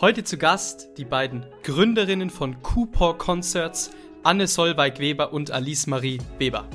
Heute 0.00 0.22
zu 0.22 0.36
Gast 0.36 0.90
die 0.98 1.04
beiden 1.06 1.46
Gründerinnen 1.62 2.28
von 2.28 2.62
Coupor 2.62 3.16
Concerts, 3.16 3.90
Anne 4.22 4.46
Solveig-Weber 4.46 5.32
und 5.32 5.50
Alice 5.50 5.86
Marie 5.86 6.18
Weber. 6.38 6.68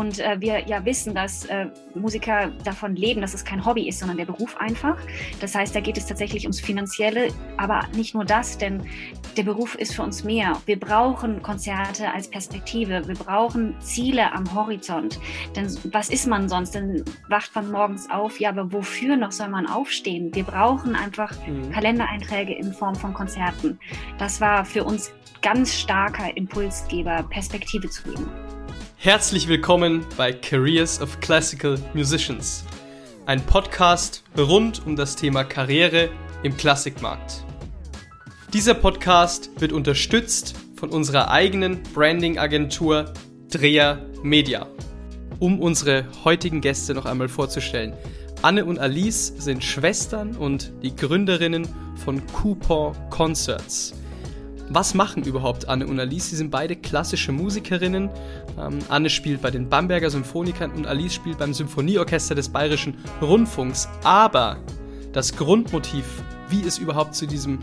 Und 0.00 0.18
äh, 0.18 0.40
wir 0.40 0.66
ja 0.66 0.82
wissen, 0.86 1.14
dass 1.14 1.44
äh, 1.44 1.66
Musiker 1.94 2.50
davon 2.64 2.96
leben, 2.96 3.20
dass 3.20 3.34
es 3.34 3.44
kein 3.44 3.62
Hobby 3.66 3.86
ist, 3.86 3.98
sondern 3.98 4.16
der 4.16 4.24
Beruf 4.24 4.56
einfach. 4.56 4.96
Das 5.42 5.54
heißt, 5.54 5.76
da 5.76 5.80
geht 5.80 5.98
es 5.98 6.06
tatsächlich 6.06 6.44
ums 6.44 6.58
Finanzielle, 6.58 7.28
aber 7.58 7.82
nicht 7.94 8.14
nur 8.14 8.24
das, 8.24 8.56
denn 8.56 8.82
der 9.36 9.42
Beruf 9.42 9.74
ist 9.74 9.94
für 9.94 10.02
uns 10.02 10.24
mehr. 10.24 10.56
Wir 10.64 10.80
brauchen 10.80 11.42
Konzerte 11.42 12.10
als 12.10 12.28
Perspektive. 12.28 13.06
Wir 13.06 13.14
brauchen 13.14 13.78
Ziele 13.80 14.32
am 14.32 14.54
Horizont. 14.54 15.20
Denn 15.54 15.68
was 15.92 16.08
ist 16.08 16.26
man 16.26 16.48
sonst? 16.48 16.74
Dann 16.74 17.04
wacht 17.28 17.54
man 17.54 17.70
morgens 17.70 18.08
auf. 18.08 18.40
Ja, 18.40 18.48
aber 18.48 18.72
wofür 18.72 19.16
noch 19.16 19.32
soll 19.32 19.48
man 19.48 19.66
aufstehen? 19.66 20.34
Wir 20.34 20.44
brauchen 20.44 20.96
einfach 20.96 21.30
mhm. 21.46 21.72
Kalendereinträge 21.72 22.54
in 22.54 22.72
Form 22.72 22.94
von 22.94 23.12
Konzerten. 23.12 23.78
Das 24.16 24.40
war 24.40 24.64
für 24.64 24.82
uns 24.82 25.12
ganz 25.42 25.74
starker 25.74 26.34
Impulsgeber, 26.38 27.22
Perspektive 27.28 27.90
zu 27.90 28.04
geben. 28.04 28.49
Herzlich 29.02 29.48
willkommen 29.48 30.04
bei 30.18 30.30
Careers 30.30 31.00
of 31.00 31.20
Classical 31.20 31.78
Musicians, 31.94 32.66
ein 33.24 33.40
Podcast 33.40 34.22
rund 34.36 34.84
um 34.84 34.94
das 34.94 35.16
Thema 35.16 35.42
Karriere 35.42 36.10
im 36.42 36.54
Klassikmarkt. 36.54 37.46
Dieser 38.52 38.74
Podcast 38.74 39.58
wird 39.58 39.72
unterstützt 39.72 40.54
von 40.76 40.90
unserer 40.90 41.30
eigenen 41.30 41.82
Branding-Agentur 41.94 43.14
Dreher 43.50 44.04
Media. 44.22 44.66
Um 45.38 45.60
unsere 45.60 46.04
heutigen 46.22 46.60
Gäste 46.60 46.92
noch 46.92 47.06
einmal 47.06 47.30
vorzustellen. 47.30 47.94
Anne 48.42 48.66
und 48.66 48.78
Alice 48.78 49.28
sind 49.38 49.64
Schwestern 49.64 50.36
und 50.36 50.74
die 50.82 50.94
Gründerinnen 50.94 51.66
von 52.04 52.20
Coupon 52.34 52.94
Concerts. 53.08 53.94
Was 54.72 54.94
machen 54.94 55.24
überhaupt 55.24 55.68
Anne 55.68 55.84
und 55.84 55.98
Alice? 55.98 56.30
Sie 56.30 56.36
sind 56.36 56.52
beide 56.52 56.76
klassische 56.76 57.32
Musikerinnen. 57.32 58.08
Ähm, 58.56 58.78
Anne 58.88 59.10
spielt 59.10 59.42
bei 59.42 59.50
den 59.50 59.68
Bamberger 59.68 60.10
Symphonikern 60.10 60.70
und 60.70 60.86
Alice 60.86 61.12
spielt 61.12 61.38
beim 61.38 61.52
Symphonieorchester 61.52 62.36
des 62.36 62.48
Bayerischen 62.48 62.96
Rundfunks. 63.20 63.88
Aber 64.04 64.58
das 65.12 65.36
Grundmotiv, 65.36 66.04
wie 66.50 66.64
es 66.64 66.78
überhaupt 66.78 67.16
zu 67.16 67.26
diesem 67.26 67.58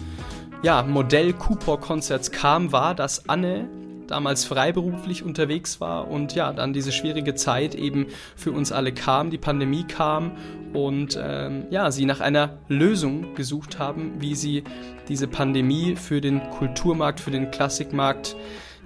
ja, 0.64 0.84
Modell 0.84 1.32
Cooper 1.32 1.78
Concerts 1.78 2.30
kam, 2.30 2.74
war, 2.74 2.94
dass 2.94 3.30
Anne 3.30 3.70
damals 4.08 4.46
freiberuflich 4.46 5.24
unterwegs 5.24 5.80
war 5.80 6.08
und 6.10 6.36
ja, 6.36 6.54
dann 6.54 6.74
diese 6.74 6.92
schwierige 6.92 7.36
Zeit 7.36 7.76
eben 7.76 8.08
für 8.36 8.52
uns 8.52 8.72
alle 8.72 8.94
kam, 8.94 9.30
die 9.30 9.38
Pandemie 9.38 9.84
kam 9.84 10.32
und 10.74 11.20
ähm, 11.22 11.66
ja, 11.70 11.92
sie 11.92 12.06
nach 12.06 12.20
einer 12.20 12.58
Lösung 12.68 13.36
gesucht 13.36 13.80
haben, 13.80 14.14
wie 14.20 14.36
sie 14.36 14.64
diese 15.08 15.28
Pandemie 15.28 15.96
für 15.96 16.22
den 16.22 16.42
Kulturmarkt, 16.52 17.20
für 17.20 17.32
den 17.32 17.52
Klassikmarkt 17.52 18.36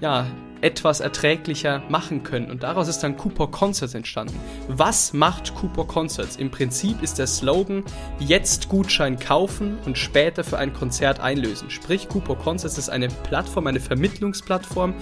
ja, 0.02 0.26
etwas 0.62 1.00
erträglicher 1.00 1.82
machen 1.90 2.24
können. 2.24 2.52
Und 2.52 2.64
daraus 2.64 2.88
ist 2.88 3.00
dann 3.00 3.18
Cooper 3.18 3.48
Concerts 3.48 3.94
entstanden. 3.94 4.40
Was 4.68 5.12
macht 5.14 5.56
Cooper 5.56 5.86
Concerts? 5.86 6.36
Im 6.36 6.52
Prinzip 6.52 7.02
ist 7.02 7.18
der 7.18 7.28
Slogan 7.28 7.84
jetzt 8.20 8.70
Gutschein 8.70 9.20
kaufen 9.20 9.78
und 9.86 9.98
später 9.98 10.44
für 10.44 10.58
ein 10.58 10.74
Konzert 10.74 11.20
einlösen. 11.20 11.70
Sprich, 11.70 12.08
Cooper 12.08 12.36
Concerts 12.36 12.78
ist 12.78 12.90
eine 12.90 13.08
Plattform, 13.08 13.68
eine 13.68 13.80
Vermittlungsplattform, 13.80 14.94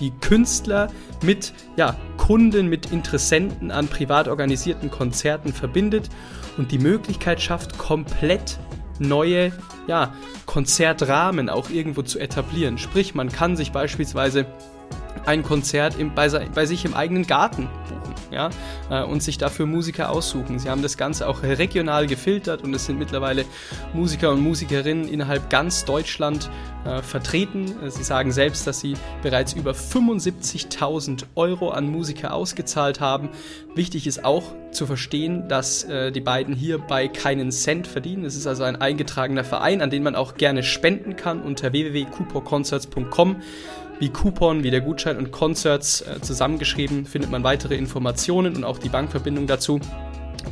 die 0.00 0.10
Künstler 0.20 0.88
mit 1.22 1.52
ja, 1.76 1.96
Kunden, 2.18 2.68
mit 2.68 2.92
Interessenten 2.92 3.70
an 3.70 3.88
privat 3.88 4.28
organisierten 4.28 4.90
Konzerten 4.90 5.52
verbindet 5.52 6.10
und 6.58 6.72
die 6.72 6.78
Möglichkeit 6.78 7.40
schafft, 7.40 7.78
komplett 7.78 8.58
neue 8.98 9.52
ja, 9.86 10.12
Konzertrahmen 10.46 11.48
auch 11.48 11.70
irgendwo 11.70 12.02
zu 12.02 12.18
etablieren. 12.18 12.78
Sprich, 12.78 13.14
man 13.14 13.30
kann 13.30 13.56
sich 13.56 13.72
beispielsweise 13.72 14.46
ein 15.26 15.42
Konzert 15.42 15.98
im, 15.98 16.14
bei, 16.14 16.28
bei, 16.28 16.66
sich 16.66 16.84
im 16.84 16.94
eigenen 16.94 17.26
Garten 17.26 17.68
buchen 17.88 18.05
ja, 18.36 18.50
äh, 18.90 19.02
und 19.02 19.22
sich 19.22 19.38
dafür 19.38 19.66
Musiker 19.66 20.10
aussuchen. 20.10 20.58
Sie 20.58 20.68
haben 20.68 20.82
das 20.82 20.96
Ganze 20.96 21.26
auch 21.26 21.42
regional 21.42 22.06
gefiltert 22.06 22.62
und 22.62 22.74
es 22.74 22.86
sind 22.86 22.98
mittlerweile 22.98 23.44
Musiker 23.94 24.30
und 24.30 24.40
Musikerinnen 24.40 25.08
innerhalb 25.08 25.48
ganz 25.48 25.84
Deutschland 25.84 26.50
äh, 26.84 27.00
vertreten. 27.02 27.74
Sie 27.88 28.04
sagen 28.04 28.30
selbst, 28.32 28.66
dass 28.66 28.80
sie 28.80 28.94
bereits 29.22 29.54
über 29.54 29.72
75.000 29.72 31.24
Euro 31.34 31.70
an 31.70 31.88
Musiker 31.88 32.34
ausgezahlt 32.34 33.00
haben. 33.00 33.30
Wichtig 33.74 34.06
ist 34.06 34.24
auch 34.24 34.44
zu 34.70 34.86
verstehen, 34.86 35.48
dass 35.48 35.84
äh, 35.84 36.12
die 36.12 36.20
beiden 36.20 36.54
hierbei 36.54 37.08
keinen 37.08 37.50
Cent 37.50 37.86
verdienen. 37.86 38.26
Es 38.26 38.36
ist 38.36 38.46
also 38.46 38.64
ein 38.64 38.76
eingetragener 38.76 39.44
Verein, 39.44 39.80
an 39.80 39.88
den 39.88 40.02
man 40.02 40.14
auch 40.14 40.34
gerne 40.34 40.62
spenden 40.62 41.16
kann 41.16 41.40
unter 41.40 41.72
www.couponconcerts.com 41.72 43.36
wie 43.98 44.10
Coupon, 44.10 44.62
wie 44.62 44.70
der 44.70 44.80
Gutschein 44.80 45.16
und 45.16 45.30
Concerts 45.32 46.02
äh, 46.02 46.20
zusammengeschrieben 46.20 47.06
findet 47.06 47.30
man 47.30 47.42
weitere 47.44 47.76
Informationen 47.76 48.56
und 48.56 48.64
auch 48.64 48.78
die 48.78 48.88
Bankverbindung 48.88 49.46
dazu. 49.46 49.80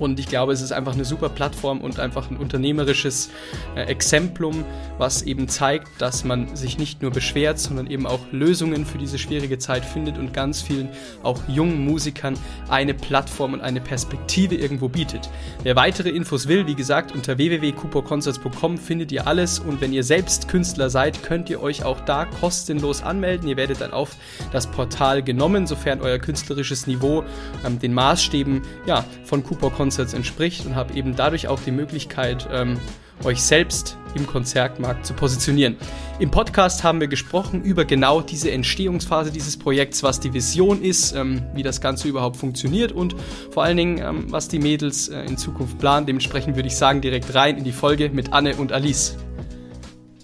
Und 0.04 0.20
ich 0.20 0.26
glaube, 0.26 0.52
es 0.52 0.60
ist 0.60 0.70
einfach 0.70 0.92
eine 0.92 1.06
super 1.06 1.30
Plattform 1.30 1.80
und 1.80 1.98
einfach 1.98 2.30
ein 2.30 2.36
unternehmerisches 2.36 3.30
äh, 3.74 3.84
Exemplum, 3.84 4.66
was 4.98 5.22
eben 5.22 5.48
zeigt, 5.48 5.88
dass 5.98 6.24
man 6.24 6.54
sich 6.54 6.76
nicht 6.76 7.00
nur 7.00 7.10
beschwert, 7.10 7.58
sondern 7.58 7.86
eben 7.86 8.06
auch 8.06 8.20
Lösungen 8.30 8.84
für 8.84 8.98
diese 8.98 9.18
schwierige 9.18 9.58
Zeit 9.58 9.82
findet 9.82 10.18
und 10.18 10.34
ganz 10.34 10.60
vielen 10.60 10.90
auch 11.22 11.40
jungen 11.48 11.86
Musikern 11.86 12.34
eine 12.68 12.92
Plattform 12.92 13.54
und 13.54 13.62
eine 13.62 13.80
Perspektive 13.80 14.56
irgendwo 14.56 14.90
bietet. 14.90 15.30
Wer 15.62 15.74
weitere 15.74 16.10
Infos 16.10 16.48
will, 16.48 16.66
wie 16.66 16.74
gesagt, 16.74 17.12
unter 17.12 17.38
www.cupoconcerts.com 17.38 18.76
findet 18.76 19.10
ihr 19.10 19.26
alles 19.26 19.58
und 19.58 19.80
wenn 19.80 19.94
ihr 19.94 20.04
selbst 20.04 20.48
Künstler 20.48 20.90
seid, 20.90 21.22
könnt 21.22 21.48
ihr 21.48 21.62
euch 21.62 21.82
auch 21.82 22.00
da 22.00 22.26
kostenlos 22.26 23.02
anmelden. 23.02 23.48
Ihr 23.48 23.56
werdet 23.56 23.80
dann 23.80 23.94
auf 23.94 24.16
das 24.52 24.66
Portal 24.66 25.22
genommen, 25.22 25.66
sofern 25.66 26.02
euer 26.02 26.18
künstlerisches 26.18 26.86
Niveau 26.86 27.24
ähm, 27.64 27.78
den 27.78 27.94
Maßstäben 27.94 28.60
ja, 28.84 29.02
von 29.24 29.42
Cooper 29.42 29.70
Concerts 29.70 29.93
entspricht 29.98 30.66
und 30.66 30.74
habe 30.74 30.94
eben 30.94 31.14
dadurch 31.14 31.48
auch 31.48 31.60
die 31.60 31.70
Möglichkeit, 31.70 32.48
ähm, 32.52 32.78
euch 33.22 33.42
selbst 33.42 33.96
im 34.14 34.26
Konzertmarkt 34.26 35.06
zu 35.06 35.14
positionieren. 35.14 35.76
Im 36.18 36.30
Podcast 36.30 36.84
haben 36.84 37.00
wir 37.00 37.08
gesprochen 37.08 37.62
über 37.62 37.84
genau 37.84 38.20
diese 38.20 38.50
Entstehungsphase 38.50 39.30
dieses 39.30 39.56
Projekts, 39.56 40.02
was 40.02 40.20
die 40.20 40.32
Vision 40.32 40.82
ist, 40.82 41.12
ähm, 41.12 41.42
wie 41.54 41.62
das 41.62 41.80
Ganze 41.80 42.08
überhaupt 42.08 42.36
funktioniert 42.36 42.92
und 42.92 43.14
vor 43.50 43.64
allen 43.64 43.76
Dingen, 43.76 43.98
ähm, 43.98 44.26
was 44.30 44.48
die 44.48 44.58
Mädels 44.58 45.08
äh, 45.08 45.22
in 45.24 45.36
Zukunft 45.36 45.78
planen. 45.78 46.06
Dementsprechend 46.06 46.56
würde 46.56 46.68
ich 46.68 46.76
sagen, 46.76 47.00
direkt 47.00 47.34
rein 47.34 47.56
in 47.56 47.64
die 47.64 47.72
Folge 47.72 48.10
mit 48.10 48.32
Anne 48.32 48.56
und 48.56 48.72
Alice. 48.72 49.16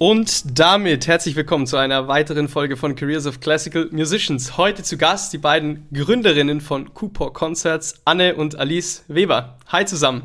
Und 0.03 0.59
damit 0.59 1.09
herzlich 1.09 1.37
willkommen 1.37 1.67
zu 1.67 1.77
einer 1.77 2.09
weiteren 2.09 2.49
Folge 2.49 2.79
von 2.79 2.95
Careers 2.95 3.27
of 3.27 3.41
Classical 3.41 3.87
Musicians. 3.93 4.57
Heute 4.57 4.83
zu 4.83 4.97
Gast 4.97 5.31
die 5.35 5.37
beiden 5.37 5.87
Gründerinnen 5.93 6.63
von 6.63 6.95
Coupor 6.95 7.35
Concerts, 7.35 8.01
Anne 8.07 8.35
und 8.35 8.59
Alice 8.59 9.05
Weber. 9.09 9.59
Hi 9.67 9.85
zusammen. 9.85 10.23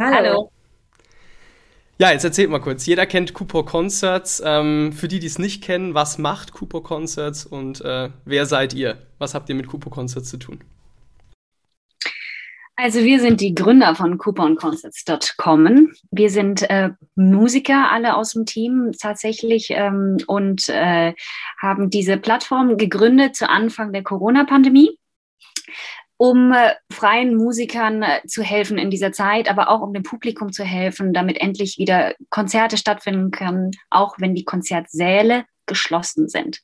Hallo. 0.00 0.50
Ja, 1.98 2.12
jetzt 2.12 2.24
erzählt 2.24 2.48
mal 2.48 2.60
kurz. 2.60 2.86
Jeder 2.86 3.04
kennt 3.04 3.34
Coupor 3.34 3.66
Concerts. 3.66 4.42
Ähm, 4.42 4.94
für 4.94 5.08
die, 5.08 5.18
die 5.18 5.26
es 5.26 5.38
nicht 5.38 5.62
kennen, 5.62 5.92
was 5.92 6.16
macht 6.16 6.54
Coupor 6.54 6.82
Concerts 6.82 7.44
und 7.44 7.82
äh, 7.82 8.08
wer 8.24 8.46
seid 8.46 8.72
ihr? 8.72 8.96
Was 9.18 9.34
habt 9.34 9.50
ihr 9.50 9.54
mit 9.54 9.66
Coupor 9.66 9.92
Concerts 9.92 10.30
zu 10.30 10.38
tun? 10.38 10.60
Also 12.78 13.02
wir 13.02 13.20
sind 13.20 13.40
die 13.40 13.54
Gründer 13.54 13.94
von 13.94 14.18
couponconcerts.com. 14.18 15.92
Wir 16.10 16.30
sind 16.30 16.68
äh, 16.68 16.90
Musiker, 17.14 17.90
alle 17.90 18.16
aus 18.16 18.32
dem 18.32 18.44
Team 18.44 18.92
tatsächlich, 19.00 19.68
ähm, 19.70 20.18
und 20.26 20.68
äh, 20.68 21.14
haben 21.58 21.88
diese 21.88 22.18
Plattform 22.18 22.76
gegründet 22.76 23.34
zu 23.34 23.48
Anfang 23.48 23.94
der 23.94 24.02
Corona-Pandemie, 24.02 24.98
um 26.18 26.52
äh, 26.52 26.74
freien 26.92 27.34
Musikern 27.36 28.02
äh, 28.02 28.20
zu 28.26 28.42
helfen 28.42 28.76
in 28.76 28.90
dieser 28.90 29.10
Zeit, 29.10 29.48
aber 29.48 29.70
auch 29.70 29.80
um 29.80 29.94
dem 29.94 30.02
Publikum 30.02 30.52
zu 30.52 30.62
helfen, 30.62 31.14
damit 31.14 31.40
endlich 31.40 31.78
wieder 31.78 32.14
Konzerte 32.28 32.76
stattfinden 32.76 33.30
können, 33.30 33.70
auch 33.88 34.16
wenn 34.18 34.34
die 34.34 34.44
Konzertsäle 34.44 35.46
geschlossen 35.64 36.28
sind 36.28 36.60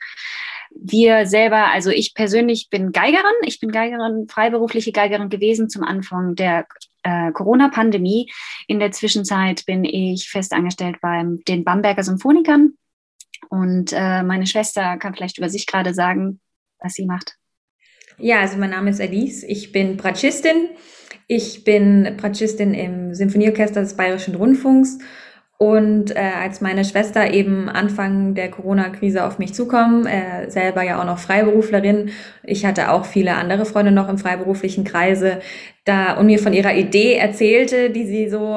wir 0.74 1.26
selber, 1.26 1.70
also 1.72 1.90
ich 1.90 2.14
persönlich 2.14 2.68
bin 2.70 2.92
Geigerin. 2.92 3.24
Ich 3.44 3.60
bin 3.60 3.70
Geigerin, 3.70 4.28
freiberufliche 4.28 4.92
Geigerin 4.92 5.28
gewesen 5.28 5.68
zum 5.68 5.84
Anfang 5.84 6.34
der 6.34 6.66
äh, 7.02 7.32
Corona-Pandemie. 7.32 8.30
In 8.66 8.80
der 8.80 8.92
Zwischenzeit 8.92 9.64
bin 9.66 9.84
ich 9.84 10.28
fest 10.28 10.52
angestellt 10.52 10.96
bei 11.00 11.22
den 11.48 11.64
Bamberger 11.64 12.02
Symphonikern. 12.02 12.74
Und 13.48 13.92
äh, 13.92 14.22
meine 14.22 14.46
Schwester 14.46 14.96
kann 14.96 15.14
vielleicht 15.14 15.38
über 15.38 15.48
sich 15.48 15.66
gerade 15.66 15.94
sagen, 15.94 16.40
was 16.78 16.94
sie 16.94 17.06
macht. 17.06 17.36
Ja, 18.18 18.40
also 18.40 18.56
mein 18.58 18.70
Name 18.70 18.90
ist 18.90 19.00
Alice. 19.00 19.42
Ich 19.42 19.72
bin 19.72 19.96
Bratschistin. 19.96 20.70
Ich 21.26 21.64
bin 21.64 22.16
Bratschistin 22.16 22.74
im 22.74 23.14
Symphonieorchester 23.14 23.80
des 23.80 23.96
Bayerischen 23.96 24.34
Rundfunks 24.34 24.98
Und 25.62 26.16
äh, 26.16 26.18
als 26.42 26.60
meine 26.60 26.84
Schwester 26.84 27.32
eben 27.32 27.68
Anfang 27.68 28.34
der 28.34 28.50
Corona-Krise 28.50 29.24
auf 29.24 29.38
mich 29.38 29.54
zukommen, 29.54 30.06
äh, 30.06 30.50
selber 30.50 30.82
ja 30.82 31.00
auch 31.00 31.04
noch 31.04 31.20
Freiberuflerin, 31.20 32.10
ich 32.42 32.66
hatte 32.66 32.90
auch 32.90 33.04
viele 33.04 33.36
andere 33.36 33.64
Freunde 33.64 33.92
noch 33.92 34.08
im 34.08 34.18
freiberuflichen 34.18 34.82
Kreise, 34.82 35.38
da 35.84 36.14
und 36.14 36.26
mir 36.26 36.40
von 36.40 36.52
ihrer 36.52 36.74
Idee 36.74 37.14
erzählte, 37.14 37.90
die 37.90 38.06
sie 38.06 38.28
so 38.28 38.56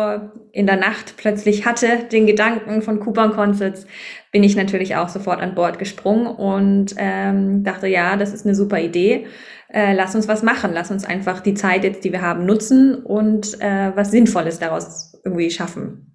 in 0.52 0.66
der 0.66 0.78
Nacht 0.78 1.14
plötzlich 1.18 1.68
hatte, 1.68 2.06
den 2.12 2.26
Gedanken 2.26 2.82
von 2.82 3.00
Coupon 3.00 3.34
Concerts, 3.34 3.86
bin 4.32 4.44
ich 4.44 4.56
natürlich 4.56 4.96
auch 4.96 5.10
sofort 5.10 5.42
an 5.42 5.54
Bord 5.54 5.78
gesprungen 5.78 6.26
und 6.26 6.96
ähm, 6.98 7.64
dachte, 7.64 7.86
ja, 7.86 8.16
das 8.16 8.34
ist 8.34 8.48
eine 8.48 8.56
super 8.56 8.80
Idee. 8.80 9.28
Äh, 9.72 9.94
lass 9.94 10.16
uns 10.16 10.28
was 10.28 10.42
machen, 10.42 10.72
lass 10.74 10.90
uns 10.90 11.06
einfach 11.06 11.42
die 11.42 11.54
Zeit 11.54 11.84
jetzt, 11.84 12.04
die 12.04 12.12
wir 12.12 12.24
haben, 12.24 12.48
nutzen 12.48 12.96
und 12.96 13.62
äh, 13.62 13.92
was 13.96 14.10
Sinnvolles 14.10 14.58
daraus 14.58 15.22
irgendwie 15.24 15.52
schaffen. 15.52 16.15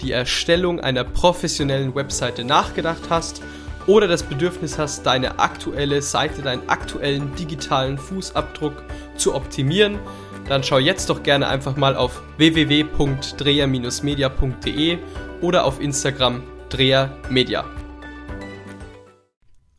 die 0.00 0.12
Erstellung 0.12 0.80
einer 0.80 1.04
professionellen 1.04 1.94
Webseite 1.94 2.44
nachgedacht 2.44 3.02
hast 3.10 3.42
oder 3.86 4.08
das 4.08 4.22
Bedürfnis 4.22 4.78
hast, 4.78 5.04
deine 5.06 5.38
aktuelle 5.38 6.00
Seite, 6.02 6.42
deinen 6.42 6.68
aktuellen 6.68 7.34
digitalen 7.34 7.96
Fußabdruck 7.98 8.82
zu 9.16 9.34
optimieren, 9.34 9.98
dann 10.48 10.62
schau 10.62 10.78
jetzt 10.78 11.10
doch 11.10 11.22
gerne 11.22 11.48
einfach 11.48 11.76
mal 11.76 11.96
auf 11.96 12.22
www.dreher-media.de 12.36 14.98
oder 15.40 15.64
auf 15.64 15.80
Instagram 15.80 16.42
drehermedia. 16.68 17.64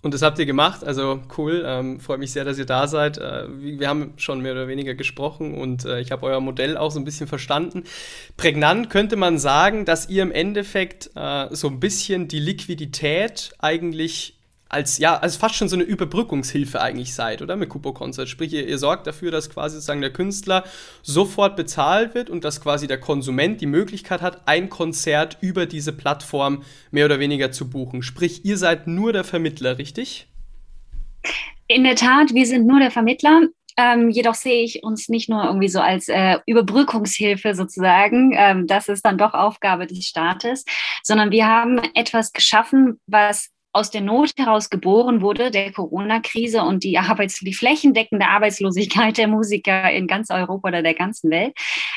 Und 0.02 0.16
das 0.16 0.24
habt 0.24 0.40
ihr 0.40 0.48
gemacht, 0.48 0.84
also 0.84 1.22
cool. 1.38 1.64
Ähm, 1.66 2.00
freut 2.00 2.20
mich 2.20 2.32
sehr, 2.32 2.44
dass 2.44 2.58
ihr 2.58 2.66
da 2.66 2.88
seid. 2.88 3.20
Äh, 3.20 3.46
wir 3.50 3.88
haben 3.88 4.14
schon 4.18 4.42
mehr 4.42 4.54
oder 4.54 4.68
weniger 4.68 4.96
gesprochen 4.96 5.54
und 5.54 5.86
äh, 5.86 6.00
ich 6.00 6.12
habe 6.12 6.26
euer 6.26 6.40
Modell 6.40 6.76
auch 6.76 6.92
so 6.92 7.00
ein 7.00 7.06
bisschen 7.06 7.28
verstanden. 7.28 7.84
Prägnant 8.36 8.90
könnte 8.90 9.16
man 9.16 9.38
sagen, 9.38 9.86
dass 9.86 10.10
ihr 10.10 10.24
im 10.24 10.32
Endeffekt 10.32 11.12
äh, 11.16 11.48
so 11.52 11.68
ein 11.68 11.80
bisschen 11.80 12.28
die 12.28 12.40
Liquidität 12.40 13.52
eigentlich 13.60 14.41
als 14.72 14.98
ja, 15.00 15.18
als 15.18 15.36
fast 15.36 15.56
schon 15.56 15.68
so 15.68 15.76
eine 15.76 15.84
Überbrückungshilfe 15.84 16.82
eigentlich 16.82 17.14
seid, 17.14 17.42
oder? 17.42 17.58
Mit 17.58 17.70
Kupo 17.70 17.92
Concert. 17.92 18.30
Sprich, 18.30 18.54
ihr, 18.54 18.68
ihr, 18.68 18.78
sorgt 18.78 19.06
dafür, 19.06 19.30
dass 19.30 19.50
quasi 19.50 19.76
sozusagen 19.76 20.02
der 20.02 20.14
Künstler 20.14 20.64
sofort 21.02 21.58
bezahlt 21.58 22.16
wird 22.16 22.30
und 22.30 22.46
dass 22.46 22.62
quasi 22.62 22.88
der 22.88 23.00
Konsument 23.00 23.60
die 23.60 23.66
Möglichkeit 23.66 24.22
hat, 24.22 24.48
ein 24.48 24.70
Konzert 24.70 25.38
über 25.42 25.66
diese 25.66 25.92
Plattform 25.92 26.64
mehr 26.90 27.06
oder 27.06 27.20
weniger 27.20 27.52
zu 27.52 27.70
buchen. 27.70 28.02
Sprich, 28.02 28.46
ihr 28.46 28.58
seid 28.58 28.88
nur 28.88 29.12
der 29.12 29.26
Vermittler, 29.26 29.78
richtig? 29.78 30.28
In 31.68 31.84
der 31.84 31.96
Tat, 31.96 32.34
wir 32.34 32.46
sind 32.46 32.66
nur 32.66 32.80
der 32.80 32.92
Vermittler. 32.92 33.42
Ähm, 33.78 34.10
jedoch 34.10 34.36
sehe 34.36 34.64
ich 34.64 34.84
uns 34.84 35.10
nicht 35.10 35.30
nur 35.30 35.46
irgendwie 35.46 35.70
so 35.70 35.80
als 35.80 36.08
äh, 36.08 36.38
Überbrückungshilfe 36.46 37.56
sozusagen, 37.56 38.34
ähm, 38.36 38.68
das 38.68 38.90
ist 38.90 39.06
dann 39.06 39.18
doch 39.18 39.34
Aufgabe 39.34 39.88
des 39.88 40.06
Staates, 40.06 40.66
sondern 41.04 41.32
wir 41.32 41.48
haben 41.48 41.80
etwas 41.94 42.34
geschaffen, 42.34 43.00
was 43.08 43.50
aus 43.74 43.90
der 43.92 44.02
Not 44.02 44.32
heraus 44.38 44.70
geboren 44.70 45.22
wurde, 45.22 45.52
der 45.52 45.72
Corona-Krise 45.72 46.62
und 46.64 46.84
die, 46.84 46.98
Arbeits 46.98 47.40
die 47.40 47.54
flächendeckende 47.54 48.28
Arbeitslosigkeit 48.28 49.18
der 49.18 49.28
Musiker 49.28 49.92
in 49.92 50.08
ganz 50.08 50.30
Europa 50.30 50.68
oder 50.68 50.84
der 50.84 50.94
ganzen 50.94 51.32
Welt. 51.32 51.54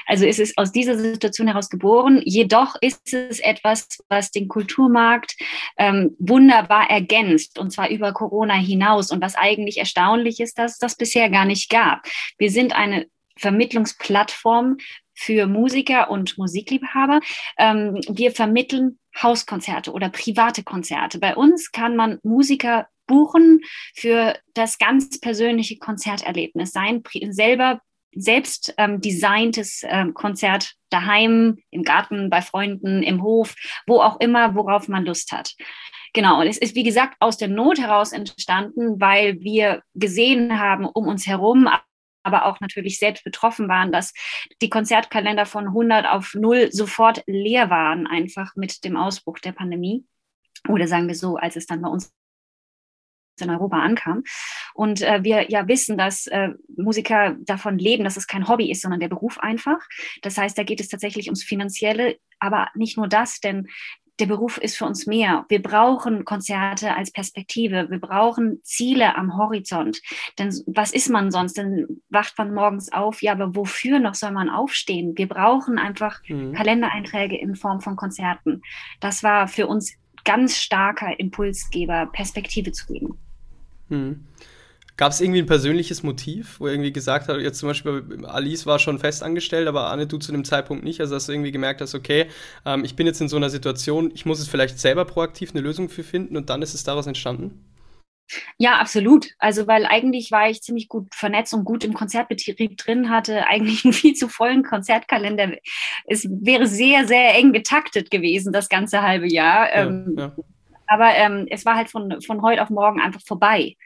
Also 0.06 0.24
ist 0.26 0.38
es 0.38 0.56
aus 0.56 0.72
dieser 0.72 0.98
Situation 0.98 1.48
heraus 1.48 1.68
geboren. 1.68 2.22
Jedoch 2.24 2.76
ist 2.80 3.12
es 3.12 3.40
etwas, 3.40 3.88
was 4.08 4.30
den 4.30 4.48
Kulturmarkt 4.48 5.36
ähm, 5.76 6.14
wunderbar 6.18 6.90
ergänzt 6.90 7.58
und 7.58 7.70
zwar 7.70 7.90
über 7.90 8.12
Corona 8.12 8.54
hinaus. 8.54 9.10
Und 9.10 9.22
was 9.22 9.34
eigentlich 9.34 9.78
erstaunlich 9.78 10.40
ist, 10.40 10.58
dass 10.58 10.78
das 10.78 10.96
bisher 10.96 11.30
gar 11.30 11.44
nicht 11.44 11.70
gab. 11.70 12.02
Wir 12.38 12.50
sind 12.50 12.74
eine 12.74 13.06
Vermittlungsplattform 13.36 14.76
für 15.14 15.46
Musiker 15.46 16.10
und 16.10 16.36
Musikliebhaber. 16.38 17.20
Ähm, 17.58 18.00
wir 18.08 18.32
vermitteln 18.32 18.98
Hauskonzerte 19.22 19.92
oder 19.92 20.08
private 20.08 20.62
Konzerte. 20.62 21.18
Bei 21.18 21.36
uns 21.36 21.72
kann 21.72 21.96
man 21.96 22.18
Musiker 22.22 22.88
buchen 23.06 23.60
für 23.94 24.34
das 24.54 24.78
ganz 24.78 25.20
persönliche 25.20 25.78
Konzerterlebnis, 25.78 26.72
sein 26.72 27.02
selber 27.30 27.80
selbst 28.16 28.74
ähm, 28.78 29.00
designtes 29.00 29.82
ähm, 29.86 30.14
Konzert 30.14 30.74
daheim, 30.90 31.58
im 31.70 31.82
Garten, 31.82 32.30
bei 32.30 32.42
Freunden, 32.42 33.02
im 33.02 33.22
Hof, 33.22 33.54
wo 33.86 34.00
auch 34.00 34.20
immer, 34.20 34.54
worauf 34.54 34.88
man 34.88 35.04
Lust 35.04 35.32
hat. 35.32 35.54
Genau, 36.12 36.40
und 36.40 36.46
es 36.46 36.58
ist, 36.58 36.76
wie 36.76 36.84
gesagt, 36.84 37.16
aus 37.18 37.38
der 37.38 37.48
Not 37.48 37.80
heraus 37.80 38.12
entstanden, 38.12 39.00
weil 39.00 39.40
wir 39.40 39.82
gesehen 39.94 40.60
haben 40.60 40.86
um 40.86 41.08
uns 41.08 41.26
herum, 41.26 41.68
aber 42.24 42.46
auch 42.46 42.60
natürlich 42.60 42.98
selbst 42.98 43.22
betroffen 43.24 43.68
waren, 43.68 43.92
dass 43.92 44.12
die 44.60 44.70
Konzertkalender 44.70 45.46
von 45.46 45.68
100 45.68 46.06
auf 46.06 46.34
0 46.34 46.72
sofort 46.72 47.22
leer 47.26 47.70
waren, 47.70 48.06
einfach 48.06 48.56
mit 48.56 48.84
dem 48.84 48.96
Ausbruch 48.96 49.38
der 49.38 49.52
Pandemie. 49.52 50.04
Oder 50.68 50.88
sagen 50.88 51.06
wir 51.08 51.14
so, 51.14 51.36
als 51.36 51.56
es 51.56 51.66
dann 51.66 51.82
bei 51.82 51.88
uns 51.88 52.12
in 53.40 53.50
Europa 53.50 53.80
ankam. 53.80 54.22
Und 54.74 55.02
äh, 55.02 55.22
wir 55.22 55.50
ja 55.50 55.66
wissen, 55.66 55.98
dass 55.98 56.26
äh, 56.28 56.50
Musiker 56.76 57.36
davon 57.40 57.78
leben, 57.78 58.04
dass 58.04 58.16
es 58.16 58.26
kein 58.26 58.48
Hobby 58.48 58.70
ist, 58.70 58.82
sondern 58.82 59.00
der 59.00 59.08
Beruf 59.08 59.38
einfach. 59.38 59.80
Das 60.22 60.38
heißt, 60.38 60.56
da 60.56 60.62
geht 60.62 60.80
es 60.80 60.88
tatsächlich 60.88 61.26
ums 61.26 61.42
Finanzielle, 61.42 62.16
aber 62.38 62.68
nicht 62.74 62.96
nur 62.96 63.08
das, 63.08 63.40
denn 63.40 63.68
der 64.20 64.26
Beruf 64.26 64.58
ist 64.58 64.76
für 64.76 64.84
uns 64.84 65.06
mehr. 65.06 65.44
Wir 65.48 65.60
brauchen 65.60 66.24
Konzerte 66.24 66.94
als 66.94 67.10
Perspektive. 67.10 67.90
Wir 67.90 67.98
brauchen 67.98 68.60
Ziele 68.62 69.16
am 69.16 69.36
Horizont. 69.36 70.00
Denn 70.38 70.54
was 70.66 70.92
ist 70.92 71.10
man 71.10 71.30
sonst? 71.30 71.58
Dann 71.58 71.86
wacht 72.10 72.38
man 72.38 72.54
morgens 72.54 72.92
auf. 72.92 73.22
Ja, 73.22 73.32
aber 73.32 73.56
wofür 73.56 73.98
noch 73.98 74.14
soll 74.14 74.30
man 74.30 74.48
aufstehen? 74.48 75.14
Wir 75.16 75.28
brauchen 75.28 75.78
einfach 75.78 76.20
mhm. 76.28 76.52
Kalendereinträge 76.52 77.36
in 77.36 77.56
Form 77.56 77.80
von 77.80 77.96
Konzerten. 77.96 78.62
Das 79.00 79.22
war 79.22 79.48
für 79.48 79.66
uns 79.66 79.94
ganz 80.24 80.58
starker 80.58 81.18
Impulsgeber, 81.18 82.06
Perspektive 82.12 82.72
zu 82.72 82.86
geben. 82.86 83.18
Mhm. 83.88 84.26
Gab 84.96 85.10
es 85.10 85.20
irgendwie 85.20 85.40
ein 85.40 85.46
persönliches 85.46 86.04
Motiv, 86.04 86.60
wo 86.60 86.68
irgendwie 86.68 86.92
gesagt 86.92 87.28
hat, 87.28 87.40
jetzt 87.40 87.58
zum 87.58 87.68
Beispiel 87.68 88.24
Alice 88.26 88.64
war 88.64 88.78
schon 88.78 89.00
fest 89.00 89.24
angestellt, 89.24 89.66
aber 89.66 89.90
Anne 89.90 90.06
du 90.06 90.18
zu 90.18 90.30
dem 90.30 90.44
Zeitpunkt 90.44 90.84
nicht, 90.84 91.00
also 91.00 91.14
dass 91.14 91.26
du 91.26 91.32
irgendwie 91.32 91.50
gemerkt 91.50 91.80
hast, 91.80 91.94
okay, 91.96 92.26
ähm, 92.64 92.84
ich 92.84 92.94
bin 92.94 93.06
jetzt 93.06 93.20
in 93.20 93.28
so 93.28 93.36
einer 93.36 93.50
Situation, 93.50 94.12
ich 94.14 94.24
muss 94.24 94.38
es 94.38 94.46
vielleicht 94.46 94.78
selber 94.78 95.04
proaktiv 95.04 95.50
eine 95.50 95.62
Lösung 95.62 95.88
für 95.88 96.04
finden 96.04 96.36
und 96.36 96.48
dann 96.48 96.62
ist 96.62 96.74
es 96.74 96.84
daraus 96.84 97.08
entstanden? 97.08 97.64
Ja, 98.56 98.78
absolut. 98.78 99.28
Also, 99.38 99.66
weil 99.66 99.84
eigentlich 99.84 100.30
war 100.30 100.48
ich 100.48 100.62
ziemlich 100.62 100.88
gut 100.88 101.14
vernetzt 101.14 101.52
und 101.52 101.64
gut 101.64 101.84
im 101.84 101.92
Konzertbetrieb 101.92 102.76
drin, 102.78 103.10
hatte 103.10 103.46
eigentlich 103.46 103.84
einen 103.84 103.92
viel 103.92 104.14
zu 104.14 104.28
vollen 104.28 104.62
Konzertkalender. 104.62 105.52
Es 106.06 106.26
wäre 106.30 106.66
sehr, 106.66 107.06
sehr 107.06 107.34
eng 107.34 107.52
getaktet 107.52 108.10
gewesen, 108.10 108.52
das 108.52 108.68
ganze 108.68 109.02
halbe 109.02 109.30
Jahr. 109.30 109.68
Ja, 109.68 109.82
ähm, 109.82 110.14
ja. 110.16 110.36
Aber 110.86 111.14
ähm, 111.14 111.46
es 111.50 111.64
war 111.64 111.76
halt 111.76 111.90
von, 111.90 112.20
von 112.22 112.42
heute 112.42 112.62
auf 112.62 112.70
morgen 112.70 113.00
einfach 113.00 113.22
vorbei. 113.24 113.76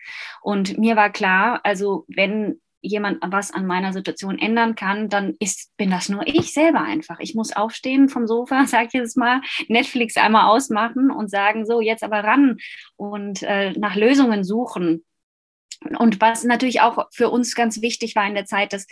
Und 0.43 0.79
mir 0.79 0.97
war 0.97 1.11
klar, 1.11 1.61
also 1.65 2.05
wenn 2.09 2.61
jemand 2.81 3.19
was 3.27 3.53
an 3.53 3.67
meiner 3.67 3.93
Situation 3.93 4.39
ändern 4.39 4.75
kann, 4.75 5.09
dann 5.09 5.35
ist, 5.41 5.77
bin 5.77 5.91
das 5.91 6.09
nur 6.09 6.27
ich 6.27 6.53
selber 6.53 6.81
einfach. 6.81 7.19
Ich 7.21 7.35
muss 7.35 7.55
aufstehen 7.55 8.09
vom 8.09 8.27
Sofa, 8.27 8.65
sag 8.67 8.87
ich 8.87 8.93
jetzt 8.93 9.17
mal, 9.17 9.41
Netflix 9.69 10.17
einmal 10.17 10.49
ausmachen 10.49 11.11
und 11.11 11.31
sagen, 11.31 11.67
so, 11.67 11.81
jetzt 11.81 12.03
aber 12.03 12.25
ran 12.25 12.59
und 12.97 13.43
äh, 13.43 13.73
nach 13.73 13.97
Lösungen 13.97 14.45
suchen. 14.45 15.05
Und 15.99 16.21
was 16.21 16.45
natürlich 16.45 16.81
auch 16.81 17.07
für 17.13 17.31
uns 17.31 17.55
ganz 17.55 17.81
wichtig 17.83 18.17
war 18.17 18.27
in 18.27 18.35
der 18.35 18.47
Zeit, 18.47 18.73
dass 18.73 18.87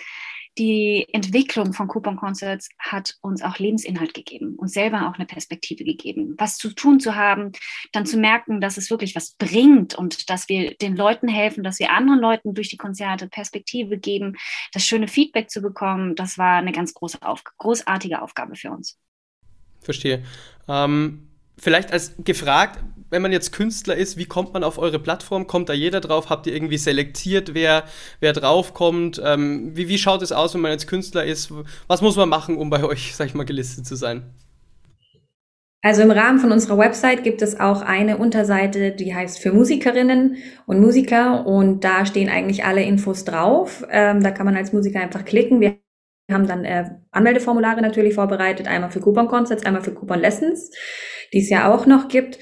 die 0.58 1.06
Entwicklung 1.12 1.72
von 1.72 1.88
Coupon 1.88 2.16
Concerts 2.16 2.68
hat 2.78 3.16
uns 3.20 3.42
auch 3.42 3.58
Lebensinhalt 3.58 4.14
gegeben, 4.14 4.56
uns 4.56 4.72
selber 4.72 5.08
auch 5.08 5.14
eine 5.14 5.26
Perspektive 5.26 5.84
gegeben, 5.84 6.34
was 6.38 6.56
zu 6.56 6.72
tun 6.72 6.98
zu 6.98 7.14
haben, 7.14 7.52
dann 7.92 8.06
zu 8.06 8.16
merken, 8.16 8.60
dass 8.60 8.76
es 8.78 8.90
wirklich 8.90 9.14
was 9.14 9.32
bringt 9.32 9.94
und 9.94 10.30
dass 10.30 10.48
wir 10.48 10.74
den 10.76 10.96
Leuten 10.96 11.28
helfen, 11.28 11.62
dass 11.62 11.78
wir 11.78 11.92
anderen 11.92 12.20
Leuten 12.20 12.54
durch 12.54 12.68
die 12.68 12.78
Konzerte 12.78 13.28
Perspektive 13.28 13.98
geben, 13.98 14.36
das 14.72 14.84
schöne 14.84 15.08
Feedback 15.08 15.50
zu 15.50 15.60
bekommen, 15.60 16.14
das 16.14 16.38
war 16.38 16.56
eine 16.56 16.72
ganz 16.72 16.94
große 16.94 17.18
großartige 17.58 18.22
Aufgabe 18.22 18.56
für 18.56 18.70
uns. 18.70 18.98
Verstehe. 19.82 20.24
Ähm, 20.68 21.28
vielleicht 21.58 21.92
als 21.92 22.14
gefragt, 22.18 22.82
wenn 23.10 23.22
man 23.22 23.32
jetzt 23.32 23.52
Künstler 23.52 23.96
ist, 23.96 24.16
wie 24.16 24.26
kommt 24.26 24.52
man 24.52 24.64
auf 24.64 24.78
eure 24.78 24.98
Plattform? 24.98 25.46
Kommt 25.46 25.68
da 25.68 25.72
jeder 25.72 26.00
drauf? 26.00 26.28
Habt 26.28 26.46
ihr 26.46 26.54
irgendwie 26.54 26.78
selektiert, 26.78 27.54
wer, 27.54 27.84
wer 28.20 28.32
draufkommt? 28.32 29.20
Ähm, 29.24 29.76
wie, 29.76 29.88
wie 29.88 29.98
schaut 29.98 30.22
es 30.22 30.32
aus, 30.32 30.54
wenn 30.54 30.60
man 30.60 30.72
jetzt 30.72 30.88
Künstler 30.88 31.24
ist? 31.24 31.52
Was 31.86 32.02
muss 32.02 32.16
man 32.16 32.28
machen, 32.28 32.56
um 32.56 32.70
bei 32.70 32.82
euch, 32.84 33.14
sag 33.16 33.26
ich 33.26 33.34
mal, 33.34 33.44
gelistet 33.44 33.86
zu 33.86 33.96
sein? 33.96 34.24
Also 35.82 36.02
im 36.02 36.10
Rahmen 36.10 36.40
von 36.40 36.50
unserer 36.50 36.78
Website 36.78 37.22
gibt 37.22 37.42
es 37.42 37.60
auch 37.60 37.80
eine 37.80 38.16
Unterseite, 38.16 38.90
die 38.90 39.14
heißt 39.14 39.38
für 39.38 39.52
Musikerinnen 39.52 40.38
und 40.66 40.80
Musiker 40.80 41.46
und 41.46 41.84
da 41.84 42.04
stehen 42.06 42.28
eigentlich 42.28 42.64
alle 42.64 42.82
Infos 42.82 43.24
drauf. 43.24 43.86
Ähm, 43.88 44.20
da 44.20 44.32
kann 44.32 44.46
man 44.46 44.56
als 44.56 44.72
Musiker 44.72 45.00
einfach 45.00 45.24
klicken. 45.24 45.60
Wir 45.60 45.78
haben 46.34 46.46
dann 46.46 46.64
äh, 46.64 46.90
Anmeldeformulare 47.12 47.80
natürlich 47.80 48.14
vorbereitet, 48.14 48.66
einmal 48.66 48.90
für 48.90 49.00
Coupon 49.00 49.28
Concerts, 49.28 49.64
einmal 49.64 49.82
für 49.82 49.94
Coupon 49.94 50.18
Lessons, 50.18 50.70
die 51.32 51.40
es 51.40 51.50
ja 51.50 51.72
auch 51.72 51.86
noch 51.86 52.08
gibt. 52.08 52.38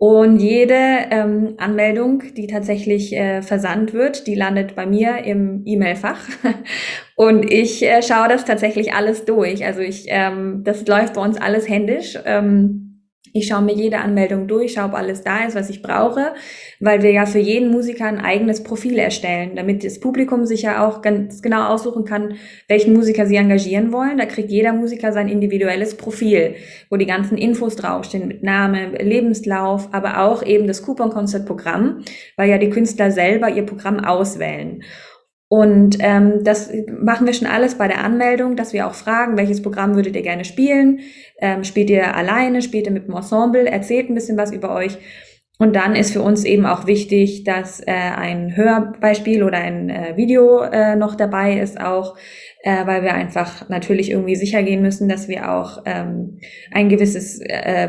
Und 0.00 0.38
jede 0.38 0.76
ähm, 1.10 1.54
Anmeldung, 1.58 2.22
die 2.36 2.46
tatsächlich 2.46 3.12
äh, 3.12 3.42
versandt 3.42 3.92
wird, 3.92 4.28
die 4.28 4.36
landet 4.36 4.76
bei 4.76 4.86
mir 4.86 5.24
im 5.24 5.62
E-Mail-Fach. 5.66 6.20
Und 7.16 7.50
ich 7.50 7.84
äh, 7.84 8.00
schaue 8.00 8.28
das 8.28 8.44
tatsächlich 8.44 8.94
alles 8.94 9.24
durch. 9.24 9.64
Also 9.64 9.80
ich, 9.80 10.04
ähm, 10.06 10.62
das 10.62 10.86
läuft 10.86 11.14
bei 11.14 11.20
uns 11.20 11.36
alles 11.36 11.68
händisch. 11.68 12.16
Ähm, 12.24 12.87
ich 13.32 13.46
schaue 13.48 13.62
mir 13.62 13.74
jede 13.74 13.98
Anmeldung 13.98 14.46
durch, 14.46 14.72
schaue, 14.72 14.86
ob 14.86 14.94
alles 14.94 15.22
da 15.22 15.44
ist, 15.44 15.54
was 15.54 15.70
ich 15.70 15.82
brauche, 15.82 16.34
weil 16.80 17.02
wir 17.02 17.12
ja 17.12 17.26
für 17.26 17.38
jeden 17.38 17.70
Musiker 17.70 18.06
ein 18.06 18.18
eigenes 18.18 18.62
Profil 18.62 18.98
erstellen, 18.98 19.56
damit 19.56 19.84
das 19.84 20.00
Publikum 20.00 20.46
sich 20.46 20.62
ja 20.62 20.86
auch 20.86 21.02
ganz 21.02 21.42
genau 21.42 21.68
aussuchen 21.68 22.04
kann, 22.04 22.34
welchen 22.68 22.92
Musiker 22.94 23.26
sie 23.26 23.36
engagieren 23.36 23.92
wollen. 23.92 24.18
Da 24.18 24.26
kriegt 24.26 24.50
jeder 24.50 24.72
Musiker 24.72 25.12
sein 25.12 25.28
individuelles 25.28 25.96
Profil, 25.96 26.54
wo 26.90 26.96
die 26.96 27.06
ganzen 27.06 27.38
Infos 27.38 27.76
draufstehen 27.76 28.28
mit 28.28 28.42
Name, 28.42 28.92
Lebenslauf, 29.02 29.88
aber 29.92 30.20
auch 30.20 30.42
eben 30.42 30.66
das 30.66 30.82
Coupon-Konzertprogramm, 30.82 32.04
weil 32.36 32.50
ja 32.50 32.58
die 32.58 32.70
Künstler 32.70 33.10
selber 33.10 33.48
ihr 33.50 33.64
Programm 33.64 34.00
auswählen. 34.00 34.82
Und 35.48 35.96
ähm, 36.00 36.44
das 36.44 36.70
machen 37.00 37.26
wir 37.26 37.32
schon 37.32 37.48
alles 37.48 37.76
bei 37.76 37.88
der 37.88 38.04
Anmeldung, 38.04 38.54
dass 38.54 38.74
wir 38.74 38.86
auch 38.86 38.94
fragen, 38.94 39.38
welches 39.38 39.62
Programm 39.62 39.94
würdet 39.94 40.14
ihr 40.14 40.22
gerne 40.22 40.44
spielen? 40.44 41.00
Ähm, 41.40 41.64
spielt 41.64 41.88
ihr 41.88 42.14
alleine, 42.14 42.60
spielt 42.60 42.86
ihr 42.86 42.92
mit 42.92 43.08
dem 43.08 43.16
Ensemble, 43.16 43.66
erzählt 43.66 44.10
ein 44.10 44.14
bisschen 44.14 44.36
was 44.36 44.52
über 44.52 44.74
euch. 44.74 44.98
Und 45.58 45.74
dann 45.74 45.96
ist 45.96 46.12
für 46.12 46.22
uns 46.22 46.44
eben 46.44 46.66
auch 46.66 46.86
wichtig, 46.86 47.42
dass 47.44 47.80
äh, 47.80 47.86
ein 47.86 48.56
Hörbeispiel 48.56 49.42
oder 49.42 49.58
ein 49.58 49.90
äh, 49.90 50.16
Video 50.16 50.60
äh, 50.60 50.94
noch 50.94 51.16
dabei 51.16 51.58
ist, 51.58 51.80
auch 51.80 52.16
äh, 52.62 52.86
weil 52.86 53.02
wir 53.02 53.14
einfach 53.14 53.68
natürlich 53.68 54.10
irgendwie 54.10 54.36
sicher 54.36 54.62
gehen 54.62 54.82
müssen, 54.82 55.08
dass 55.08 55.28
wir 55.28 55.50
auch 55.50 55.82
ähm, 55.84 56.38
ein 56.70 56.88
gewisses 56.88 57.40
äh, 57.40 57.88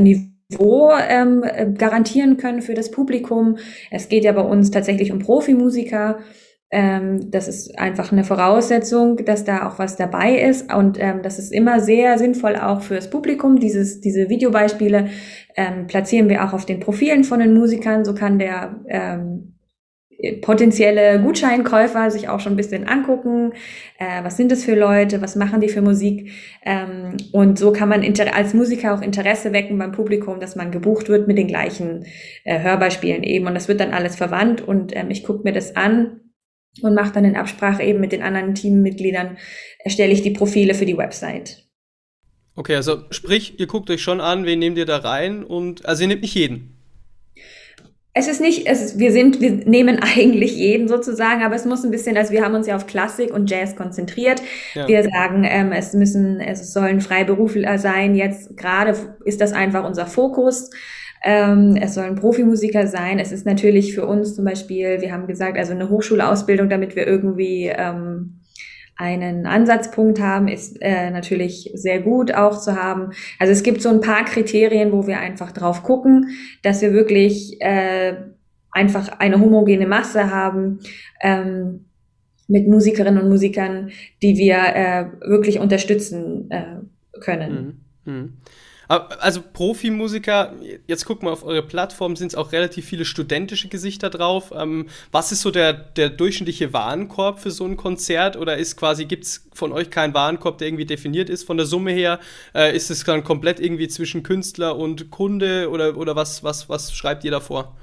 Niveau 0.00 0.90
ähm, 1.08 1.44
garantieren 1.78 2.36
können 2.36 2.60
für 2.60 2.74
das 2.74 2.90
Publikum. 2.90 3.56
Es 3.90 4.10
geht 4.10 4.24
ja 4.24 4.32
bei 4.32 4.42
uns 4.42 4.70
tatsächlich 4.70 5.10
um 5.10 5.18
Profimusiker. 5.18 6.18
Ähm, 6.70 7.30
das 7.30 7.48
ist 7.48 7.78
einfach 7.78 8.12
eine 8.12 8.24
Voraussetzung, 8.24 9.24
dass 9.24 9.44
da 9.44 9.68
auch 9.68 9.78
was 9.78 9.96
dabei 9.96 10.38
ist. 10.38 10.72
Und 10.72 10.98
ähm, 11.00 11.22
das 11.22 11.38
ist 11.38 11.52
immer 11.52 11.80
sehr 11.80 12.18
sinnvoll 12.18 12.56
auch 12.56 12.82
fürs 12.82 13.08
Publikum. 13.08 13.58
Dieses, 13.58 14.00
diese 14.00 14.28
Videobeispiele 14.28 15.08
ähm, 15.56 15.86
platzieren 15.86 16.28
wir 16.28 16.44
auch 16.44 16.52
auf 16.52 16.66
den 16.66 16.80
Profilen 16.80 17.24
von 17.24 17.40
den 17.40 17.54
Musikern. 17.54 18.04
So 18.04 18.14
kann 18.14 18.38
der 18.38 18.80
ähm, 18.86 19.54
potenzielle 20.42 21.22
Gutscheinkäufer 21.22 22.10
sich 22.10 22.28
auch 22.28 22.40
schon 22.40 22.54
ein 22.54 22.56
bisschen 22.56 22.88
angucken, 22.88 23.52
äh, 23.98 24.24
was 24.24 24.36
sind 24.36 24.50
das 24.50 24.64
für 24.64 24.74
Leute, 24.74 25.22
was 25.22 25.36
machen 25.36 25.60
die 25.60 25.68
für 25.68 25.80
Musik. 25.80 26.32
Ähm, 26.64 27.16
und 27.32 27.58
so 27.58 27.72
kann 27.72 27.88
man 27.88 28.02
als 28.02 28.52
Musiker 28.52 28.94
auch 28.94 29.00
Interesse 29.00 29.52
wecken 29.52 29.78
beim 29.78 29.92
Publikum, 29.92 30.40
dass 30.40 30.56
man 30.56 30.72
gebucht 30.72 31.08
wird 31.08 31.28
mit 31.28 31.38
den 31.38 31.46
gleichen 31.46 32.04
äh, 32.44 32.60
Hörbeispielen 32.60 33.22
eben. 33.22 33.46
Und 33.46 33.54
das 33.54 33.68
wird 33.68 33.80
dann 33.80 33.92
alles 33.92 34.16
verwandt 34.16 34.60
und 34.60 34.94
ähm, 34.94 35.10
ich 35.10 35.24
gucke 35.24 35.44
mir 35.44 35.52
das 35.52 35.76
an 35.76 36.20
und 36.82 36.94
mache 36.94 37.12
dann 37.12 37.24
in 37.24 37.36
Absprache 37.36 37.82
eben 37.82 38.00
mit 38.00 38.12
den 38.12 38.22
anderen 38.22 38.54
Teammitgliedern, 38.54 39.38
erstelle 39.80 40.12
ich 40.12 40.22
die 40.22 40.30
Profile 40.30 40.74
für 40.74 40.86
die 40.86 40.96
Website. 40.96 41.64
Okay, 42.54 42.74
also 42.74 43.04
sprich, 43.10 43.60
ihr 43.60 43.66
guckt 43.68 43.88
euch 43.88 44.02
schon 44.02 44.20
an, 44.20 44.44
wen 44.44 44.58
nehmt 44.58 44.78
ihr 44.78 44.86
da 44.86 44.96
rein 44.96 45.44
und 45.44 45.86
also 45.86 46.02
ihr 46.02 46.08
nehmt 46.08 46.22
nicht 46.22 46.34
jeden. 46.34 46.74
Es 48.14 48.26
ist 48.26 48.40
nicht, 48.40 48.66
es 48.66 48.82
ist, 48.82 48.98
wir 48.98 49.12
sind, 49.12 49.40
wir 49.40 49.52
nehmen 49.52 49.98
eigentlich 50.02 50.56
jeden 50.56 50.88
sozusagen, 50.88 51.44
aber 51.44 51.54
es 51.54 51.64
muss 51.64 51.84
ein 51.84 51.92
bisschen, 51.92 52.16
also 52.16 52.32
wir 52.32 52.44
haben 52.44 52.56
uns 52.56 52.66
ja 52.66 52.74
auf 52.74 52.88
Klassik 52.88 53.32
und 53.32 53.48
Jazz 53.48 53.76
konzentriert. 53.76 54.42
Ja. 54.74 54.88
Wir 54.88 55.04
sagen, 55.04 55.44
ähm, 55.44 55.70
es 55.70 55.92
müssen, 55.92 56.40
es 56.40 56.72
sollen 56.72 57.00
Freiberufler 57.00 57.78
sein. 57.78 58.16
Jetzt 58.16 58.56
gerade 58.56 58.96
ist 59.24 59.40
das 59.40 59.52
einfach 59.52 59.84
unser 59.84 60.06
Fokus. 60.06 60.70
Ähm, 61.24 61.76
es 61.80 61.94
sollen 61.94 62.14
Profimusiker 62.14 62.86
sein. 62.86 63.18
Es 63.18 63.32
ist 63.32 63.46
natürlich 63.46 63.94
für 63.94 64.06
uns 64.06 64.34
zum 64.34 64.44
Beispiel, 64.44 65.00
wir 65.00 65.12
haben 65.12 65.26
gesagt, 65.26 65.58
also 65.58 65.72
eine 65.72 65.88
Hochschulausbildung, 65.88 66.68
damit 66.68 66.96
wir 66.96 67.06
irgendwie 67.06 67.66
ähm, 67.66 68.40
einen 68.96 69.46
Ansatzpunkt 69.46 70.20
haben, 70.20 70.48
ist 70.48 70.76
äh, 70.82 71.10
natürlich 71.10 71.70
sehr 71.74 72.00
gut 72.00 72.34
auch 72.34 72.60
zu 72.60 72.74
haben. 72.74 73.12
Also 73.38 73.52
es 73.52 73.62
gibt 73.62 73.80
so 73.80 73.88
ein 73.88 74.00
paar 74.00 74.24
Kriterien, 74.24 74.92
wo 74.92 75.06
wir 75.06 75.20
einfach 75.20 75.52
drauf 75.52 75.84
gucken, 75.84 76.30
dass 76.62 76.82
wir 76.82 76.92
wirklich 76.92 77.60
äh, 77.60 78.16
einfach 78.72 79.20
eine 79.20 79.40
homogene 79.40 79.86
Masse 79.86 80.30
haben 80.32 80.80
ähm, 81.22 81.84
mit 82.48 82.66
Musikerinnen 82.66 83.22
und 83.22 83.28
Musikern, 83.28 83.90
die 84.22 84.36
wir 84.36 84.56
äh, 84.56 85.06
wirklich 85.28 85.60
unterstützen 85.60 86.50
äh, 86.50 87.20
können. 87.20 87.82
Mhm. 88.04 88.12
Mhm. 88.12 88.32
Also 88.88 89.42
Profimusiker, 89.42 90.54
jetzt 90.86 91.04
gucken 91.04 91.28
wir 91.28 91.32
auf 91.32 91.44
eure 91.44 91.62
Plattform, 91.62 92.16
sind 92.16 92.28
es 92.28 92.34
auch 92.34 92.52
relativ 92.52 92.86
viele 92.86 93.04
studentische 93.04 93.68
Gesichter 93.68 94.08
drauf. 94.08 94.50
Ähm, 94.56 94.88
was 95.12 95.30
ist 95.30 95.42
so 95.42 95.50
der, 95.50 95.74
der 95.74 96.08
durchschnittliche 96.08 96.72
Warenkorb 96.72 97.38
für 97.38 97.50
so 97.50 97.66
ein 97.66 97.76
Konzert? 97.76 98.38
Oder 98.38 98.56
ist 98.56 98.76
quasi, 98.76 99.04
gibt 99.04 99.24
es 99.24 99.46
von 99.52 99.72
euch 99.72 99.90
keinen 99.90 100.14
Warenkorb, 100.14 100.56
der 100.56 100.68
irgendwie 100.68 100.86
definiert 100.86 101.28
ist 101.28 101.44
von 101.44 101.58
der 101.58 101.66
Summe 101.66 101.92
her? 101.92 102.18
Äh, 102.54 102.74
ist 102.74 102.90
es 102.90 103.04
dann 103.04 103.24
komplett 103.24 103.60
irgendwie 103.60 103.88
zwischen 103.88 104.22
Künstler 104.22 104.76
und 104.76 105.10
Kunde 105.10 105.68
oder, 105.68 105.94
oder 105.98 106.16
was, 106.16 106.42
was, 106.42 106.70
was 106.70 106.90
schreibt 106.94 107.24
ihr 107.24 107.30
davor? 107.30 107.76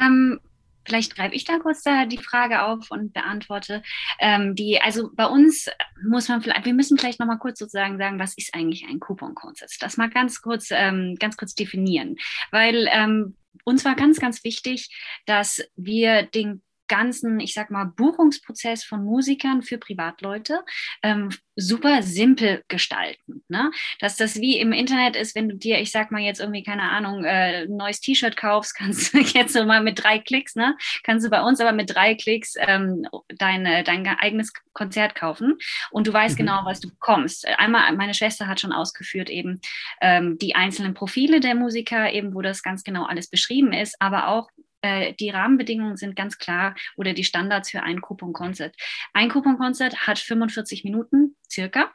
Ähm, 0.00 0.40
Vielleicht 0.86 1.14
greife 1.14 1.34
ich 1.34 1.44
da 1.44 1.58
kurz 1.58 1.82
da 1.82 2.06
die 2.06 2.18
Frage 2.18 2.62
auf 2.62 2.90
und 2.90 3.12
beantworte. 3.12 3.82
Ähm, 4.18 4.54
die, 4.54 4.80
also 4.80 5.10
bei 5.12 5.26
uns 5.26 5.68
muss 6.02 6.28
man 6.28 6.40
vielleicht, 6.40 6.64
wir 6.64 6.74
müssen 6.74 6.98
vielleicht 6.98 7.20
noch 7.20 7.26
mal 7.26 7.38
kurz 7.38 7.58
sozusagen 7.58 7.98
sagen, 7.98 8.18
was 8.18 8.36
ist 8.36 8.54
eigentlich 8.54 8.86
ein 8.88 9.00
Coupon-Concept? 9.00 9.76
Das 9.80 9.96
mal 9.96 10.10
ganz 10.10 10.40
kurz, 10.40 10.68
ähm, 10.70 11.16
ganz 11.18 11.36
kurz 11.36 11.54
definieren, 11.54 12.16
weil 12.50 12.88
ähm, 12.92 13.36
uns 13.64 13.84
war 13.84 13.96
ganz, 13.96 14.20
ganz 14.20 14.44
wichtig, 14.44 14.90
dass 15.26 15.62
wir 15.76 16.22
den 16.22 16.62
ganzen, 16.88 17.40
ich 17.40 17.54
sag 17.54 17.70
mal, 17.70 17.84
Buchungsprozess 17.84 18.84
von 18.84 19.04
Musikern 19.04 19.62
für 19.62 19.78
Privatleute 19.78 20.64
ähm, 21.02 21.30
super 21.56 22.02
simpel 22.02 22.62
gestalten. 22.68 23.42
Ne? 23.48 23.70
Dass 23.98 24.16
das 24.16 24.36
wie 24.40 24.58
im 24.58 24.72
Internet 24.72 25.16
ist, 25.16 25.34
wenn 25.34 25.48
du 25.48 25.56
dir, 25.56 25.80
ich 25.80 25.90
sag 25.90 26.10
mal 26.10 26.20
jetzt 26.20 26.40
irgendwie, 26.40 26.62
keine 26.62 26.82
Ahnung, 26.82 27.24
äh, 27.24 27.64
ein 27.64 27.76
neues 27.76 28.00
T-Shirt 28.00 28.36
kaufst, 28.36 28.74
kannst 28.78 29.14
du 29.14 29.18
jetzt 29.18 29.54
so 29.54 29.64
mal 29.64 29.82
mit 29.82 30.02
drei 30.02 30.18
Klicks, 30.18 30.54
ne? 30.54 30.76
Kannst 31.02 31.24
du 31.24 31.30
bei 31.30 31.42
uns 31.42 31.60
aber 31.60 31.72
mit 31.72 31.94
drei 31.94 32.14
Klicks 32.14 32.54
ähm, 32.58 33.06
deine, 33.38 33.82
dein 33.84 34.06
eigenes 34.06 34.52
Konzert 34.74 35.14
kaufen 35.14 35.54
und 35.90 36.06
du 36.06 36.12
weißt 36.12 36.34
mhm. 36.34 36.44
genau, 36.44 36.60
was 36.64 36.80
du 36.80 36.90
bekommst. 36.90 37.46
Einmal, 37.58 37.90
meine 37.96 38.14
Schwester 38.14 38.46
hat 38.46 38.60
schon 38.60 38.72
ausgeführt 38.72 39.30
eben 39.30 39.60
ähm, 40.02 40.38
die 40.38 40.54
einzelnen 40.54 40.94
Profile 40.94 41.40
der 41.40 41.54
Musiker, 41.54 42.12
eben 42.12 42.34
wo 42.34 42.42
das 42.42 42.62
ganz 42.62 42.84
genau 42.84 43.04
alles 43.06 43.28
beschrieben 43.28 43.72
ist, 43.72 43.96
aber 44.00 44.28
auch 44.28 44.50
äh, 44.86 45.14
die 45.14 45.30
Rahmenbedingungen 45.30 45.96
sind 45.96 46.14
ganz 46.16 46.38
klar 46.38 46.74
oder 46.96 47.12
die 47.12 47.24
Standards 47.24 47.70
für 47.70 47.82
ein 47.82 48.00
Coupon-Konzert. 48.00 48.76
Ein 49.12 49.28
Coupon-Konzert 49.28 50.06
hat 50.06 50.18
45 50.18 50.84
Minuten 50.84 51.36
circa. 51.50 51.92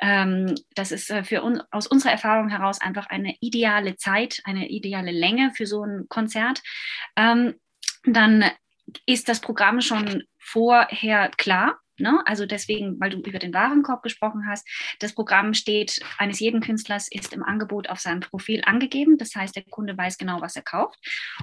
Ähm, 0.00 0.54
das 0.74 0.92
ist 0.92 1.10
äh, 1.10 1.24
für 1.24 1.42
uns 1.42 1.60
aus 1.70 1.86
unserer 1.86 2.12
Erfahrung 2.12 2.48
heraus 2.48 2.80
einfach 2.80 3.06
eine 3.06 3.36
ideale 3.40 3.96
Zeit, 3.96 4.40
eine 4.44 4.68
ideale 4.68 5.12
Länge 5.12 5.52
für 5.54 5.66
so 5.66 5.84
ein 5.84 6.06
Konzert. 6.08 6.62
Ähm, 7.16 7.54
dann 8.04 8.44
ist 9.06 9.28
das 9.28 9.40
Programm 9.40 9.80
schon 9.80 10.24
vorher 10.38 11.30
klar. 11.36 11.79
Ne? 12.00 12.22
Also 12.26 12.46
deswegen, 12.46 12.98
weil 13.00 13.10
du 13.10 13.18
über 13.18 13.38
den 13.38 13.54
Warenkorb 13.54 14.02
gesprochen 14.02 14.46
hast, 14.48 14.66
das 14.98 15.12
Programm 15.12 15.54
steht 15.54 16.00
eines 16.18 16.40
jeden 16.40 16.60
Künstlers 16.60 17.08
ist 17.10 17.32
im 17.32 17.42
Angebot 17.42 17.88
auf 17.88 18.00
seinem 18.00 18.20
Profil 18.20 18.62
angegeben. 18.64 19.18
Das 19.18 19.34
heißt, 19.34 19.54
der 19.56 19.64
Kunde 19.64 19.96
weiß 19.96 20.18
genau, 20.18 20.40
was 20.40 20.56
er 20.56 20.62
kauft. 20.62 20.98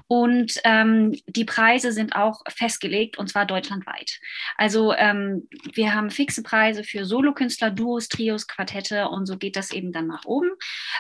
Und 0.08 0.60
ähm, 0.64 1.14
die 1.28 1.46
Preise 1.46 1.92
sind 1.92 2.16
auch 2.16 2.42
festgelegt 2.50 3.18
und 3.18 3.30
zwar 3.30 3.46
deutschlandweit. 3.46 4.20
Also 4.58 4.94
ähm, 4.94 5.48
wir 5.74 5.94
haben 5.94 6.10
fixe 6.10 6.44
Preise 6.44 6.84
für 6.84 7.06
Solokünstler, 7.06 7.72
Duos, 7.72 8.08
Trios, 8.08 8.48
Quartette 8.48 9.10
und 9.10 9.26
so 9.26 9.38
geht 9.38 9.56
das 9.56 9.72
eben 9.72 9.92
dann 9.92 10.08
nach 10.08 10.26
oben. 10.26 10.52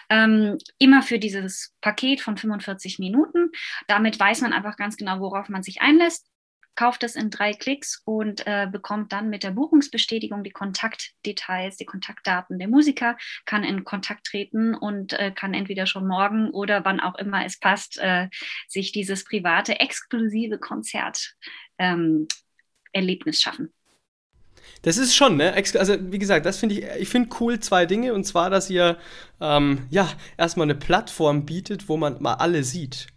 Ähm, 0.09 0.57
immer 0.77 1.01
für 1.01 1.19
dieses 1.19 1.75
Paket 1.81 2.21
von 2.21 2.37
45 2.37 2.99
Minuten. 2.99 3.51
Damit 3.87 4.19
weiß 4.19 4.41
man 4.41 4.53
einfach 4.53 4.77
ganz 4.77 4.97
genau, 4.97 5.19
worauf 5.19 5.49
man 5.49 5.63
sich 5.63 5.81
einlässt 5.81 6.27
kauft 6.77 7.03
es 7.03 7.15
in 7.15 7.29
drei 7.29 7.53
Klicks 7.53 8.01
und 8.05 8.46
äh, 8.48 8.67
bekommt 8.72 9.12
dann 9.12 9.29
mit 9.29 9.43
der 9.43 9.51
Buchungsbestätigung 9.51 10.43
die 10.43 10.51
Kontaktdetails, 10.51 11.75
die 11.75 11.86
Kontaktdaten 11.86 12.60
der 12.60 12.69
Musiker, 12.69 13.17
kann 13.46 13.65
in 13.65 13.84
Kontakt 13.84 14.27
treten 14.27 14.75
und 14.75 15.12
äh, 15.13 15.31
kann 15.31 15.53
entweder 15.53 15.88
schon 15.88 16.07
morgen 16.07 16.51
oder 16.51 16.86
wann 16.86 17.01
auch 17.01 17.15
immer 17.15 17.46
es 17.46 17.60
passt, 17.60 17.98
äh, 17.98 18.29
sich 18.67 18.91
dieses 18.93 19.25
private, 19.25 19.79
exklusive 19.79 20.60
Konzert 20.60 21.36
ähm, 21.79 22.27
Erlebnis 22.93 23.41
schaffen. 23.41 23.74
Das 24.84 24.98
ist 24.98 25.15
schon, 25.15 25.38
ne? 25.38 25.53
Also, 25.53 25.96
wie 26.12 26.19
gesagt, 26.19 26.46
das 26.46 26.60
finde 26.60 26.75
ich, 26.75 26.86
ich 27.00 27.10
finde 27.10 27.29
cool 27.39 27.60
zwei 27.60 27.86
Dinge. 27.86 28.13
Und 28.13 28.25
zwar, 28.25 28.50
dass 28.50 28.69
ihr, 28.69 28.98
ähm, 29.41 29.88
ja, 29.89 30.10
erstmal 30.38 30.65
eine 30.65 30.75
Plattform 30.75 31.46
bietet, 31.46 31.89
wo 31.89 31.98
man 31.98 32.22
mal 32.22 32.36
alle 32.36 32.63
sieht. 32.63 33.07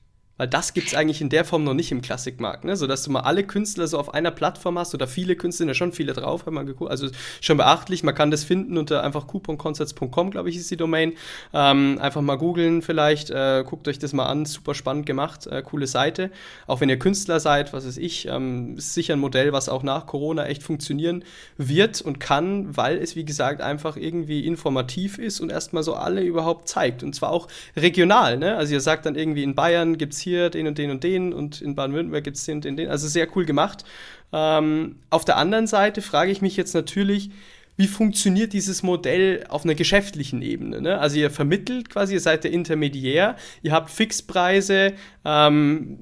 Weil 0.40 0.48
das 0.48 0.72
gibt 0.72 0.88
es 0.88 0.94
eigentlich 0.94 1.20
in 1.20 1.28
der 1.28 1.44
Form 1.44 1.64
noch 1.64 1.74
nicht 1.74 1.92
im 1.92 2.00
Klassikmarkt, 2.00 2.64
ne? 2.64 2.74
Sodass 2.74 3.02
du 3.02 3.10
mal 3.10 3.20
alle 3.20 3.44
Künstler 3.44 3.86
so 3.86 3.98
auf 3.98 4.14
einer 4.14 4.30
Plattform 4.30 4.78
hast 4.78 4.94
oder 4.94 5.06
viele 5.06 5.36
Künstler, 5.36 5.66
ja 5.66 5.74
schon 5.74 5.92
viele 5.92 6.14
drauf, 6.14 6.46
haben 6.46 6.54
wir 6.54 6.64
geguckt. 6.64 6.90
Also 6.90 7.08
schon 7.42 7.58
beachtlich, 7.58 8.04
man 8.04 8.14
kann 8.14 8.30
das 8.30 8.42
finden 8.42 8.78
unter 8.78 9.02
einfach 9.02 9.26
couponconcerts.com, 9.26 10.30
glaube 10.30 10.48
ich, 10.48 10.56
ist 10.56 10.70
die 10.70 10.78
Domain. 10.78 11.12
Ähm, 11.52 11.98
einfach 12.00 12.22
mal 12.22 12.36
googeln 12.36 12.80
vielleicht, 12.80 13.28
äh, 13.28 13.64
guckt 13.66 13.86
euch 13.86 13.98
das 13.98 14.14
mal 14.14 14.24
an, 14.24 14.46
super 14.46 14.74
spannend 14.74 15.04
gemacht, 15.04 15.46
äh, 15.46 15.60
coole 15.60 15.86
Seite. 15.86 16.30
Auch 16.66 16.80
wenn 16.80 16.88
ihr 16.88 16.98
Künstler 16.98 17.38
seid, 17.38 17.74
was 17.74 17.86
weiß 17.86 17.98
ich, 17.98 18.26
ähm, 18.26 18.78
ist 18.78 18.94
sicher 18.94 19.16
ein 19.16 19.20
Modell, 19.20 19.52
was 19.52 19.68
auch 19.68 19.82
nach 19.82 20.06
Corona 20.06 20.46
echt 20.46 20.62
funktionieren 20.62 21.22
wird 21.58 22.00
und 22.00 22.18
kann, 22.18 22.74
weil 22.74 22.96
es, 22.96 23.14
wie 23.14 23.26
gesagt, 23.26 23.60
einfach 23.60 23.98
irgendwie 23.98 24.46
informativ 24.46 25.18
ist 25.18 25.38
und 25.40 25.52
erstmal 25.52 25.82
so 25.82 25.92
alle 25.96 26.22
überhaupt 26.22 26.66
zeigt. 26.66 27.02
Und 27.02 27.14
zwar 27.14 27.28
auch 27.28 27.46
regional, 27.76 28.38
ne? 28.38 28.56
Also 28.56 28.72
ihr 28.72 28.80
sagt 28.80 29.04
dann 29.04 29.16
irgendwie 29.16 29.42
in 29.42 29.54
Bayern 29.54 29.98
gibt 29.98 30.14
es 30.14 30.20
hier 30.20 30.29
hier 30.30 30.50
den 30.50 30.66
und 30.66 30.78
den 30.78 30.90
und 30.90 31.04
den 31.04 31.32
und 31.32 31.60
in 31.60 31.74
Baden-Württemberg 31.74 32.24
gibt 32.24 32.36
es 32.36 32.44
den 32.44 32.56
und 32.58 32.64
den, 32.64 32.76
den. 32.76 32.88
Also 32.88 33.08
sehr 33.08 33.28
cool 33.36 33.44
gemacht. 33.44 33.84
Ähm, 34.32 34.96
auf 35.10 35.24
der 35.24 35.36
anderen 35.36 35.66
Seite 35.66 36.02
frage 36.02 36.30
ich 36.30 36.40
mich 36.40 36.56
jetzt 36.56 36.74
natürlich, 36.74 37.30
wie 37.76 37.86
funktioniert 37.86 38.52
dieses 38.52 38.82
Modell 38.82 39.44
auf 39.48 39.64
einer 39.64 39.74
geschäftlichen 39.74 40.42
Ebene? 40.42 40.80
Ne? 40.80 40.98
Also 40.98 41.18
ihr 41.18 41.30
vermittelt 41.30 41.88
quasi, 41.88 42.14
ihr 42.14 42.20
seid 42.20 42.44
der 42.44 42.52
Intermediär, 42.52 43.36
ihr 43.62 43.72
habt 43.72 43.90
Fixpreise, 43.90 44.92
ähm, 45.24 45.98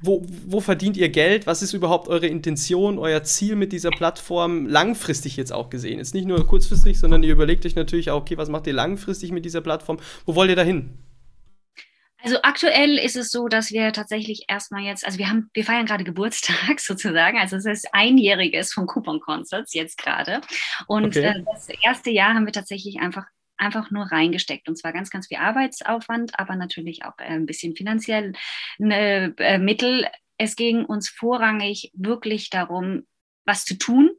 wo, 0.00 0.22
wo, 0.46 0.60
verdient 0.60 0.96
ihr 0.96 1.08
Geld? 1.08 1.46
Was 1.46 1.62
ist 1.62 1.72
überhaupt 1.72 2.08
eure 2.08 2.26
Intention, 2.26 2.98
euer 2.98 3.22
Ziel 3.22 3.56
mit 3.56 3.72
dieser 3.72 3.90
Plattform 3.90 4.66
langfristig 4.66 5.36
jetzt 5.36 5.52
auch 5.52 5.70
gesehen? 5.70 5.98
Ist 5.98 6.14
nicht 6.14 6.26
nur 6.26 6.46
kurzfristig, 6.46 6.98
sondern 6.98 7.22
ihr 7.22 7.32
überlegt 7.32 7.64
euch 7.64 7.74
natürlich 7.74 8.10
auch, 8.10 8.20
okay, 8.20 8.36
was 8.36 8.50
macht 8.50 8.66
ihr 8.66 8.74
langfristig 8.74 9.32
mit 9.32 9.44
dieser 9.44 9.62
Plattform? 9.62 9.98
Wo 10.26 10.34
wollt 10.34 10.50
ihr 10.50 10.56
dahin? 10.56 10.90
Also 12.24 12.38
aktuell 12.42 12.96
ist 12.96 13.16
es 13.16 13.30
so, 13.30 13.48
dass 13.48 13.70
wir 13.70 13.92
tatsächlich 13.92 14.46
erstmal 14.48 14.82
jetzt, 14.82 15.04
also 15.04 15.18
wir 15.18 15.28
haben, 15.28 15.50
wir 15.52 15.62
feiern 15.62 15.84
gerade 15.84 16.04
Geburtstag 16.04 16.78
sozusagen, 16.80 17.38
also 17.38 17.56
es 17.56 17.66
ist 17.66 17.92
einjähriges 17.92 18.72
von 18.72 18.86
Coupon 18.86 19.20
Concerts 19.20 19.74
jetzt 19.74 19.98
gerade. 19.98 20.40
Und 20.86 21.18
okay. 21.18 21.34
äh, 21.38 21.44
das 21.52 21.68
erste 21.82 22.10
Jahr 22.10 22.32
haben 22.32 22.46
wir 22.46 22.52
tatsächlich 22.52 22.98
einfach 23.00 23.26
einfach 23.56 23.90
nur 23.90 24.10
reingesteckt 24.10 24.68
und 24.68 24.76
zwar 24.76 24.92
ganz, 24.92 25.10
ganz 25.10 25.28
viel 25.28 25.36
Arbeitsaufwand, 25.36 26.38
aber 26.40 26.56
natürlich 26.56 27.04
auch 27.04 27.16
äh, 27.18 27.24
ein 27.24 27.46
bisschen 27.46 27.76
finanziell 27.76 28.32
äh, 28.80 29.58
Mittel. 29.58 30.08
Es 30.38 30.56
ging 30.56 30.84
uns 30.84 31.10
vorrangig 31.10 31.92
wirklich 31.94 32.48
darum, 32.48 33.06
was 33.44 33.64
zu 33.64 33.76
tun, 33.76 34.10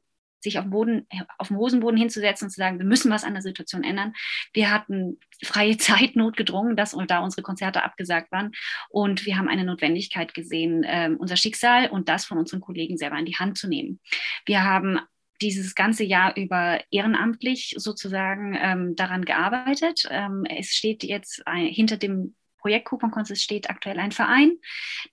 sich 0.46 0.58
auf 0.58 0.66
Boden, 0.66 1.08
auf 1.38 1.50
dem 1.50 1.58
Hosenboden 1.58 1.98
hinzusetzen 1.98 2.46
und 2.46 2.52
zu 2.52 2.58
sagen, 2.58 2.80
wir 2.80 2.86
müssen 2.86 3.12
was 3.12 3.26
an 3.26 3.34
der 3.34 3.42
Situation 3.42 3.84
ändern. 3.84 4.14
Wir 4.54 4.72
hatten 4.72 5.20
freie 5.44 5.78
Zeit 5.78 6.16
notgedrungen, 6.16 6.78
dass 6.78 6.96
da 7.08 7.20
unsere 7.20 7.42
Konzerte 7.42 7.84
abgesagt 7.84 8.32
waren. 8.32 8.54
Und 8.90 9.26
wir 9.26 9.38
haben 9.38 9.50
eine 9.50 9.66
Notwendigkeit 9.66 10.34
gesehen, 10.34 10.84
äh, 10.84 11.10
unser 11.18 11.36
Schicksal 11.36 11.90
und 11.90 12.08
das 12.08 12.26
von 12.26 12.38
unseren 12.38 12.62
Kollegen 12.62 12.98
selber 12.98 13.20
in 13.20 13.26
die 13.26 13.36
Hand 13.36 13.58
zu 13.58 13.68
nehmen. 13.68 14.00
Wir 14.46 14.64
haben 14.64 15.00
dieses 15.42 15.76
ganze 15.76 16.06
Jahr 16.06 16.36
über 16.38 16.80
ehrenamtlich 16.92 17.76
sozusagen 17.78 18.58
ähm, 18.58 18.96
daran 18.96 19.26
gearbeitet. 19.26 20.08
Ähm, 20.10 20.46
es 20.50 20.70
steht 20.70 21.04
jetzt 21.04 21.46
ein, 21.46 21.66
hinter 21.66 21.98
dem 21.98 22.36
Projekt 22.66 22.88
Coupon 22.88 23.12
Contest 23.12 23.44
steht 23.44 23.70
aktuell 23.70 24.00
ein 24.00 24.12
Verein, 24.12 24.58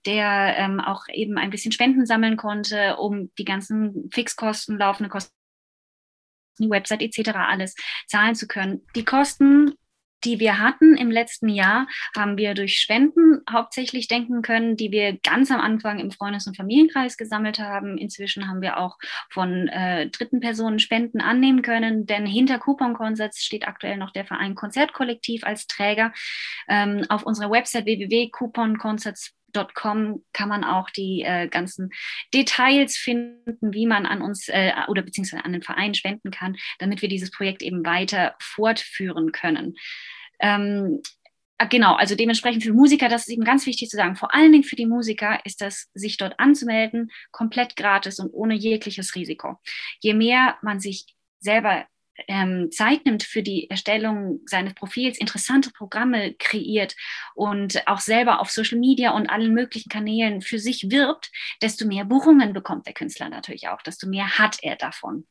der 0.07 0.55
ähm, 0.57 0.79
auch 0.79 1.03
eben 1.13 1.37
ein 1.37 1.51
bisschen 1.51 1.71
Spenden 1.71 2.07
sammeln 2.07 2.35
konnte, 2.35 2.97
um 2.97 3.31
die 3.37 3.45
ganzen 3.45 4.09
Fixkosten, 4.11 4.79
laufende 4.79 5.07
Kosten, 5.07 5.35
die 6.57 6.71
Website 6.71 7.03
etc. 7.03 7.29
alles 7.35 7.75
zahlen 8.07 8.33
zu 8.33 8.47
können. 8.47 8.87
Die 8.95 9.05
Kosten 9.05 9.75
die 10.25 10.39
wir 10.39 10.59
hatten 10.59 10.95
im 10.95 11.11
letzten 11.11 11.49
Jahr, 11.49 11.87
haben 12.15 12.37
wir 12.37 12.53
durch 12.53 12.79
Spenden 12.79 13.41
hauptsächlich 13.49 14.07
denken 14.07 14.41
können, 14.41 14.77
die 14.77 14.91
wir 14.91 15.17
ganz 15.19 15.51
am 15.51 15.59
Anfang 15.59 15.99
im 15.99 16.11
Freundes- 16.11 16.47
und 16.47 16.57
Familienkreis 16.57 17.17
gesammelt 17.17 17.59
haben. 17.59 17.97
Inzwischen 17.97 18.47
haben 18.47 18.61
wir 18.61 18.77
auch 18.77 18.97
von 19.29 19.67
äh, 19.67 20.09
dritten 20.09 20.39
Personen 20.39 20.79
Spenden 20.79 21.21
annehmen 21.21 21.61
können, 21.61 22.05
denn 22.05 22.25
hinter 22.25 22.59
Coupon-Konzerts 22.59 23.43
steht 23.43 23.67
aktuell 23.67 23.97
noch 23.97 24.11
der 24.11 24.25
Verein 24.25 24.55
Konzertkollektiv 24.55 25.43
als 25.43 25.67
Träger. 25.67 26.13
Ähm, 26.67 27.05
auf 27.09 27.23
unserer 27.23 27.51
Website 27.51 27.85
www.couponconcerts.com 27.85 29.42
Com 29.73 30.23
kann 30.33 30.49
man 30.49 30.63
auch 30.63 30.89
die 30.89 31.23
äh, 31.23 31.47
ganzen 31.47 31.91
Details 32.33 32.97
finden, 32.97 33.73
wie 33.73 33.85
man 33.85 34.05
an 34.05 34.21
uns 34.21 34.49
äh, 34.49 34.71
oder 34.87 35.01
beziehungsweise 35.01 35.45
an 35.45 35.53
den 35.53 35.61
Verein 35.61 35.93
spenden 35.93 36.31
kann, 36.31 36.55
damit 36.79 37.01
wir 37.01 37.09
dieses 37.09 37.31
Projekt 37.31 37.61
eben 37.61 37.85
weiter 37.85 38.35
fortführen 38.39 39.31
können. 39.31 39.75
Ähm, 40.39 41.01
ah, 41.57 41.65
Genau, 41.65 41.95
also 41.95 42.15
dementsprechend 42.15 42.63
für 42.63 42.73
Musiker, 42.73 43.09
das 43.09 43.27
ist 43.27 43.33
eben 43.33 43.43
ganz 43.43 43.65
wichtig 43.65 43.89
zu 43.89 43.97
sagen. 43.97 44.15
Vor 44.15 44.33
allen 44.33 44.51
Dingen 44.51 44.63
für 44.63 44.75
die 44.75 44.85
Musiker 44.85 45.39
ist 45.45 45.61
das, 45.61 45.89
sich 45.93 46.17
dort 46.17 46.39
anzumelden, 46.39 47.11
komplett 47.31 47.75
gratis 47.75 48.19
und 48.19 48.31
ohne 48.33 48.55
jegliches 48.55 49.15
Risiko. 49.15 49.59
Je 49.99 50.13
mehr 50.13 50.57
man 50.61 50.79
sich 50.79 51.05
selber 51.39 51.85
ähm, 52.27 52.69
Zeit 52.71 53.05
nimmt 53.05 53.23
für 53.23 53.43
die 53.43 53.69
Erstellung 53.69 54.41
seines 54.45 54.73
Profils, 54.73 55.17
interessante 55.17 55.71
Programme 55.71 56.33
kreiert 56.33 56.95
und 57.35 57.87
auch 57.87 57.99
selber 57.99 58.39
auf 58.39 58.49
Social 58.49 58.79
Media 58.79 59.11
und 59.11 59.29
allen 59.29 59.53
möglichen 59.53 59.89
Kanälen 59.89 60.41
für 60.41 60.59
sich 60.59 60.89
wirbt, 60.89 61.31
desto 61.61 61.85
mehr 61.85 62.05
Buchungen 62.05 62.53
bekommt 62.53 62.85
der 62.87 62.93
Künstler 62.93 63.29
natürlich 63.29 63.67
auch, 63.67 63.81
desto 63.81 64.07
mehr 64.07 64.37
hat 64.37 64.57
er 64.61 64.75
davon. 64.75 65.25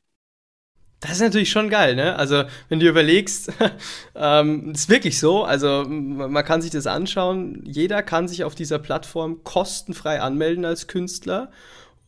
Das 1.03 1.12
ist 1.12 1.21
natürlich 1.21 1.51
schon 1.51 1.68
geil, 1.68 1.97
ne? 1.97 2.14
Also, 2.14 2.45
wenn 2.68 2.79
du 2.79 2.88
überlegst, 2.88 3.53
ähm, 4.14 4.71
ist 4.71 4.88
wirklich 4.88 5.18
so. 5.18 5.42
Also, 5.42 5.85
man 5.85 6.45
kann 6.45 6.62
sich 6.62 6.71
das 6.71 6.87
anschauen. 6.87 7.61
Jeder 7.66 8.05
kann 8.05 8.29
sich 8.29 8.45
auf 8.45 8.55
dieser 8.55 8.79
Plattform 8.79 9.42
kostenfrei 9.42 10.21
anmelden 10.21 10.64
als 10.64 10.87
Künstler. 10.87 11.51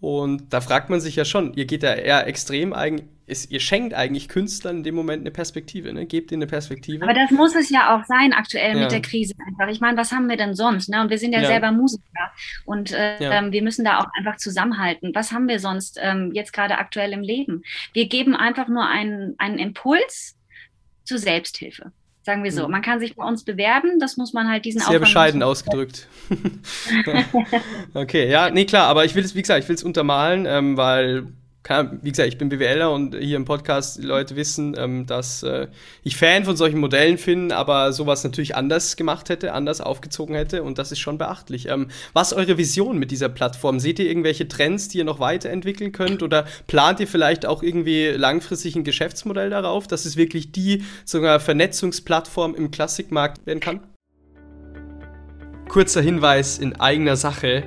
Und 0.00 0.52
da 0.52 0.60
fragt 0.60 0.90
man 0.90 1.00
sich 1.00 1.16
ja 1.16 1.24
schon, 1.24 1.54
ihr 1.54 1.64
geht 1.64 1.82
da 1.82 1.92
eher 1.92 2.28
extrem 2.28 2.72
eigen, 2.72 3.08
ist, 3.26 3.50
ihr 3.50 3.60
schenkt 3.60 3.94
eigentlich 3.94 4.28
Künstlern 4.28 4.78
in 4.78 4.82
dem 4.82 4.94
Moment 4.94 5.22
eine 5.22 5.30
Perspektive, 5.30 5.92
ne? 5.92 6.04
Gebt 6.04 6.30
ihnen 6.30 6.42
eine 6.42 6.50
Perspektive. 6.50 7.02
Aber 7.04 7.14
das 7.14 7.30
muss 7.30 7.54
es 7.54 7.70
ja 7.70 7.96
auch 7.96 8.04
sein, 8.04 8.32
aktuell 8.32 8.74
ja. 8.74 8.82
mit 8.82 8.92
der 8.92 9.00
Krise 9.00 9.34
einfach. 9.46 9.68
Ich 9.68 9.80
meine, 9.80 9.96
was 9.96 10.12
haben 10.12 10.28
wir 10.28 10.36
denn 10.36 10.54
sonst? 10.54 10.88
Ne? 10.90 11.00
Und 11.00 11.10
wir 11.10 11.18
sind 11.18 11.32
ja, 11.32 11.40
ja. 11.40 11.46
selber 11.46 11.72
Musiker 11.72 12.32
und 12.66 12.92
äh, 12.92 13.22
ja. 13.22 13.32
ähm, 13.32 13.52
wir 13.52 13.62
müssen 13.62 13.84
da 13.84 13.98
auch 13.98 14.06
einfach 14.18 14.36
zusammenhalten. 14.36 15.12
Was 15.14 15.32
haben 15.32 15.48
wir 15.48 15.58
sonst 15.58 15.98
ähm, 16.02 16.32
jetzt 16.34 16.52
gerade 16.52 16.76
aktuell 16.76 17.12
im 17.12 17.22
Leben? 17.22 17.62
Wir 17.94 18.08
geben 18.08 18.36
einfach 18.36 18.68
nur 18.68 18.86
einen, 18.86 19.34
einen 19.38 19.58
Impuls 19.58 20.36
zur 21.04 21.18
Selbsthilfe. 21.18 21.92
Sagen 22.24 22.42
wir 22.42 22.52
so. 22.52 22.64
Mhm. 22.64 22.72
Man 22.72 22.82
kann 22.82 23.00
sich 23.00 23.16
bei 23.16 23.24
uns 23.24 23.44
bewerben, 23.44 23.98
das 24.00 24.16
muss 24.16 24.32
man 24.32 24.48
halt 24.48 24.64
diesen 24.64 24.80
Sehr 24.80 24.88
Aufwand 24.88 25.04
bescheiden 25.04 25.42
ausgedrückt. 25.42 26.08
okay, 27.94 28.30
ja, 28.30 28.50
nee, 28.50 28.64
klar, 28.64 28.86
aber 28.88 29.04
ich 29.04 29.14
will 29.14 29.24
es, 29.24 29.34
wie 29.34 29.42
gesagt, 29.42 29.62
ich 29.62 29.68
will 29.68 29.76
es 29.76 29.82
untermalen, 29.82 30.46
ähm, 30.46 30.76
weil 30.78 31.26
wie 32.02 32.10
gesagt, 32.10 32.28
ich 32.28 32.36
bin 32.36 32.50
BWLer 32.50 32.90
und 32.90 33.16
hier 33.16 33.36
im 33.36 33.46
Podcast 33.46 33.98
die 33.98 34.06
Leute 34.06 34.36
wissen, 34.36 34.76
ähm, 34.78 35.06
dass 35.06 35.42
äh, 35.42 35.68
ich 36.02 36.16
Fan 36.16 36.44
von 36.44 36.56
solchen 36.56 36.78
Modellen 36.78 37.16
bin, 37.16 37.52
aber 37.52 37.92
sowas 37.92 38.22
natürlich 38.22 38.54
anders 38.54 38.96
gemacht 38.96 39.30
hätte, 39.30 39.54
anders 39.54 39.80
aufgezogen 39.80 40.34
hätte 40.34 40.62
und 40.62 40.76
das 40.76 40.92
ist 40.92 40.98
schon 40.98 41.16
beachtlich. 41.16 41.68
Ähm, 41.68 41.88
was 42.12 42.32
ist 42.32 42.38
eure 42.38 42.58
Vision 42.58 42.98
mit 42.98 43.10
dieser 43.10 43.30
Plattform? 43.30 43.80
Seht 43.80 43.98
ihr 43.98 44.06
irgendwelche 44.06 44.46
Trends, 44.46 44.88
die 44.88 44.98
ihr 44.98 45.04
noch 45.04 45.20
weiterentwickeln 45.20 45.92
könnt 45.92 46.22
oder 46.22 46.44
plant 46.66 47.00
ihr 47.00 47.08
vielleicht 47.08 47.46
auch 47.46 47.62
irgendwie 47.62 48.08
langfristig 48.08 48.76
ein 48.76 48.84
Geschäftsmodell 48.84 49.48
darauf, 49.48 49.86
dass 49.86 50.04
es 50.04 50.18
wirklich 50.18 50.52
die 50.52 50.84
sogar 51.06 51.40
Vernetzungsplattform 51.40 52.54
im 52.54 52.70
Klassikmarkt 52.70 53.46
werden 53.46 53.60
kann? 53.60 53.80
Kurzer 55.70 56.02
Hinweis 56.02 56.58
in 56.58 56.78
eigener 56.78 57.16
Sache. 57.16 57.64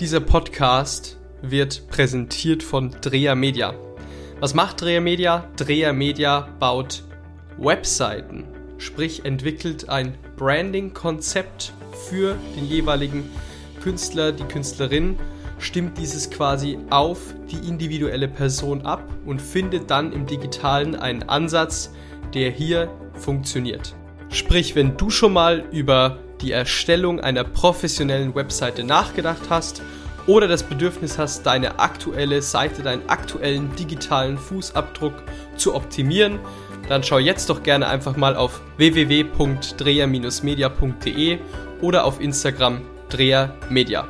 Dieser 0.00 0.20
Podcast 0.20 1.19
wird 1.42 1.88
präsentiert 1.88 2.62
von 2.62 2.94
Dreher 3.00 3.34
Media. 3.34 3.74
Was 4.40 4.54
macht 4.54 4.80
Dreher 4.80 5.00
Media? 5.00 5.46
Dreher 5.56 5.92
Media 5.92 6.48
baut 6.58 7.02
Webseiten, 7.58 8.44
sprich 8.78 9.24
entwickelt 9.24 9.88
ein 9.88 10.16
Branding-Konzept 10.36 11.72
für 12.08 12.36
den 12.56 12.66
jeweiligen 12.66 13.28
Künstler, 13.82 14.32
die 14.32 14.44
Künstlerin, 14.44 15.18
stimmt 15.58 15.98
dieses 15.98 16.30
quasi 16.30 16.78
auf 16.88 17.34
die 17.50 17.68
individuelle 17.68 18.28
Person 18.28 18.82
ab 18.86 19.02
und 19.26 19.42
findet 19.42 19.90
dann 19.90 20.12
im 20.12 20.26
digitalen 20.26 20.96
einen 20.96 21.22
Ansatz, 21.24 21.92
der 22.34 22.50
hier 22.50 22.90
funktioniert. 23.14 23.94
Sprich, 24.30 24.74
wenn 24.74 24.96
du 24.96 25.10
schon 25.10 25.32
mal 25.32 25.64
über 25.70 26.18
die 26.40 26.52
Erstellung 26.52 27.20
einer 27.20 27.44
professionellen 27.44 28.34
Webseite 28.34 28.84
nachgedacht 28.84 29.50
hast 29.50 29.82
oder 30.26 30.48
das 30.48 30.62
Bedürfnis 30.62 31.18
hast, 31.18 31.44
deine 31.44 31.78
aktuelle 31.78 32.40
Seite, 32.42 32.82
deinen 32.82 33.08
aktuellen 33.08 33.74
digitalen 33.76 34.36
Fußabdruck 34.38 35.14
zu 35.56 35.74
optimieren, 35.74 36.38
dann 36.88 37.02
schau 37.02 37.18
jetzt 37.18 37.50
doch 37.50 37.62
gerne 37.62 37.88
einfach 37.88 38.16
mal 38.16 38.36
auf 38.36 38.60
www.dreher-media.de 38.76 41.38
oder 41.80 42.04
auf 42.04 42.20
Instagram 42.20 42.82
drehermedia. 43.08 44.06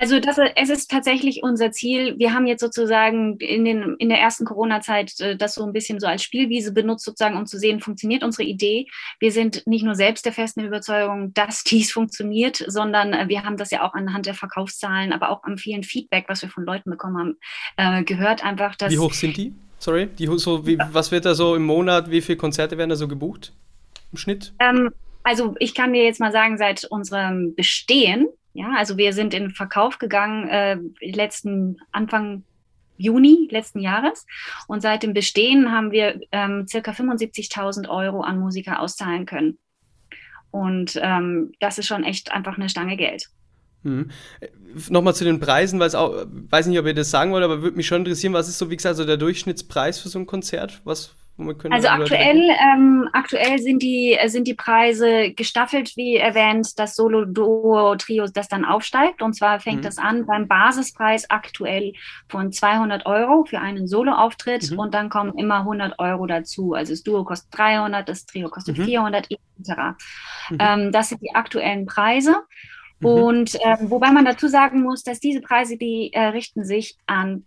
Also 0.00 0.20
das, 0.20 0.38
es 0.54 0.70
ist 0.70 0.90
tatsächlich 0.90 1.42
unser 1.42 1.72
Ziel. 1.72 2.14
Wir 2.18 2.32
haben 2.32 2.46
jetzt 2.46 2.60
sozusagen 2.60 3.36
in, 3.38 3.64
den, 3.64 3.96
in 3.98 4.08
der 4.08 4.20
ersten 4.20 4.44
Corona-Zeit 4.44 5.18
äh, 5.18 5.36
das 5.36 5.54
so 5.54 5.64
ein 5.64 5.72
bisschen 5.72 5.98
so 5.98 6.06
als 6.06 6.22
Spielwiese 6.22 6.72
benutzt, 6.72 7.04
sozusagen, 7.04 7.36
um 7.36 7.46
zu 7.46 7.58
sehen, 7.58 7.80
funktioniert 7.80 8.22
unsere 8.22 8.44
Idee. 8.44 8.86
Wir 9.18 9.32
sind 9.32 9.66
nicht 9.66 9.84
nur 9.84 9.96
selbst 9.96 10.24
der 10.24 10.32
festen 10.32 10.60
Überzeugung, 10.60 11.34
dass 11.34 11.64
dies 11.64 11.90
funktioniert, 11.90 12.64
sondern 12.68 13.12
äh, 13.12 13.28
wir 13.28 13.42
haben 13.42 13.56
das 13.56 13.72
ja 13.72 13.82
auch 13.82 13.94
anhand 13.94 14.26
der 14.26 14.34
Verkaufszahlen, 14.34 15.12
aber 15.12 15.30
auch 15.30 15.42
am 15.42 15.58
vielen 15.58 15.82
Feedback, 15.82 16.26
was 16.28 16.42
wir 16.42 16.48
von 16.48 16.64
Leuten 16.64 16.90
bekommen 16.90 17.18
haben, 17.18 17.36
äh, 17.76 18.04
gehört 18.04 18.44
einfach, 18.44 18.76
dass... 18.76 18.92
Wie 18.92 19.00
hoch 19.00 19.12
sind 19.12 19.36
die? 19.36 19.52
Sorry, 19.80 20.06
die, 20.06 20.26
so, 20.38 20.64
wie, 20.64 20.78
was 20.92 21.10
wird 21.10 21.24
da 21.24 21.34
so 21.34 21.56
im 21.56 21.64
Monat, 21.64 22.08
wie 22.10 22.20
viele 22.20 22.38
Konzerte 22.38 22.78
werden 22.78 22.90
da 22.90 22.96
so 22.96 23.08
gebucht 23.08 23.52
im 24.12 24.18
Schnitt? 24.18 24.52
Ähm, 24.60 24.90
also 25.24 25.56
ich 25.58 25.74
kann 25.74 25.92
dir 25.92 26.04
jetzt 26.04 26.20
mal 26.20 26.32
sagen, 26.32 26.56
seit 26.56 26.84
unserem 26.84 27.54
Bestehen 27.56 28.28
ja, 28.58 28.72
also 28.76 28.96
wir 28.96 29.12
sind 29.12 29.34
in 29.34 29.50
Verkauf 29.50 29.98
gegangen 29.98 30.48
äh, 30.48 30.78
letzten 31.00 31.80
Anfang 31.92 32.42
Juni 32.96 33.46
letzten 33.52 33.78
Jahres 33.78 34.26
und 34.66 34.82
seit 34.82 35.04
dem 35.04 35.14
Bestehen 35.14 35.70
haben 35.70 35.92
wir 35.92 36.20
ähm, 36.32 36.66
circa 36.66 36.90
75.000 36.90 37.88
Euro 37.88 38.22
an 38.22 38.40
Musiker 38.40 38.80
auszahlen 38.80 39.24
können. 39.26 39.58
Und 40.50 40.98
ähm, 41.00 41.52
das 41.60 41.78
ist 41.78 41.86
schon 41.86 42.02
echt 42.02 42.32
einfach 42.32 42.56
eine 42.56 42.68
Stange 42.68 42.96
Geld. 42.96 43.28
Mhm. 43.84 44.10
Nochmal 44.88 45.14
zu 45.14 45.22
den 45.22 45.38
Preisen, 45.38 45.78
weil 45.78 45.94
auch, 45.94 46.26
weiß 46.26 46.66
nicht, 46.66 46.80
ob 46.80 46.86
ihr 46.86 46.94
das 46.94 47.12
sagen 47.12 47.30
wollt, 47.30 47.44
aber 47.44 47.62
würde 47.62 47.76
mich 47.76 47.86
schon 47.86 48.00
interessieren, 48.00 48.32
was 48.32 48.48
ist 48.48 48.58
so, 48.58 48.70
wie 48.70 48.76
gesagt, 48.76 48.96
so 48.96 49.04
der 49.04 49.18
Durchschnittspreis 49.18 50.00
für 50.00 50.08
so 50.08 50.18
ein 50.18 50.26
Konzert? 50.26 50.80
Was, 50.82 51.14
also 51.70 51.88
aktuell, 51.88 52.50
ähm, 52.60 53.08
aktuell 53.12 53.60
sind 53.60 53.80
die, 53.80 54.14
äh, 54.14 54.28
sind 54.28 54.48
die 54.48 54.54
Preise 54.54 55.32
gestaffelt, 55.32 55.96
wie 55.96 56.16
erwähnt, 56.16 56.78
das 56.78 56.96
Solo, 56.96 57.24
Duo, 57.26 57.94
Trio, 57.96 58.26
das 58.26 58.48
dann 58.48 58.64
aufsteigt. 58.64 59.22
Und 59.22 59.34
zwar 59.34 59.60
fängt 59.60 59.78
mhm. 59.78 59.82
das 59.82 59.98
an 59.98 60.26
beim 60.26 60.48
Basispreis 60.48 61.30
aktuell 61.30 61.92
von 62.28 62.50
200 62.50 63.06
Euro 63.06 63.44
für 63.44 63.60
einen 63.60 63.86
Solo-Auftritt 63.86 64.72
mhm. 64.72 64.78
und 64.80 64.94
dann 64.94 65.10
kommen 65.10 65.38
immer 65.38 65.60
100 65.60 65.98
Euro 66.00 66.26
dazu. 66.26 66.74
Also 66.74 66.92
das 66.92 67.04
Duo 67.04 67.24
kostet 67.24 67.56
300, 67.56 68.08
das 68.08 68.26
Trio 68.26 68.48
kostet 68.48 68.76
mhm. 68.76 68.84
400 68.84 69.30
etc. 69.30 69.40
Mhm. 70.50 70.58
Ähm, 70.58 70.92
das 70.92 71.10
sind 71.10 71.22
die 71.22 71.34
aktuellen 71.36 71.86
Preise. 71.86 72.36
Mhm. 72.98 73.06
Und 73.06 73.54
ähm, 73.64 73.90
wobei 73.90 74.10
man 74.10 74.24
dazu 74.24 74.48
sagen 74.48 74.82
muss, 74.82 75.04
dass 75.04 75.20
diese 75.20 75.40
Preise, 75.40 75.76
die 75.76 76.12
äh, 76.12 76.26
richten 76.26 76.64
sich 76.64 76.96
an 77.06 77.44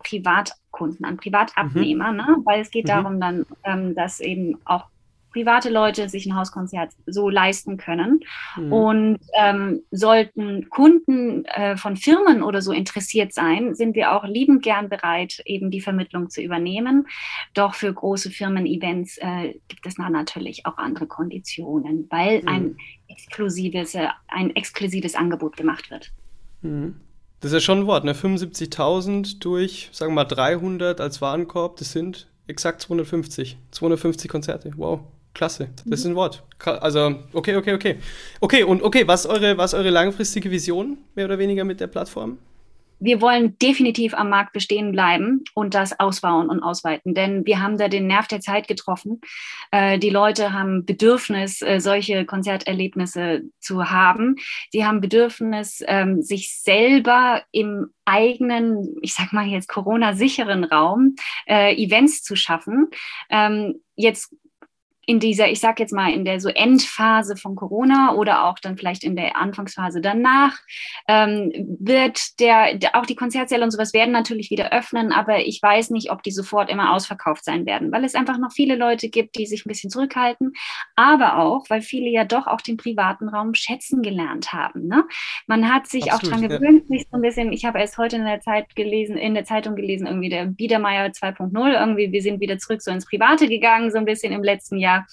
Privatkunden, 0.71 1.05
an 1.05 1.17
Privatabnehmer, 1.17 2.11
mhm. 2.11 2.17
ne? 2.17 2.37
weil 2.45 2.61
es 2.61 2.71
geht 2.71 2.85
mhm. 2.85 2.89
darum 2.89 3.19
dann, 3.19 3.45
ähm, 3.63 3.95
dass 3.95 4.19
eben 4.19 4.57
auch 4.65 4.85
private 5.31 5.69
Leute 5.69 6.09
sich 6.09 6.25
ein 6.25 6.35
Hauskonzert 6.35 6.91
so 7.05 7.29
leisten 7.29 7.77
können. 7.77 8.19
Mhm. 8.57 8.73
Und 8.73 9.19
ähm, 9.39 9.81
sollten 9.89 10.69
Kunden 10.69 11.45
äh, 11.45 11.77
von 11.77 11.95
Firmen 11.95 12.43
oder 12.43 12.61
so 12.61 12.73
interessiert 12.73 13.33
sein, 13.33 13.73
sind 13.73 13.95
wir 13.95 14.11
auch 14.11 14.25
liebend 14.25 14.61
gern 14.61 14.89
bereit, 14.89 15.41
eben 15.45 15.71
die 15.71 15.79
Vermittlung 15.79 16.29
zu 16.29 16.41
übernehmen. 16.41 17.07
Doch 17.53 17.75
für 17.75 17.93
große 17.93 18.29
Firmen-Events 18.29 19.19
äh, 19.19 19.53
gibt 19.69 19.85
es 19.85 19.97
natürlich 19.97 20.65
auch 20.65 20.77
andere 20.77 21.07
Konditionen, 21.07 22.07
weil 22.09 22.41
mhm. 22.41 22.47
ein 22.49 22.77
exklusives, 23.07 23.95
äh, 23.95 24.09
ein 24.27 24.53
exklusives 24.53 25.15
Angebot 25.15 25.55
gemacht 25.55 25.91
wird. 25.91 26.11
Mhm. 27.41 27.43
Das 27.43 27.51
ist 27.51 27.53
ja 27.53 27.59
schon 27.59 27.79
ein 27.79 27.87
Wort, 27.87 28.03
ne? 28.03 28.13
75.000 28.13 29.39
durch, 29.39 29.89
sagen 29.91 30.11
wir 30.11 30.15
mal, 30.15 30.25
300 30.25 31.01
als 31.01 31.21
Warenkorb, 31.21 31.77
das 31.77 31.91
sind 31.91 32.27
exakt 32.47 32.81
250. 32.81 33.57
250 33.71 34.29
Konzerte, 34.29 34.71
wow. 34.77 35.01
Klasse, 35.33 35.69
das 35.85 36.01
ist 36.01 36.05
ein 36.05 36.15
Wort. 36.15 36.43
Also, 36.59 37.15
okay, 37.31 37.55
okay, 37.55 37.73
okay. 37.73 37.95
Okay, 38.41 38.63
und 38.63 38.83
okay, 38.83 39.07
was 39.07 39.23
ist 39.23 39.31
eure, 39.31 39.57
was 39.57 39.73
eure 39.73 39.89
langfristige 39.89 40.51
Vision, 40.51 40.97
mehr 41.15 41.23
oder 41.25 41.39
weniger 41.39 41.63
mit 41.63 41.79
der 41.79 41.87
Plattform? 41.87 42.37
Wir 43.01 43.19
wollen 43.19 43.57
definitiv 43.57 44.13
am 44.13 44.29
Markt 44.29 44.53
bestehen 44.53 44.91
bleiben 44.91 45.43
und 45.55 45.73
das 45.73 45.99
ausbauen 45.99 46.49
und 46.49 46.61
ausweiten, 46.61 47.13
denn 47.13 47.45
wir 47.45 47.61
haben 47.61 47.77
da 47.77 47.87
den 47.87 48.07
Nerv 48.07 48.27
der 48.27 48.39
Zeit 48.39 48.67
getroffen. 48.67 49.19
Äh, 49.71 49.97
die 49.97 50.09
Leute 50.11 50.53
haben 50.53 50.85
Bedürfnis, 50.85 51.61
äh, 51.61 51.79
solche 51.79 52.25
Konzerterlebnisse 52.25 53.41
zu 53.59 53.89
haben. 53.89 54.35
Sie 54.69 54.85
haben 54.85 55.01
Bedürfnis, 55.01 55.83
ähm, 55.87 56.21
sich 56.21 56.55
selber 56.61 57.41
im 57.51 57.87
eigenen, 58.05 58.95
ich 59.01 59.13
sag 59.13 59.33
mal 59.33 59.47
jetzt 59.47 59.67
Corona-sicheren 59.67 60.63
Raum 60.63 61.15
äh, 61.47 61.75
Events 61.75 62.23
zu 62.23 62.35
schaffen. 62.35 62.89
Ähm, 63.29 63.81
jetzt 63.95 64.35
in 65.07 65.19
dieser, 65.19 65.49
ich 65.49 65.59
sag 65.59 65.79
jetzt 65.79 65.93
mal, 65.93 66.13
in 66.13 66.25
der 66.25 66.39
so 66.39 66.49
Endphase 66.49 67.35
von 67.35 67.55
Corona 67.55 68.13
oder 68.13 68.45
auch 68.45 68.59
dann 68.59 68.77
vielleicht 68.77 69.03
in 69.03 69.15
der 69.15 69.35
Anfangsphase 69.35 69.99
danach, 69.99 70.59
ähm, 71.07 71.51
wird 71.79 72.39
der, 72.39 72.77
auch 72.93 73.07
die 73.07 73.15
Konzertsäle 73.15 73.63
und 73.63 73.71
sowas 73.71 73.93
werden 73.93 74.11
natürlich 74.11 74.51
wieder 74.51 74.71
öffnen, 74.71 75.11
aber 75.11 75.39
ich 75.39 75.59
weiß 75.61 75.89
nicht, 75.89 76.11
ob 76.11 76.21
die 76.21 76.31
sofort 76.31 76.69
immer 76.69 76.93
ausverkauft 76.93 77.43
sein 77.43 77.65
werden, 77.65 77.91
weil 77.91 78.03
es 78.03 78.13
einfach 78.13 78.37
noch 78.37 78.51
viele 78.51 78.75
Leute 78.75 79.09
gibt, 79.09 79.37
die 79.37 79.47
sich 79.47 79.65
ein 79.65 79.69
bisschen 79.69 79.89
zurückhalten, 79.89 80.53
aber 80.95 81.39
auch, 81.39 81.65
weil 81.69 81.81
viele 81.81 82.09
ja 82.09 82.23
doch 82.23 82.45
auch 82.45 82.61
den 82.61 82.77
privaten 82.77 83.27
Raum 83.27 83.55
schätzen 83.55 84.03
gelernt 84.03 84.53
haben. 84.53 84.87
Ne? 84.87 85.03
Man 85.47 85.73
hat 85.73 85.87
sich 85.87 86.11
Absolut, 86.11 86.35
auch 86.35 86.39
dran 86.39 86.49
gewöhnt, 86.49 86.87
sich 86.87 87.07
so 87.09 87.17
ein 87.17 87.21
bisschen, 87.21 87.51
ich 87.53 87.65
habe 87.65 87.79
erst 87.79 87.97
heute 87.97 88.17
in 88.17 88.25
der 88.25 88.41
Zeit 88.41 88.75
gelesen, 88.75 89.17
in 89.17 89.33
der 89.33 89.45
Zeitung 89.45 89.75
gelesen, 89.75 90.05
irgendwie 90.05 90.29
der 90.29 90.45
Biedermeier 90.45 91.07
2.0, 91.07 91.79
irgendwie, 91.79 92.11
wir 92.11 92.21
sind 92.21 92.39
wieder 92.39 92.59
zurück 92.59 92.83
so 92.83 92.91
ins 92.91 93.07
Private 93.07 93.47
gegangen, 93.47 93.89
so 93.89 93.97
ein 93.97 94.05
bisschen 94.05 94.31
im 94.31 94.43
letzten 94.43 94.77
Jahr 94.77 94.90
Jahr. 94.91 95.07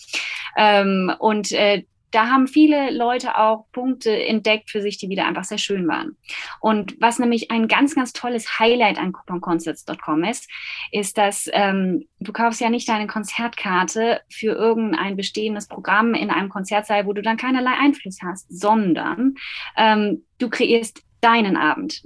Ähm, 0.57 1.13
und 1.19 1.53
äh, 1.53 1.85
da 2.11 2.29
haben 2.29 2.49
viele 2.49 2.91
Leute 2.91 3.37
auch 3.37 3.67
Punkte 3.73 4.11
entdeckt 4.11 4.71
für 4.71 4.81
sich, 4.81 4.97
die 4.97 5.11
wieder 5.11 5.27
einfach 5.27 5.45
sehr 5.45 5.59
schön 5.59 5.87
waren. 5.89 6.17
Und 6.61 6.97
was 7.01 7.19
nämlich 7.19 7.51
ein 7.51 7.69
ganz, 7.69 7.95
ganz 7.95 8.13
tolles 8.15 8.59
Highlight 8.59 8.99
an 8.99 9.13
couponconcerts.com 9.13 10.25
ist, 10.25 10.49
ist, 10.91 11.19
dass 11.19 11.51
ähm, 11.53 12.07
du 12.19 12.33
kaufst 12.33 12.61
ja 12.61 12.71
nicht 12.71 12.89
deine 12.89 13.07
Konzertkarte 13.07 14.23
für 14.31 14.53
irgendein 14.53 15.17
bestehendes 15.17 15.69
Programm 15.69 16.15
in 16.15 16.31
einem 16.31 16.49
Konzertsaal, 16.49 17.05
wo 17.05 17.13
du 17.13 17.21
dann 17.21 17.37
keinerlei 17.37 17.73
Einfluss 17.79 18.21
hast, 18.25 18.47
sondern 18.49 19.35
ähm, 19.77 20.25
du 20.39 20.49
kreierst 20.49 21.03
deinen 21.21 21.57
Abend 21.57 22.03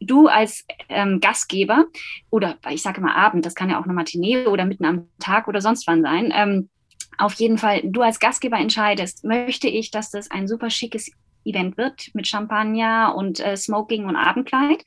du 0.00 0.28
als 0.28 0.64
ähm, 0.88 1.20
Gastgeber 1.20 1.86
oder 2.30 2.56
ich 2.70 2.82
sage 2.82 3.00
mal 3.00 3.14
Abend, 3.14 3.44
das 3.44 3.54
kann 3.54 3.70
ja 3.70 3.78
auch 3.78 3.84
eine 3.84 3.92
Matinee 3.92 4.46
oder 4.46 4.64
mitten 4.64 4.84
am 4.84 5.08
Tag 5.18 5.48
oder 5.48 5.60
sonst 5.60 5.86
wann 5.86 6.02
sein, 6.02 6.32
ähm, 6.34 6.70
auf 7.18 7.34
jeden 7.34 7.58
Fall, 7.58 7.80
du 7.84 8.02
als 8.02 8.20
Gastgeber 8.20 8.58
entscheidest, 8.58 9.24
möchte 9.24 9.68
ich, 9.68 9.90
dass 9.90 10.10
das 10.10 10.30
ein 10.30 10.48
super 10.48 10.70
schickes 10.70 11.10
Event 11.44 11.76
wird 11.76 12.10
mit 12.14 12.26
Champagner 12.26 13.14
und 13.16 13.40
äh, 13.40 13.56
Smoking 13.56 14.06
und 14.06 14.16
Abendkleid? 14.16 14.82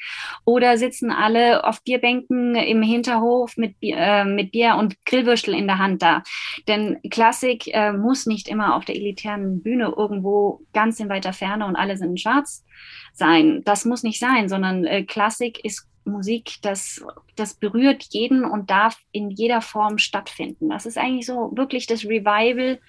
Oder 0.46 0.78
sitzen 0.78 1.12
alle 1.12 1.63
auf 1.63 1.84
Bierbänken 1.84 2.56
im 2.56 2.82
Hinterhof 2.82 3.58
mit, 3.58 3.76
äh, 3.82 4.26
mit 4.26 4.52
Bier 4.52 4.76
und 4.76 4.96
Grillwürstel 5.06 5.54
in 5.54 5.68
der 5.68 5.78
Hand 5.78 6.02
da? 6.02 6.24
Denn 6.68 7.00
Klassik 7.10 7.68
äh, 7.74 7.94
muss 7.94 8.26
nicht 8.26 8.48
immer 8.48 8.76
auf 8.76 8.86
der 8.86 8.96
elitären 8.96 9.62
Bühne 9.62 9.94
irgendwo 9.96 10.62
ganz 10.74 11.00
in 11.00 11.10
weiter 11.10 11.34
Ferne 11.34 11.66
und 11.66 11.76
alle 11.76 11.98
sind 11.98 12.12
in 12.12 12.18
schwarz 12.18 12.66
sein. 13.13 13.62
Das 13.66 13.86
muss 13.86 14.04
nicht 14.04 14.20
sein, 14.20 14.50
sondern 14.50 14.86
äh, 14.86 15.04
Klassik 15.04 15.63
ist 15.63 15.88
Musik, 16.08 16.56
das, 16.62 17.04
das 17.36 17.54
berührt 17.54 18.08
jeden 18.10 18.46
und 18.46 18.70
darf 18.70 18.98
in 19.12 19.30
jeder 19.30 19.62
Form 19.62 19.98
stattfinden. 19.98 20.70
Das 20.70 20.86
ist 20.86 20.98
eigentlich 20.98 21.26
so 21.26 21.52
wirklich 21.56 21.88
das 21.88 22.06
Revival, 22.06 22.80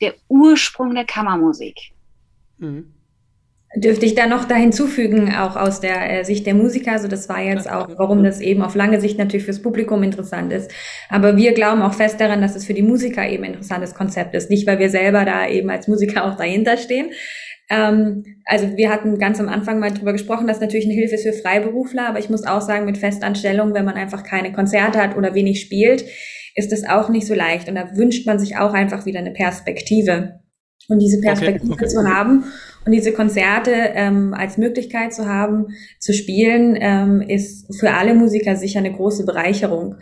der 0.00 0.14
Ursprung 0.28 0.94
der 0.94 1.04
Kammermusik. 1.04 1.92
Mhm. 2.58 2.94
Dürfte 3.76 4.04
ich 4.04 4.16
da 4.16 4.26
noch 4.26 4.46
da 4.46 4.56
hinzufügen, 4.56 5.32
auch 5.36 5.54
aus 5.54 5.78
der 5.78 6.10
äh, 6.10 6.24
Sicht 6.24 6.44
der 6.44 6.54
Musiker, 6.54 6.90
also 6.90 7.06
das 7.06 7.28
war 7.28 7.40
jetzt 7.40 7.70
auch, 7.70 7.88
warum 7.98 8.24
das 8.24 8.40
eben 8.40 8.62
auf 8.62 8.74
lange 8.74 9.00
Sicht 9.00 9.16
natürlich 9.16 9.44
fürs 9.44 9.62
Publikum 9.62 10.02
interessant 10.02 10.52
ist. 10.52 10.72
Aber 11.08 11.36
wir 11.36 11.52
glauben 11.52 11.80
auch 11.82 11.94
fest 11.94 12.20
daran, 12.20 12.40
dass 12.40 12.56
es 12.56 12.64
für 12.64 12.74
die 12.74 12.82
Musiker 12.82 13.28
eben 13.28 13.44
ein 13.44 13.52
interessantes 13.52 13.94
Konzept 13.94 14.34
ist. 14.34 14.50
Nicht, 14.50 14.66
weil 14.66 14.80
wir 14.80 14.90
selber 14.90 15.24
da 15.24 15.46
eben 15.46 15.70
als 15.70 15.86
Musiker 15.86 16.24
auch 16.24 16.36
dahinter 16.36 16.78
stehen, 16.78 17.12
also 17.70 18.76
wir 18.76 18.90
hatten 18.90 19.18
ganz 19.18 19.38
am 19.38 19.48
Anfang 19.48 19.78
mal 19.78 19.92
drüber 19.92 20.12
gesprochen, 20.12 20.46
dass 20.46 20.60
natürlich 20.60 20.86
eine 20.86 20.94
Hilfe 20.94 21.14
ist 21.14 21.22
für 21.22 21.32
Freiberufler, 21.32 22.08
aber 22.08 22.18
ich 22.18 22.28
muss 22.28 22.44
auch 22.44 22.60
sagen, 22.60 22.84
mit 22.84 22.98
Festanstellung, 22.98 23.74
wenn 23.74 23.84
man 23.84 23.94
einfach 23.94 24.24
keine 24.24 24.52
Konzerte 24.52 25.00
hat 25.00 25.16
oder 25.16 25.34
wenig 25.34 25.60
spielt, 25.60 26.04
ist 26.56 26.72
das 26.72 26.88
auch 26.88 27.08
nicht 27.08 27.26
so 27.26 27.34
leicht. 27.34 27.68
Und 27.68 27.76
da 27.76 27.96
wünscht 27.96 28.26
man 28.26 28.38
sich 28.38 28.56
auch 28.56 28.72
einfach 28.72 29.06
wieder 29.06 29.20
eine 29.20 29.32
Perspektive. 29.32 30.40
Und 30.88 30.98
diese 30.98 31.20
Perspektive 31.20 31.72
okay, 31.72 31.84
okay. 31.84 31.88
zu 31.88 32.04
haben 32.04 32.44
und 32.84 32.92
diese 32.92 33.12
Konzerte 33.12 33.70
ähm, 33.70 34.34
als 34.34 34.58
Möglichkeit 34.58 35.14
zu 35.14 35.26
haben, 35.26 35.68
zu 36.00 36.12
spielen, 36.12 36.76
ähm, 36.80 37.20
ist 37.20 37.78
für 37.78 37.92
alle 37.92 38.14
Musiker 38.14 38.56
sicher 38.56 38.80
eine 38.80 38.92
große 38.92 39.24
Bereicherung. 39.24 39.96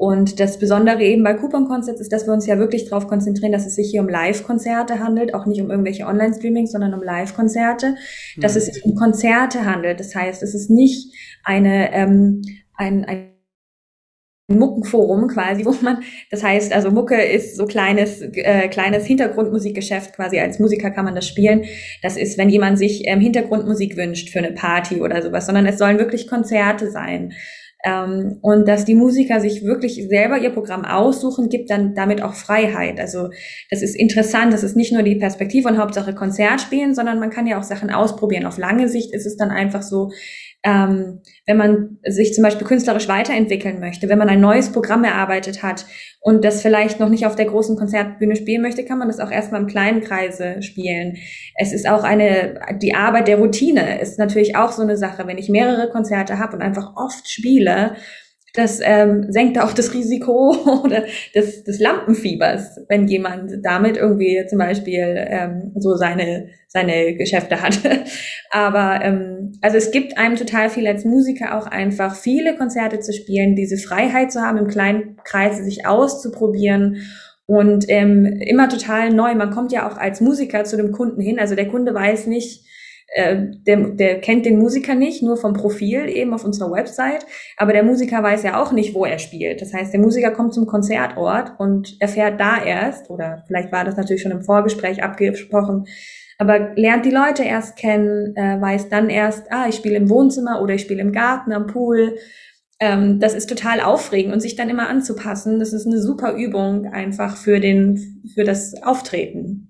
Und 0.00 0.40
das 0.40 0.58
Besondere 0.58 1.02
eben 1.02 1.22
bei 1.22 1.34
Coupon 1.34 1.68
Concerts 1.68 2.00
ist, 2.00 2.10
dass 2.10 2.26
wir 2.26 2.32
uns 2.32 2.46
ja 2.46 2.58
wirklich 2.58 2.88
darauf 2.88 3.06
konzentrieren, 3.06 3.52
dass 3.52 3.66
es 3.66 3.74
sich 3.74 3.90
hier 3.90 4.00
um 4.00 4.08
Live-Konzerte 4.08 4.98
handelt, 4.98 5.34
auch 5.34 5.44
nicht 5.44 5.60
um 5.60 5.70
irgendwelche 5.70 6.06
Online-Streamings, 6.06 6.72
sondern 6.72 6.94
um 6.94 7.02
Live-Konzerte, 7.02 7.96
mhm. 8.36 8.40
dass 8.40 8.56
es 8.56 8.64
sich 8.64 8.82
um 8.82 8.94
Konzerte 8.94 9.66
handelt. 9.66 10.00
Das 10.00 10.14
heißt, 10.14 10.42
es 10.42 10.54
ist 10.54 10.70
nicht 10.70 11.14
eine, 11.44 11.92
ähm, 11.92 12.40
ein, 12.72 13.04
ein 13.04 13.34
Muckenforum 14.48 15.28
quasi, 15.28 15.64
wo 15.66 15.74
man, 15.82 16.02
das 16.30 16.42
heißt, 16.42 16.72
also 16.72 16.90
Mucke 16.90 17.20
ist 17.20 17.58
so 17.58 17.66
kleines, 17.66 18.22
äh, 18.22 18.68
kleines 18.68 19.04
Hintergrundmusikgeschäft 19.04 20.14
quasi, 20.14 20.38
als 20.40 20.58
Musiker 20.58 20.90
kann 20.90 21.04
man 21.04 21.14
das 21.14 21.28
spielen. 21.28 21.66
Das 22.00 22.16
ist, 22.16 22.38
wenn 22.38 22.48
jemand 22.48 22.78
sich 22.78 23.06
ähm, 23.06 23.20
Hintergrundmusik 23.20 23.98
wünscht 23.98 24.30
für 24.30 24.38
eine 24.38 24.52
Party 24.52 25.02
oder 25.02 25.20
sowas, 25.20 25.44
sondern 25.44 25.66
es 25.66 25.76
sollen 25.76 25.98
wirklich 25.98 26.26
Konzerte 26.26 26.90
sein. 26.90 27.34
Ähm, 27.84 28.38
und 28.42 28.68
dass 28.68 28.84
die 28.84 28.94
Musiker 28.94 29.40
sich 29.40 29.64
wirklich 29.64 30.06
selber 30.08 30.38
ihr 30.38 30.50
Programm 30.50 30.84
aussuchen, 30.84 31.48
gibt 31.48 31.70
dann 31.70 31.94
damit 31.94 32.22
auch 32.22 32.34
Freiheit. 32.34 33.00
Also 33.00 33.30
das 33.70 33.82
ist 33.82 33.94
interessant, 33.94 34.52
das 34.52 34.62
ist 34.62 34.76
nicht 34.76 34.92
nur 34.92 35.02
die 35.02 35.16
Perspektive 35.16 35.68
und 35.68 35.78
Hauptsache 35.78 36.14
Konzert 36.14 36.60
spielen, 36.60 36.94
sondern 36.94 37.20
man 37.20 37.30
kann 37.30 37.46
ja 37.46 37.58
auch 37.58 37.62
Sachen 37.62 37.90
ausprobieren. 37.90 38.46
Auf 38.46 38.58
lange 38.58 38.88
Sicht 38.88 39.14
ist 39.14 39.26
es 39.26 39.36
dann 39.36 39.50
einfach 39.50 39.82
so, 39.82 40.10
ähm, 40.62 41.20
wenn 41.46 41.56
man 41.56 41.98
sich 42.06 42.34
zum 42.34 42.44
Beispiel 42.44 42.66
künstlerisch 42.66 43.08
weiterentwickeln 43.08 43.80
möchte, 43.80 44.08
wenn 44.08 44.18
man 44.18 44.28
ein 44.28 44.40
neues 44.40 44.70
Programm 44.70 45.04
erarbeitet 45.04 45.62
hat 45.62 45.86
und 46.20 46.44
das 46.44 46.60
vielleicht 46.60 47.00
noch 47.00 47.08
nicht 47.08 47.24
auf 47.24 47.34
der 47.34 47.46
großen 47.46 47.76
Konzertbühne 47.76 48.36
spielen 48.36 48.60
möchte, 48.60 48.84
kann 48.84 48.98
man 48.98 49.08
das 49.08 49.20
auch 49.20 49.30
erstmal 49.30 49.62
im 49.62 49.66
kleinen 49.66 50.02
Kreise 50.02 50.62
spielen. 50.62 51.16
Es 51.56 51.72
ist 51.72 51.88
auch 51.88 52.04
eine, 52.04 52.60
die 52.82 52.94
Arbeit 52.94 53.28
der 53.28 53.38
Routine 53.38 54.00
ist 54.00 54.18
natürlich 54.18 54.54
auch 54.54 54.72
so 54.72 54.82
eine 54.82 54.98
Sache. 54.98 55.26
Wenn 55.26 55.38
ich 55.38 55.48
mehrere 55.48 55.88
Konzerte 55.88 56.38
habe 56.38 56.56
und 56.56 56.62
einfach 56.62 56.94
oft 56.94 57.30
spiele, 57.30 57.96
das 58.54 58.80
ähm, 58.82 59.26
senkt 59.30 59.58
auch 59.58 59.72
das 59.72 59.94
Risiko 59.94 60.54
oder 60.84 61.04
des, 61.34 61.64
des 61.64 61.78
Lampenfiebers, 61.78 62.80
wenn 62.88 63.06
jemand 63.08 63.52
damit 63.62 63.96
irgendwie 63.96 64.44
zum 64.48 64.58
Beispiel 64.58 65.14
ähm, 65.16 65.72
so 65.76 65.94
seine, 65.96 66.48
seine 66.68 67.14
Geschäfte 67.14 67.62
hat. 67.62 67.78
Aber 68.50 69.04
ähm, 69.04 69.52
also 69.60 69.76
es 69.76 69.90
gibt 69.90 70.18
einem 70.18 70.36
total 70.36 70.70
viel 70.70 70.86
als 70.86 71.04
Musiker 71.04 71.56
auch 71.56 71.66
einfach 71.66 72.14
viele 72.14 72.56
Konzerte 72.56 73.00
zu 73.00 73.12
spielen, 73.12 73.54
diese 73.54 73.76
Freiheit 73.76 74.32
zu 74.32 74.40
haben, 74.40 74.58
im 74.58 74.68
kleinen 74.68 75.16
Kreis 75.24 75.58
sich 75.58 75.86
auszuprobieren 75.86 76.96
und 77.46 77.86
ähm, 77.88 78.26
immer 78.26 78.68
total 78.68 79.10
neu. 79.10 79.34
Man 79.34 79.50
kommt 79.50 79.72
ja 79.72 79.90
auch 79.90 79.96
als 79.96 80.20
Musiker 80.20 80.64
zu 80.64 80.76
dem 80.76 80.92
Kunden 80.92 81.20
hin. 81.20 81.40
Also 81.40 81.56
der 81.56 81.68
Kunde 81.68 81.92
weiß 81.92 82.28
nicht, 82.28 82.64
äh, 83.12 83.46
der, 83.66 83.76
der 83.90 84.20
kennt 84.20 84.46
den 84.46 84.58
Musiker 84.58 84.94
nicht, 84.94 85.22
nur 85.22 85.36
vom 85.36 85.52
Profil 85.52 86.08
eben 86.08 86.32
auf 86.32 86.44
unserer 86.44 86.70
Website, 86.70 87.26
aber 87.56 87.72
der 87.72 87.82
Musiker 87.82 88.22
weiß 88.22 88.44
ja 88.44 88.62
auch 88.62 88.72
nicht, 88.72 88.94
wo 88.94 89.04
er 89.04 89.18
spielt. 89.18 89.60
Das 89.60 89.74
heißt, 89.74 89.92
der 89.92 90.00
Musiker 90.00 90.30
kommt 90.30 90.54
zum 90.54 90.66
Konzertort 90.66 91.52
und 91.58 91.96
erfährt 92.00 92.40
da 92.40 92.62
erst, 92.62 93.10
oder 93.10 93.42
vielleicht 93.46 93.72
war 93.72 93.84
das 93.84 93.96
natürlich 93.96 94.22
schon 94.22 94.32
im 94.32 94.42
Vorgespräch 94.42 95.02
abgesprochen, 95.02 95.86
aber 96.38 96.74
lernt 96.76 97.04
die 97.04 97.10
Leute 97.10 97.42
erst 97.42 97.76
kennen, 97.76 98.34
äh, 98.36 98.60
weiß 98.60 98.88
dann 98.88 99.10
erst, 99.10 99.50
ah, 99.50 99.66
ich 99.68 99.74
spiele 99.74 99.96
im 99.96 100.08
Wohnzimmer 100.08 100.62
oder 100.62 100.74
ich 100.74 100.82
spiele 100.82 101.02
im 101.02 101.12
Garten, 101.12 101.52
am 101.52 101.66
Pool. 101.66 102.16
Ähm, 102.78 103.20
das 103.20 103.34
ist 103.34 103.50
total 103.50 103.80
aufregend 103.80 104.32
und 104.32 104.40
sich 104.40 104.56
dann 104.56 104.70
immer 104.70 104.88
anzupassen. 104.88 105.58
Das 105.58 105.74
ist 105.74 105.86
eine 105.86 106.00
super 106.00 106.32
Übung 106.34 106.86
einfach 106.86 107.36
für 107.36 107.60
den, 107.60 108.22
für 108.34 108.44
das 108.44 108.72
Auftreten 108.82 109.69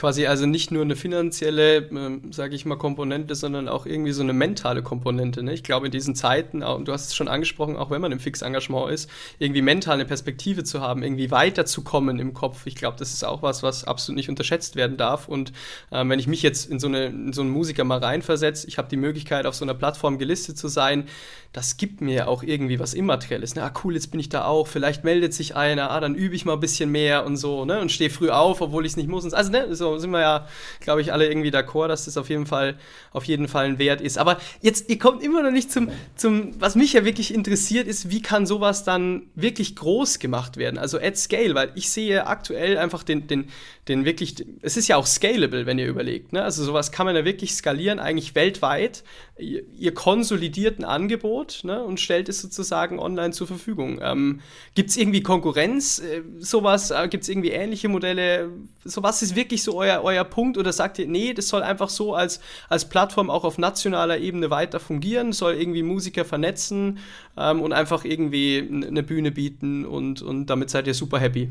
quasi 0.00 0.26
also 0.26 0.46
nicht 0.46 0.70
nur 0.70 0.80
eine 0.80 0.96
finanzielle, 0.96 1.76
äh, 1.76 2.20
sage 2.30 2.54
ich 2.54 2.64
mal, 2.64 2.76
Komponente, 2.76 3.34
sondern 3.34 3.68
auch 3.68 3.84
irgendwie 3.84 4.12
so 4.12 4.22
eine 4.22 4.32
mentale 4.32 4.82
Komponente. 4.82 5.42
Ne? 5.42 5.52
Ich 5.52 5.62
glaube, 5.62 5.86
in 5.86 5.92
diesen 5.92 6.14
Zeiten, 6.14 6.62
und 6.62 6.88
du 6.88 6.92
hast 6.92 7.08
es 7.08 7.14
schon 7.14 7.28
angesprochen, 7.28 7.76
auch 7.76 7.90
wenn 7.90 8.00
man 8.00 8.10
im 8.10 8.18
Fixengagement 8.18 8.90
ist, 8.90 9.10
irgendwie 9.38 9.60
mental 9.60 9.96
eine 9.96 10.06
Perspektive 10.06 10.64
zu 10.64 10.80
haben, 10.80 11.02
irgendwie 11.02 11.30
weiterzukommen 11.30 12.18
im 12.18 12.32
Kopf. 12.32 12.62
Ich 12.64 12.76
glaube, 12.76 12.96
das 12.98 13.12
ist 13.12 13.24
auch 13.24 13.42
was, 13.42 13.62
was 13.62 13.84
absolut 13.84 14.16
nicht 14.16 14.30
unterschätzt 14.30 14.74
werden 14.74 14.96
darf. 14.96 15.28
Und 15.28 15.52
äh, 15.90 16.02
wenn 16.08 16.18
ich 16.18 16.26
mich 16.26 16.40
jetzt 16.40 16.70
in 16.70 16.80
so, 16.80 16.88
eine, 16.88 17.08
in 17.08 17.34
so 17.34 17.42
einen 17.42 17.50
Musiker 17.50 17.84
mal 17.84 17.98
reinversetze, 17.98 18.68
ich 18.68 18.78
habe 18.78 18.88
die 18.88 18.96
Möglichkeit, 18.96 19.44
auf 19.44 19.54
so 19.54 19.66
einer 19.66 19.74
Plattform 19.74 20.18
gelistet 20.18 20.56
zu 20.56 20.68
sein, 20.68 21.08
das 21.52 21.76
gibt 21.76 22.00
mir 22.00 22.28
auch 22.28 22.42
irgendwie 22.42 22.78
was 22.78 22.94
Immaterielles. 22.94 23.54
Ne? 23.54 23.64
Ah, 23.64 23.72
cool, 23.84 23.94
jetzt 23.94 24.12
bin 24.12 24.20
ich 24.20 24.30
da 24.30 24.44
auch. 24.44 24.66
Vielleicht 24.66 25.04
meldet 25.04 25.34
sich 25.34 25.56
einer, 25.56 25.90
ah, 25.90 26.00
dann 26.00 26.14
übe 26.14 26.34
ich 26.34 26.46
mal 26.46 26.54
ein 26.54 26.60
bisschen 26.60 26.90
mehr 26.90 27.26
und 27.26 27.36
so, 27.36 27.64
ne? 27.66 27.80
Und 27.80 27.90
stehe 27.90 28.08
früh 28.08 28.30
auf, 28.30 28.60
obwohl 28.60 28.86
ich 28.86 28.92
es 28.92 28.96
nicht 28.96 29.08
muss. 29.08 29.30
Also, 29.34 29.50
ne, 29.50 29.74
so 29.74 29.89
sind 29.98 30.10
wir 30.10 30.20
ja, 30.20 30.46
glaube 30.80 31.00
ich, 31.00 31.12
alle 31.12 31.28
irgendwie 31.28 31.50
d'accord, 31.50 31.88
dass 31.88 32.04
das 32.04 32.16
auf 32.16 32.28
jeden 32.28 32.46
Fall, 32.46 32.76
auf 33.12 33.24
jeden 33.24 33.48
Fall 33.48 33.66
ein 33.66 33.78
Wert 33.78 34.00
ist. 34.00 34.18
Aber 34.18 34.38
jetzt, 34.60 34.88
ihr 34.88 34.98
kommt 34.98 35.22
immer 35.22 35.42
noch 35.42 35.50
nicht 35.50 35.72
zum, 35.72 35.90
zum, 36.16 36.60
was 36.60 36.74
mich 36.74 36.92
ja 36.92 37.04
wirklich 37.04 37.34
interessiert, 37.34 37.86
ist, 37.86 38.10
wie 38.10 38.22
kann 38.22 38.46
sowas 38.46 38.84
dann 38.84 39.26
wirklich 39.34 39.76
groß 39.76 40.18
gemacht 40.18 40.56
werden? 40.56 40.78
Also 40.78 40.98
at 40.98 41.16
scale, 41.16 41.54
weil 41.54 41.72
ich 41.74 41.90
sehe 41.90 42.26
aktuell 42.26 42.78
einfach 42.78 43.02
den, 43.02 43.26
den, 43.26 43.48
den 43.88 44.04
wirklich, 44.04 44.36
es 44.62 44.76
ist 44.76 44.88
ja 44.88 44.96
auch 44.96 45.06
scalable, 45.06 45.66
wenn 45.66 45.78
ihr 45.78 45.88
überlegt. 45.88 46.32
Ne? 46.32 46.42
Also 46.42 46.64
sowas 46.64 46.92
kann 46.92 47.06
man 47.06 47.16
ja 47.16 47.24
wirklich 47.24 47.54
skalieren, 47.54 47.98
eigentlich 47.98 48.34
weltweit. 48.34 49.02
Ihr, 49.38 49.62
ihr 49.76 49.94
konsolidiert 49.94 50.78
ein 50.78 50.84
Angebot 50.84 51.60
ne? 51.64 51.82
und 51.82 51.98
stellt 51.98 52.28
es 52.28 52.40
sozusagen 52.40 52.98
online 52.98 53.32
zur 53.32 53.46
Verfügung. 53.46 53.98
Ähm, 54.02 54.40
Gibt 54.74 54.90
es 54.90 54.96
irgendwie 54.96 55.22
Konkurrenz, 55.22 55.98
äh, 55.98 56.22
sowas? 56.38 56.90
Äh, 56.90 57.08
Gibt 57.08 57.24
es 57.24 57.28
irgendwie 57.28 57.50
ähnliche 57.50 57.88
Modelle? 57.88 58.50
So 58.84 59.02
was 59.02 59.22
ist 59.22 59.34
wirklich 59.34 59.62
so 59.62 59.74
euer, 59.80 60.02
euer 60.04 60.24
Punkt? 60.24 60.58
Oder 60.58 60.72
sagt 60.72 60.98
ihr, 60.98 61.06
nee, 61.06 61.34
das 61.34 61.48
soll 61.48 61.62
einfach 61.62 61.88
so 61.88 62.14
als, 62.14 62.40
als 62.68 62.88
Plattform 62.88 63.30
auch 63.30 63.44
auf 63.44 63.58
nationaler 63.58 64.18
Ebene 64.18 64.50
weiter 64.50 64.78
fungieren, 64.80 65.32
soll 65.32 65.54
irgendwie 65.54 65.82
Musiker 65.82 66.24
vernetzen 66.24 66.98
ähm, 67.36 67.60
und 67.60 67.72
einfach 67.72 68.04
irgendwie 68.04 68.68
eine 68.86 69.02
Bühne 69.02 69.32
bieten 69.32 69.84
und, 69.84 70.22
und 70.22 70.46
damit 70.46 70.70
seid 70.70 70.86
ihr 70.86 70.94
super 70.94 71.18
happy? 71.18 71.50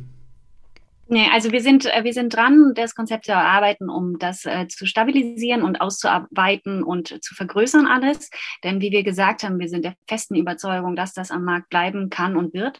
Nee, 1.11 1.27
also 1.33 1.51
wir 1.51 1.61
sind, 1.61 1.87
äh, 1.87 2.03
wir 2.03 2.13
sind 2.13 2.35
dran, 2.35 2.73
das 2.75 2.93
Konzept 2.93 3.25
zu 3.25 3.31
erarbeiten, 3.31 3.89
um 3.89 4.19
das 4.19 4.45
äh, 4.45 4.67
zu 4.67 4.85
stabilisieren 4.85 5.63
und 5.63 5.81
auszuarbeiten 5.81 6.83
und 6.83 7.23
zu 7.23 7.33
vergrößern 7.33 7.87
alles. 7.87 8.29
Denn 8.63 8.79
wie 8.79 8.91
wir 8.91 9.01
gesagt 9.01 9.41
haben, 9.41 9.57
wir 9.57 9.69
sind 9.69 9.85
der 9.85 9.95
festen 10.07 10.35
Überzeugung, 10.35 10.95
dass 10.95 11.13
das 11.13 11.31
am 11.31 11.45
Markt 11.45 11.69
bleiben 11.69 12.11
kann 12.11 12.37
und 12.37 12.53
wird. 12.53 12.79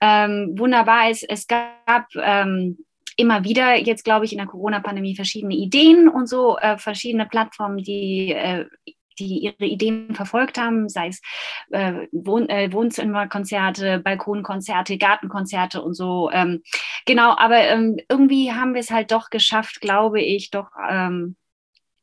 Ähm, 0.00 0.54
wunderbar 0.56 1.10
ist, 1.10 1.22
es 1.28 1.46
gab 1.46 2.06
ähm, 2.14 2.78
immer 3.16 3.44
wieder 3.44 3.76
jetzt, 3.76 4.04
glaube 4.04 4.24
ich, 4.24 4.32
in 4.32 4.38
der 4.38 4.46
Corona-Pandemie 4.46 5.16
verschiedene 5.16 5.54
Ideen 5.54 6.08
und 6.08 6.28
so, 6.28 6.58
äh, 6.58 6.78
verschiedene 6.78 7.26
Plattformen, 7.26 7.78
die 7.78 8.32
äh, 8.32 8.66
die 9.18 9.38
ihre 9.38 9.64
Ideen 9.64 10.14
verfolgt 10.14 10.58
haben, 10.58 10.88
sei 10.88 11.08
es 11.08 11.20
äh, 11.70 12.06
Wohn 12.12 12.48
äh, 12.48 12.70
Wohnzimmerkonzerte, 12.72 13.98
Balkonkonzerte, 14.00 14.98
Gartenkonzerte 14.98 15.82
und 15.82 15.94
so. 15.94 16.30
Ähm, 16.30 16.62
genau, 17.06 17.34
aber 17.36 17.60
ähm, 17.60 17.96
irgendwie 18.10 18.52
haben 18.52 18.74
wir 18.74 18.80
es 18.80 18.90
halt 18.90 19.12
doch 19.12 19.30
geschafft, 19.30 19.80
glaube 19.80 20.20
ich, 20.20 20.50
doch 20.50 20.68
ähm, 20.88 21.36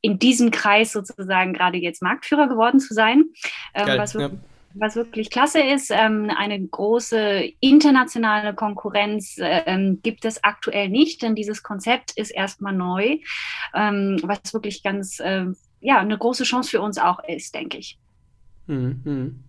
in 0.02 0.20
diesem 0.20 0.52
Kreis 0.52 0.92
sozusagen 0.92 1.54
gerade 1.54 1.78
jetzt 1.78 2.02
Marktführer 2.02 2.48
geworden 2.48 2.80
zu 2.80 2.94
sein. 2.94 3.26
Ähm, 3.74 3.98
was, 3.98 4.16
wirklich, 4.16 4.40
ja. 4.40 4.48
Was, 4.76 4.96
wirklich, 4.96 5.30
klasse 5.30 5.62
ist. 5.62 5.92
Ähm, 5.92 6.32
eine 6.36 6.60
große 6.60 7.52
internationale 7.60 8.54
Konkurrenz 8.54 9.36
ähm, 9.40 10.00
gibt 10.04 10.26
es 10.26 10.44
aktuell 10.44 10.90
nicht, 10.90 11.22
denn 11.22 11.36
dieses 11.36 11.64
Konzept 11.64 12.12
ist 12.16 12.32
erstmal 12.32 12.74
neu, 12.74 13.18
was 13.74 14.54
wirklich 14.54 14.84
ganz 14.84 15.20
äh, 15.20 15.46
ja, 15.84 16.00
eine 16.00 16.18
große 16.18 16.44
Chance 16.44 16.70
für 16.70 16.82
uns 16.82 16.98
auch 16.98 17.20
ist, 17.28 17.54
denke 17.54 17.78
ich. 17.78 18.00
Mhm. 18.68 19.02
mhm. 19.04 19.44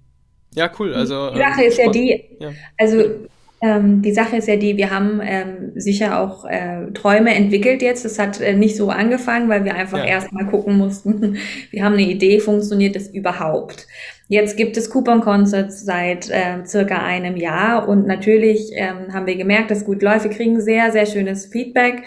Ja, 0.55 0.71
cool. 0.79 0.95
Also, 0.95 1.31
die 1.31 1.39
Sache 1.39 1.63
ähm, 1.63 1.69
ist 1.69 1.79
ja 1.79 1.91
die, 1.91 2.25
ja. 2.39 2.53
also 2.79 3.27
ähm, 3.65 4.03
die 4.03 4.13
Sache 4.13 4.37
ist 4.37 4.47
ja 4.47 4.57
die, 4.57 4.77
wir 4.77 4.91
haben 4.91 5.23
ähm, 5.25 5.73
sicher 5.75 6.21
auch 6.21 6.45
äh, 6.45 6.93
Träume 6.93 7.35
entwickelt 7.35 7.81
jetzt. 7.81 8.05
Das 8.05 8.19
hat 8.19 8.39
äh, 8.39 8.53
nicht 8.53 8.77
so 8.77 8.91
angefangen, 8.91 9.49
weil 9.49 9.65
wir 9.65 9.75
einfach 9.75 9.99
ja. 9.99 10.05
erstmal 10.05 10.47
gucken 10.47 10.77
mussten, 10.77 11.39
wir 11.71 11.83
haben 11.83 11.95
eine 11.95 12.03
Idee, 12.03 12.41
funktioniert 12.41 12.95
das 12.95 13.09
überhaupt? 13.09 13.87
Jetzt 14.29 14.59
gibt 14.59 14.77
es 14.77 14.91
Coupon 14.91 15.23
Concerts 15.23 15.83
seit 15.83 16.29
äh, 16.29 16.65
circa 16.67 16.99
einem 16.99 17.39
Jahr 17.39 17.89
und 17.89 18.07
natürlich 18.07 18.71
ähm, 18.75 19.15
haben 19.15 19.27
wir 19.27 19.37
gemerkt, 19.37 19.71
dass 19.71 19.87
gut 19.87 20.03
läuft. 20.03 20.25
Wir 20.25 20.31
kriegen 20.31 20.61
sehr, 20.61 20.93
sehr 20.93 21.07
schönes 21.07 21.47
Feedback. 21.47 22.03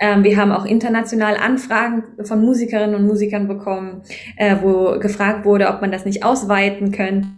Ähm, 0.00 0.24
wir 0.24 0.36
haben 0.36 0.50
auch 0.50 0.64
international 0.64 1.36
Anfragen 1.36 2.02
von 2.24 2.44
Musikerinnen 2.44 2.96
und 2.96 3.06
Musikern 3.06 3.46
bekommen, 3.46 4.02
äh, 4.36 4.56
wo 4.60 4.98
gefragt 4.98 5.44
wurde, 5.44 5.68
ob 5.68 5.80
man 5.80 5.92
das 5.92 6.04
nicht 6.04 6.24
ausweiten 6.24 6.90
könnte 6.90 7.28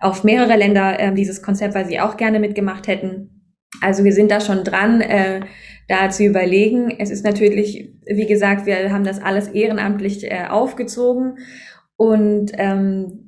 auf 0.00 0.24
mehrere 0.24 0.56
Länder 0.56 0.98
äh, 0.98 1.14
dieses 1.14 1.42
Konzept, 1.42 1.74
weil 1.74 1.86
sie 1.86 2.00
auch 2.00 2.16
gerne 2.16 2.40
mitgemacht 2.40 2.86
hätten. 2.86 3.52
Also 3.80 4.04
wir 4.04 4.12
sind 4.12 4.30
da 4.30 4.40
schon 4.40 4.64
dran, 4.64 5.00
äh, 5.00 5.40
da 5.88 6.10
zu 6.10 6.24
überlegen. 6.24 6.94
Es 6.98 7.10
ist 7.10 7.24
natürlich, 7.24 7.92
wie 8.06 8.26
gesagt, 8.26 8.66
wir 8.66 8.92
haben 8.92 9.04
das 9.04 9.20
alles 9.20 9.48
ehrenamtlich 9.48 10.24
äh, 10.24 10.46
aufgezogen 10.48 11.38
und 11.96 12.52
ähm, 12.54 13.20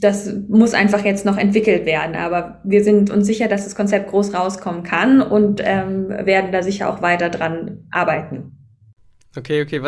das 0.00 0.32
muss 0.48 0.72
einfach 0.72 1.04
jetzt 1.04 1.26
noch 1.26 1.36
entwickelt 1.36 1.84
werden. 1.84 2.16
Aber 2.16 2.60
wir 2.64 2.82
sind 2.82 3.10
uns 3.10 3.26
sicher, 3.26 3.48
dass 3.48 3.64
das 3.64 3.74
Konzept 3.74 4.10
groß 4.10 4.34
rauskommen 4.34 4.82
kann 4.82 5.20
und 5.20 5.60
ähm, 5.62 6.08
werden 6.08 6.52
da 6.52 6.62
sicher 6.62 6.88
auch 6.88 7.02
weiter 7.02 7.28
dran 7.28 7.86
arbeiten. 7.90 8.52
Okay, 9.36 9.62
okay. 9.62 9.80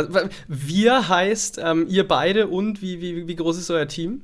Wir 0.47 1.09
heißt 1.09 1.61
ähm, 1.65 1.87
ihr 1.89 2.07
beide 2.07 2.47
und 2.47 2.81
wie, 2.83 3.01
wie, 3.01 3.27
wie 3.27 3.37
groß 3.37 3.59
ist 3.59 3.71
euer 3.71 3.89
Team? 3.89 4.23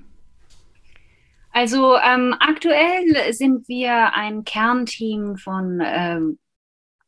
Also 1.53 1.97
ähm, 1.97 2.35
aktuell 2.39 3.33
sind 3.33 3.69
wir 3.69 4.15
ein 4.15 4.45
Kernteam 4.45 5.37
von 5.37 5.81
ähm, 5.85 6.39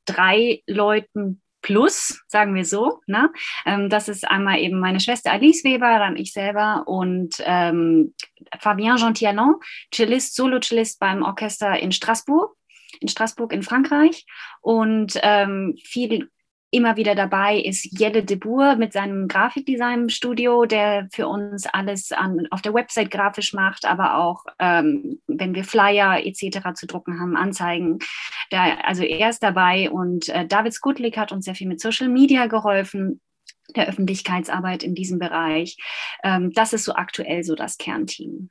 drei 0.06 0.62
Leuten 0.66 1.42
Plus, 1.62 2.22
sagen 2.26 2.54
wir 2.54 2.64
so. 2.64 3.00
Ne? 3.06 3.30
Ähm, 3.66 3.90
das 3.90 4.08
ist 4.08 4.26
einmal 4.26 4.60
eben 4.60 4.80
meine 4.80 4.98
Schwester 5.00 5.32
Alice 5.32 5.62
Weber, 5.62 5.98
dann 5.98 6.16
ich 6.16 6.32
selber 6.32 6.84
und 6.86 7.34
ähm, 7.40 8.14
Fabien 8.58 8.96
Gentialon, 8.96 9.56
Cellist, 9.92 10.34
Solo-Cellist 10.36 10.98
beim 10.98 11.22
Orchester 11.22 11.78
in 11.78 11.92
Straßburg, 11.92 12.56
in 13.00 13.08
Straßburg 13.08 13.52
in 13.52 13.62
Frankreich 13.62 14.24
und 14.62 15.18
ähm, 15.22 15.76
viel 15.84 16.30
immer 16.70 16.96
wieder 16.96 17.14
dabei 17.14 17.58
ist 17.58 17.98
Jelle 17.98 18.22
de 18.22 18.36
Boer 18.36 18.76
mit 18.76 18.92
seinem 18.92 19.28
Grafikdesign-Studio, 19.28 20.66
der 20.66 21.08
für 21.12 21.26
uns 21.26 21.66
alles 21.66 22.12
an, 22.12 22.46
auf 22.50 22.62
der 22.62 22.74
Website 22.74 23.10
grafisch 23.10 23.52
macht, 23.52 23.84
aber 23.84 24.16
auch, 24.16 24.44
ähm, 24.58 25.20
wenn 25.26 25.54
wir 25.54 25.64
Flyer 25.64 26.24
etc. 26.24 26.74
zu 26.74 26.86
drucken 26.86 27.20
haben, 27.20 27.36
Anzeigen. 27.36 27.98
Der, 28.52 28.86
also 28.86 29.02
er 29.02 29.30
ist 29.30 29.42
dabei 29.42 29.90
und 29.90 30.28
äh, 30.28 30.46
David 30.46 30.72
Skutlik 30.74 31.16
hat 31.16 31.32
uns 31.32 31.44
sehr 31.44 31.54
viel 31.54 31.68
mit 31.68 31.80
Social 31.80 32.08
Media 32.08 32.46
geholfen 32.46 33.20
der 33.76 33.88
Öffentlichkeitsarbeit 33.88 34.82
in 34.82 34.94
diesem 34.94 35.18
Bereich. 35.18 35.76
Ähm, 36.24 36.52
das 36.52 36.72
ist 36.72 36.84
so 36.84 36.94
aktuell 36.94 37.44
so 37.44 37.54
das 37.54 37.78
Kernteam. 37.78 38.50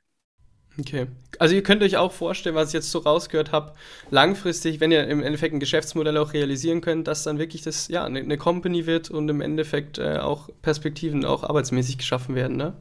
Okay. 0.78 1.06
Also 1.38 1.54
ihr 1.54 1.62
könnt 1.62 1.82
euch 1.82 1.96
auch 1.96 2.12
vorstellen, 2.12 2.54
was 2.54 2.68
ich 2.68 2.74
jetzt 2.74 2.90
so 2.90 3.00
rausgehört 3.00 3.52
habe, 3.52 3.72
langfristig, 4.10 4.80
wenn 4.80 4.92
ihr 4.92 5.06
im 5.08 5.22
Endeffekt 5.22 5.54
ein 5.54 5.60
Geschäftsmodell 5.60 6.16
auch 6.16 6.32
realisieren 6.32 6.80
könnt, 6.80 7.08
dass 7.08 7.24
dann 7.24 7.38
wirklich 7.38 7.62
das 7.62 7.88
ja 7.88 8.04
eine, 8.04 8.20
eine 8.20 8.36
Company 8.36 8.86
wird 8.86 9.10
und 9.10 9.28
im 9.28 9.40
Endeffekt 9.40 9.98
äh, 9.98 10.18
auch 10.18 10.48
Perspektiven 10.62 11.24
auch 11.24 11.42
arbeitsmäßig 11.42 11.98
geschaffen 11.98 12.34
werden, 12.34 12.56
ne? 12.56 12.74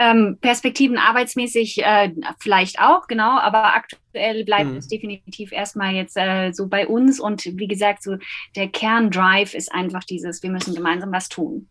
Ähm, 0.00 0.38
Perspektiven 0.40 0.96
arbeitsmäßig 0.96 1.82
äh, 1.82 2.12
vielleicht 2.38 2.78
auch, 2.78 3.08
genau, 3.08 3.36
aber 3.36 3.74
aktuell 3.74 4.44
bleibt 4.44 4.70
mhm. 4.70 4.76
es 4.76 4.86
definitiv 4.86 5.50
erstmal 5.50 5.92
jetzt 5.92 6.16
äh, 6.16 6.52
so 6.52 6.68
bei 6.68 6.86
uns 6.86 7.18
und 7.18 7.44
wie 7.44 7.66
gesagt, 7.66 8.04
so 8.04 8.16
der 8.54 8.68
Kerndrive 8.68 9.56
ist 9.56 9.72
einfach 9.72 10.04
dieses, 10.04 10.44
wir 10.44 10.50
müssen 10.50 10.76
gemeinsam 10.76 11.10
was 11.10 11.28
tun. 11.28 11.66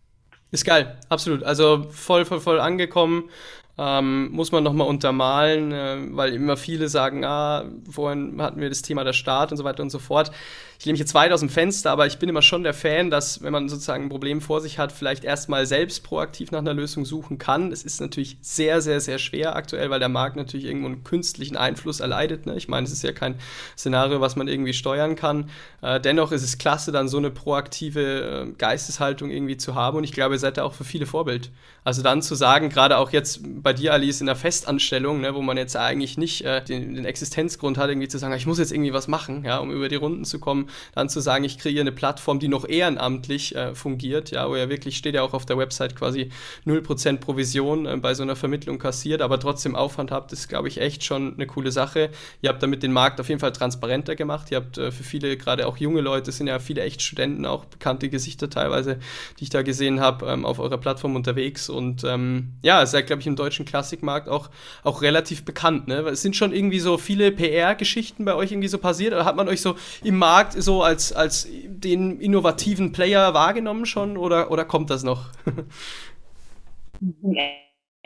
Ist 0.51 0.65
geil, 0.65 0.97
absolut. 1.07 1.43
Also 1.43 1.87
voll, 1.89 2.25
voll, 2.25 2.41
voll 2.41 2.59
angekommen 2.59 3.29
ähm, 3.77 4.31
muss 4.31 4.51
man 4.51 4.63
nochmal 4.63 4.87
untermalen, 4.87 5.71
äh, 5.71 5.97
weil 6.11 6.33
immer 6.33 6.57
viele 6.57 6.89
sagen, 6.89 7.23
ah, 7.25 7.65
vorhin 7.89 8.41
hatten 8.41 8.59
wir 8.59 8.69
das 8.69 8.81
Thema 8.81 9.03
der 9.03 9.13
Staat 9.13 9.51
und 9.51 9.57
so 9.57 9.63
weiter 9.63 9.83
und 9.83 9.89
so 9.89 9.99
fort 9.99 10.31
ich 10.79 10.85
lehne 10.85 10.93
mich 10.93 10.99
jetzt 10.99 11.15
weit 11.15 11.31
aus 11.31 11.39
dem 11.39 11.49
Fenster, 11.49 11.89
aber 11.89 12.05
ich 12.05 12.19
bin 12.19 12.29
immer 12.29 12.43
schon 12.43 12.61
der 12.61 12.73
Fan, 12.73 13.09
dass, 13.09 13.41
wenn 13.41 13.51
man 13.51 13.67
sozusagen 13.67 14.03
ein 14.03 14.09
Problem 14.09 14.41
vor 14.41 14.61
sich 14.61 14.77
hat, 14.77 14.91
vielleicht 14.91 15.23
erstmal 15.23 15.65
selbst 15.65 16.03
proaktiv 16.03 16.51
nach 16.51 16.59
einer 16.59 16.73
Lösung 16.73 17.03
suchen 17.03 17.39
kann. 17.39 17.71
Es 17.71 17.83
ist 17.83 17.99
natürlich 17.99 18.37
sehr, 18.41 18.81
sehr, 18.81 18.99
sehr 18.99 19.17
schwer 19.17 19.55
aktuell, 19.55 19.89
weil 19.89 19.99
der 19.99 20.09
Markt 20.09 20.35
natürlich 20.35 20.67
irgendwo 20.67 20.87
einen 20.87 21.03
künstlichen 21.03 21.57
Einfluss 21.57 21.99
erleidet. 21.99 22.45
Ne? 22.45 22.55
Ich 22.55 22.67
meine, 22.67 22.85
es 22.85 22.93
ist 22.93 23.03
ja 23.03 23.11
kein 23.11 23.35
Szenario, 23.75 24.21
was 24.21 24.35
man 24.35 24.47
irgendwie 24.47 24.73
steuern 24.73 25.15
kann. 25.15 25.49
Äh, 25.81 25.99
dennoch 25.99 26.31
ist 26.31 26.43
es 26.43 26.59
klasse, 26.59 26.91
dann 26.91 27.07
so 27.07 27.17
eine 27.17 27.31
proaktive 27.31 28.45
äh, 28.47 28.51
Geisteshaltung 28.55 29.31
irgendwie 29.31 29.57
zu 29.57 29.73
haben 29.73 29.97
und 29.97 30.03
ich 30.03 30.11
glaube, 30.11 30.35
ihr 30.35 30.39
seid 30.39 30.57
da 30.57 30.63
auch 30.63 30.73
für 30.73 30.83
viele 30.83 31.07
Vorbild. 31.07 31.49
Also 31.83 32.03
dann 32.03 32.21
zu 32.21 32.35
sagen, 32.35 32.69
gerade 32.69 32.97
auch 32.97 33.11
jetzt 33.11 33.41
bei 33.67 33.73
dir, 33.73 33.91
Alice, 33.91 34.21
in 34.21 34.27
der 34.27 34.37
Festanstellung, 34.37 35.19
ne, 35.19 35.35
wo 35.35 35.41
man 35.41 35.57
jetzt 35.57 35.75
eigentlich 35.75 36.17
nicht 36.17 36.45
äh, 36.45 36.63
den, 36.63 36.93
den 36.93 37.03
Existenzgrund 37.03 37.77
hat, 37.77 37.89
irgendwie 37.89 38.07
zu 38.07 38.17
sagen, 38.17 38.33
ich 38.33 38.45
muss 38.45 38.59
jetzt 38.59 38.71
irgendwie 38.71 38.93
was 38.93 39.09
machen, 39.09 39.43
ja, 39.43 39.57
um 39.57 39.71
über 39.71 39.89
die 39.89 39.97
Runden 39.97 40.23
zu 40.23 40.39
kommen, 40.39 40.69
dann 40.95 41.09
zu 41.09 41.19
sagen, 41.19 41.43
ich 41.43 41.57
kreiere 41.57 41.81
eine 41.81 41.91
Plattform, 41.91 42.39
die 42.39 42.47
noch 42.47 42.65
ehrenamtlich 42.65 43.57
äh, 43.57 43.75
fungiert, 43.75 44.31
ja, 44.31 44.47
wo 44.49 44.55
ja 44.55 44.69
wirklich 44.69 44.95
steht 44.95 45.15
ja 45.15 45.21
auch 45.21 45.33
auf 45.33 45.45
der 45.45 45.57
Website 45.57 45.97
quasi 45.97 46.29
0% 46.65 47.17
Provision 47.17 47.85
äh, 47.87 47.97
bei 47.97 48.13
so 48.13 48.23
einer 48.23 48.37
Vermittlung 48.37 48.79
kassiert, 48.79 49.21
aber 49.21 49.37
trotzdem 49.37 49.75
Aufwand 49.75 50.11
habt, 50.11 50.31
ist, 50.31 50.47
glaube 50.47 50.69
ich, 50.69 50.79
echt 50.79 51.03
schon 51.03 51.33
eine 51.33 51.45
coole 51.45 51.73
Sache. 51.73 52.09
Ihr 52.41 52.49
habt 52.49 52.63
damit 52.63 52.83
den 52.83 52.93
Markt 52.93 53.19
auf 53.19 53.27
jeden 53.27 53.41
Fall 53.41 53.51
transparenter 53.51 54.15
gemacht. 54.15 54.49
Ihr 54.49 54.59
habt 54.59 54.77
äh, 54.77 54.91
für 54.91 55.03
viele, 55.03 55.35
gerade 55.35 55.67
auch 55.67 55.75
junge 55.75 55.99
Leute, 55.99 56.31
sind 56.31 56.47
ja 56.47 56.59
viele 56.59 56.83
echt 56.83 57.01
Studenten, 57.01 57.45
auch 57.45 57.65
bekannte 57.65 58.07
Gesichter 58.07 58.49
teilweise, 58.49 58.97
die 59.39 59.43
ich 59.43 59.49
da 59.49 59.61
gesehen 59.61 59.99
habe, 59.99 60.25
ähm, 60.27 60.45
auf 60.45 60.59
eurer 60.59 60.77
Plattform 60.77 61.17
unterwegs. 61.17 61.67
Und 61.67 62.05
ähm, 62.05 62.53
ja, 62.61 62.81
ja, 62.81 63.01
glaube 63.01 63.19
ich, 63.19 63.27
im 63.27 63.35
deutschen 63.35 63.56
Klassikmarkt 63.65 64.29
auch, 64.29 64.49
auch 64.83 65.01
relativ 65.01 65.45
bekannt. 65.45 65.87
Ne? 65.87 65.99
Es 66.01 66.21
sind 66.21 66.35
schon 66.35 66.53
irgendwie 66.53 66.79
so 66.79 66.97
viele 66.97 67.31
PR-Geschichten 67.31 68.25
bei 68.25 68.35
euch 68.35 68.51
irgendwie 68.51 68.67
so 68.67 68.77
passiert? 68.77 69.13
Oder 69.13 69.25
hat 69.25 69.35
man 69.35 69.47
euch 69.47 69.61
so 69.61 69.75
im 70.03 70.17
Markt 70.17 70.53
so 70.53 70.83
als, 70.83 71.13
als 71.13 71.47
den 71.65 72.19
innovativen 72.19 72.91
Player 72.91 73.33
wahrgenommen 73.33 73.85
schon 73.85 74.17
oder, 74.17 74.51
oder 74.51 74.65
kommt 74.65 74.89
das 74.89 75.03
noch? 75.03 75.29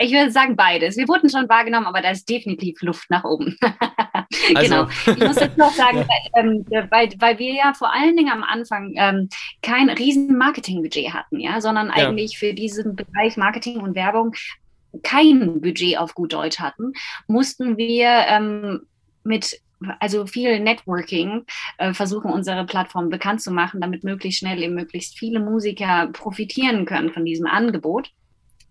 Ich 0.04 0.12
würde 0.12 0.32
sagen 0.32 0.56
beides. 0.56 0.98
Wir 0.98 1.08
wurden 1.08 1.30
schon 1.30 1.48
wahrgenommen, 1.48 1.86
aber 1.86 2.02
da 2.02 2.10
ist 2.10 2.28
definitiv 2.28 2.82
Luft 2.82 3.10
nach 3.10 3.24
oben. 3.24 3.56
also. 4.56 4.62
Genau. 4.62 4.88
Ich 5.06 5.20
muss 5.20 5.40
jetzt 5.40 5.58
noch 5.58 5.72
sagen, 5.72 5.98
ja. 6.36 6.42
ähm, 6.42 6.66
weil, 6.90 7.10
weil 7.20 7.38
wir 7.38 7.54
ja 7.54 7.74
vor 7.74 7.94
allen 7.94 8.16
Dingen 8.16 8.32
am 8.32 8.44
Anfang 8.44 8.94
ähm, 8.96 9.30
kein 9.62 9.90
riesen 9.90 10.38
Marketingbudget 10.38 11.14
hatten, 11.14 11.40
ja, 11.40 11.62
sondern 11.62 11.88
ja. 11.88 11.94
eigentlich 12.08 12.40
für 12.40 12.54
diesen 12.54 12.96
Bereich 12.96 13.38
Marketing 13.38 13.82
und 13.82 13.94
Werbung 13.94 14.34
kein 15.04 15.62
Budget 15.62 15.98
auf 15.98 16.14
gut 16.16 16.34
Deutsch 16.34 16.60
hatten, 16.60 16.94
mussten 17.28 17.78
wir 17.78 18.08
ähm, 18.28 18.82
mit 19.24 19.62
also 20.00 20.28
viel 20.28 20.60
Networking, 20.60 21.46
äh, 21.78 21.94
versuchen 21.94 22.32
unsere 22.32 22.66
Plattform 22.66 23.10
bekannt 23.10 23.42
zu 23.42 23.52
machen, 23.52 23.82
damit 23.82 24.04
möglichst 24.04 24.40
schnell 24.40 24.62
eben 24.62 24.76
möglichst 24.76 25.18
viele 25.18 25.40
Musiker 25.40 26.08
profitieren 26.14 26.86
können 26.86 27.12
von 27.12 27.26
diesem 27.26 27.48
Angebot 27.48 28.12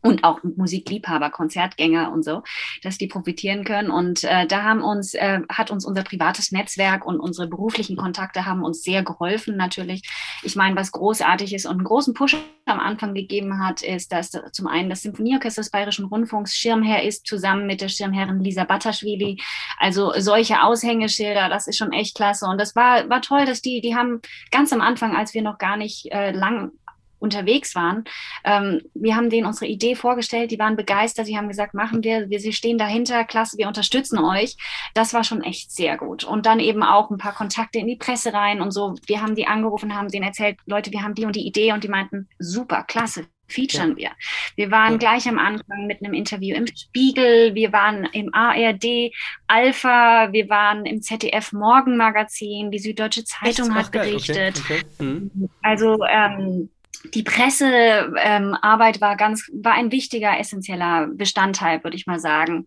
und 0.03 0.25
auch 0.25 0.41
Musikliebhaber, 0.43 1.31
Konzertgänger 1.31 2.13
und 2.13 2.25
so, 2.25 2.43
dass 2.83 2.99
die 2.99 3.07
profitieren 3.07 3.65
können. 3.65 3.91
Und 3.91 4.25
äh, 4.25 4.47
da 4.47 4.63
haben 4.63 4.83
uns, 4.83 5.15
äh, 5.15 5.41
hat 5.49 5.71
uns 5.71 5.85
unser 5.85 6.03
privates 6.03 6.53
Netzwerk 6.53 7.05
und 7.05 7.21
unsere 7.21 7.49
beruflichen 7.49 7.97
Kontakte 7.97 8.47
haben 8.47 8.65
uns 8.65 8.83
sehr 8.83 9.03
geholfen 9.03 9.57
natürlich. 9.57 10.03
Ich 10.43 10.57
meine, 10.57 10.77
was 10.77 10.93
großartig 10.93 11.55
ist 11.55 11.67
und 11.67 11.73
einen 11.73 11.85
großen 11.85 12.15
Push 12.15 12.37
am 12.67 12.81
Anfang 12.81 13.15
gegeben 13.15 13.65
hat, 13.65 13.83
ist, 13.83 14.13
dass 14.13 14.31
zum 14.53 14.67
einen 14.67 14.91
das 14.91 15.03
Symphonieorchester 15.03 15.63
des 15.63 15.71
Bayerischen 15.71 16.07
Rundfunks 16.07 16.55
Schirmherr 16.55 17.03
ist, 17.03 17.27
zusammen 17.27 17.67
mit 17.67 17.81
der 17.81 17.89
Schirmherrin 17.89 18.41
Lisa 18.41 18.65
Bataschwili. 18.65 19.41
Also 19.79 20.13
solche 20.19 20.63
Aushängeschilder, 20.63 21.49
das 21.49 21.67
ist 21.67 21.77
schon 21.77 21.93
echt 21.93 22.17
klasse. 22.17 22.47
Und 22.47 22.61
das 22.61 22.77
war, 22.77 23.09
war 23.11 23.21
toll, 23.21 23.45
dass 23.45 23.61
die, 23.61 23.81
die 23.81 23.95
haben 23.95 24.21
ganz 24.51 24.73
am 24.73 24.81
Anfang, 24.81 25.17
als 25.17 25.35
wir 25.35 25.43
noch 25.43 25.59
gar 25.59 25.77
nicht 25.77 26.07
äh, 26.13 26.31
lang 26.31 26.71
unterwegs 27.20 27.74
waren. 27.74 28.04
Ähm, 28.44 28.83
wir 28.94 29.14
haben 29.14 29.30
denen 29.30 29.46
unsere 29.46 29.66
Idee 29.66 29.94
vorgestellt, 29.94 30.50
die 30.50 30.59
waren 30.59 30.76
begeistert, 30.76 31.26
sie 31.26 31.37
haben 31.37 31.48
gesagt, 31.48 31.74
machen 31.74 32.02
wir, 32.02 32.28
wir 32.28 32.52
stehen 32.52 32.78
dahinter, 32.78 33.24
klasse, 33.24 33.59
wir 33.59 33.68
unterstützen 33.68 34.18
euch. 34.18 34.56
Das 34.94 35.14
war 35.14 35.22
schon 35.22 35.42
echt 35.42 35.70
sehr 35.70 35.96
gut. 35.96 36.24
Und 36.24 36.46
dann 36.46 36.61
eben 36.61 36.83
auch 36.83 37.11
ein 37.11 37.18
paar 37.18 37.35
Kontakte 37.35 37.78
in 37.78 37.87
die 37.87 37.96
Presse 37.96 38.33
rein 38.33 38.61
und 38.61 38.72
so. 38.72 38.94
Wir 39.06 39.22
haben 39.22 39.35
die 39.35 39.46
angerufen, 39.46 39.94
haben 39.94 40.09
denen 40.09 40.24
erzählt, 40.24 40.59
Leute, 40.66 40.90
wir 40.92 41.02
haben 41.02 41.14
die 41.14 41.26
und 41.26 41.37
die 41.37 41.46
Idee 41.46 41.72
und 41.72 41.85
die 41.85 41.88
meinten, 41.88 42.28
super, 42.38 42.85
klasse, 42.85 43.26
featuren 43.46 43.90
ja. 43.90 43.96
wir. 43.96 44.11
Wir 44.56 44.70
waren 44.70 44.92
ja. 44.92 44.98
gleich 44.98 45.28
am 45.28 45.38
Anfang 45.38 45.87
mit 45.87 46.02
einem 46.02 46.14
Interview 46.14 46.56
im 46.56 46.66
Spiegel, 46.66 47.54
wir 47.54 47.72
waren 47.72 48.04
im 48.12 48.33
ARD 48.33 49.12
Alpha, 49.46 50.33
wir 50.33 50.48
waren 50.48 50.87
im 50.87 51.02
ZDF 51.02 51.52
Morgenmagazin, 51.52 52.70
die 52.70 52.78
Süddeutsche 52.78 53.24
Zeitung 53.24 53.74
hat 53.74 53.90
berichtet. 53.90 54.61
Okay. 54.61 54.70
Okay. 54.70 55.04
Mhm. 55.04 55.48
Also 55.62 55.98
ähm, 56.09 56.70
die 57.15 57.23
Pressearbeit 57.23 58.97
ähm, 58.97 59.01
war 59.01 59.17
ganz, 59.17 59.51
war 59.53 59.75
ein 59.75 59.93
wichtiger, 59.93 60.39
essentieller 60.39 61.09
Bestandteil, 61.13 61.83
würde 61.83 61.97
ich 61.97 62.07
mal 62.07 62.21
sagen. 62.21 62.67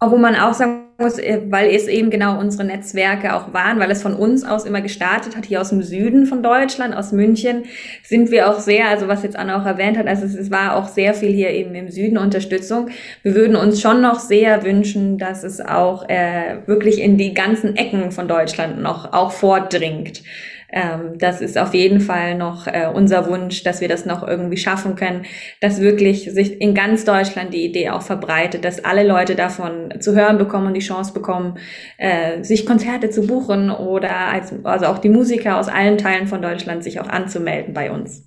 Obwohl 0.00 0.20
man 0.20 0.36
auch 0.36 0.54
sagen 0.54 0.84
muss, 0.98 1.18
äh, 1.18 1.40
weil 1.48 1.74
es 1.74 1.88
eben 1.88 2.08
genau 2.10 2.38
unsere 2.38 2.62
Netzwerke 2.64 3.34
auch 3.34 3.52
waren, 3.52 3.80
weil 3.80 3.90
es 3.90 4.00
von 4.00 4.14
uns 4.14 4.44
aus 4.44 4.64
immer 4.64 4.80
gestartet 4.80 5.36
hat, 5.36 5.46
hier 5.46 5.60
aus 5.60 5.70
dem 5.70 5.82
Süden 5.82 6.26
von 6.26 6.40
Deutschland, 6.40 6.94
aus 6.94 7.10
München, 7.10 7.64
sind 8.04 8.30
wir 8.30 8.48
auch 8.48 8.60
sehr, 8.60 8.88
also 8.88 9.08
was 9.08 9.24
jetzt 9.24 9.36
Anna 9.36 9.60
auch 9.60 9.66
erwähnt 9.66 9.98
hat, 9.98 10.06
also 10.06 10.24
es, 10.24 10.36
es 10.36 10.52
war 10.52 10.76
auch 10.76 10.86
sehr 10.86 11.14
viel 11.14 11.32
hier 11.32 11.50
eben 11.50 11.74
im 11.74 11.90
Süden 11.90 12.16
Unterstützung. 12.16 12.90
Wir 13.24 13.34
würden 13.34 13.56
uns 13.56 13.80
schon 13.80 14.00
noch 14.00 14.20
sehr 14.20 14.62
wünschen, 14.62 15.18
dass 15.18 15.42
es 15.42 15.60
auch 15.60 16.08
äh, 16.08 16.58
wirklich 16.66 17.00
in 17.00 17.16
die 17.16 17.34
ganzen 17.34 17.74
Ecken 17.74 18.12
von 18.12 18.28
Deutschland 18.28 18.80
noch 18.80 19.12
auch 19.12 19.32
vordringt 19.32 20.22
ähm, 20.70 21.18
das 21.18 21.40
ist 21.40 21.56
auf 21.56 21.72
jeden 21.72 22.00
Fall 22.00 22.34
noch 22.34 22.66
äh, 22.66 22.90
unser 22.92 23.28
Wunsch, 23.28 23.62
dass 23.62 23.80
wir 23.80 23.88
das 23.88 24.04
noch 24.04 24.26
irgendwie 24.26 24.58
schaffen 24.58 24.96
können, 24.96 25.24
dass 25.60 25.80
wirklich 25.80 26.30
sich 26.32 26.60
in 26.60 26.74
ganz 26.74 27.04
Deutschland 27.04 27.54
die 27.54 27.64
Idee 27.64 27.90
auch 27.90 28.02
verbreitet, 28.02 28.64
dass 28.64 28.84
alle 28.84 29.06
Leute 29.06 29.34
davon 29.34 30.00
zu 30.00 30.14
hören 30.14 30.36
bekommen 30.36 30.66
und 30.66 30.74
die 30.74 30.80
Chance 30.80 31.14
bekommen, 31.14 31.58
äh, 31.96 32.42
sich 32.44 32.66
Konzerte 32.66 33.08
zu 33.08 33.26
buchen 33.26 33.70
oder 33.70 34.14
als, 34.14 34.52
also 34.64 34.86
auch 34.86 34.98
die 34.98 35.08
Musiker 35.08 35.58
aus 35.58 35.68
allen 35.68 35.96
Teilen 35.96 36.26
von 36.26 36.42
Deutschland 36.42 36.84
sich 36.84 37.00
auch 37.00 37.08
anzumelden 37.08 37.72
bei 37.72 37.90
uns. 37.90 38.24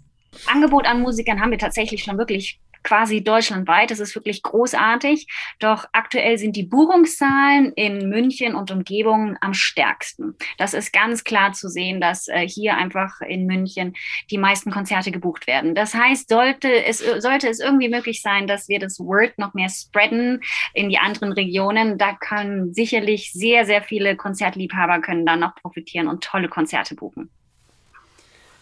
Angebot 0.51 0.88
an 0.88 1.01
Musikern 1.01 1.41
haben 1.41 1.51
wir 1.51 1.60
tatsächlich 1.60 2.04
schon 2.04 2.17
wirklich 2.17 2.60
quasi 2.84 3.24
deutschlandweit. 3.24 3.91
Das 3.91 4.00
ist 4.00 4.15
wirklich 4.15 4.44
großartig. 4.44 5.28
Doch 5.60 5.86
aktuell 5.91 6.38
sind 6.38 6.56
die 6.56 6.63
Buchungszahlen 6.63 7.74
in 7.74 8.10
München 8.10 8.56
und 8.56 8.72
Umgebung 8.72 9.38
am 9.41 9.54
stärksten. 9.54 10.36
Das 10.58 10.74
ist 10.74 10.94
ganz 10.94 11.24
klar 11.24 11.54
zu 11.54 11.70
sehen, 11.70 12.02
dass 12.02 12.28
äh, 12.28 12.48
hier 12.48 12.76
einfach 12.76 13.22
in 13.22 13.46
München 13.46 13.94
die 14.30 14.38
meisten 14.38 14.71
Konzerte 14.71 15.12
gebucht 15.12 15.48
werden. 15.48 15.75
Das 15.75 15.94
heißt, 15.94 16.29
sollte 16.29 16.86
es, 16.86 17.00
sollte 17.00 17.50
es 17.50 17.60
irgendwie 17.60 17.90
möglich 17.90 18.21
sein, 18.21 18.48
dass 18.48 18.69
wir 18.69 18.79
das 18.79 19.00
Word 19.00 19.38
noch 19.38 19.54
mehr 19.54 19.69
spreaden 19.69 20.42
in 20.73 20.90
die 20.90 20.98
anderen 20.98 21.32
Regionen, 21.34 21.98
da 21.98 22.13
können 22.13 22.73
sicherlich 22.73 23.34
sehr, 23.34 23.65
sehr 23.65 23.82
viele 23.82 24.15
Konzertliebhaber 24.15 25.02
können 25.02 25.25
dann 25.25 25.40
noch 25.40 25.56
profitieren 25.56 26.08
und 26.08 26.23
tolle 26.23 26.48
Konzerte 26.50 26.94
buchen. 26.96 27.32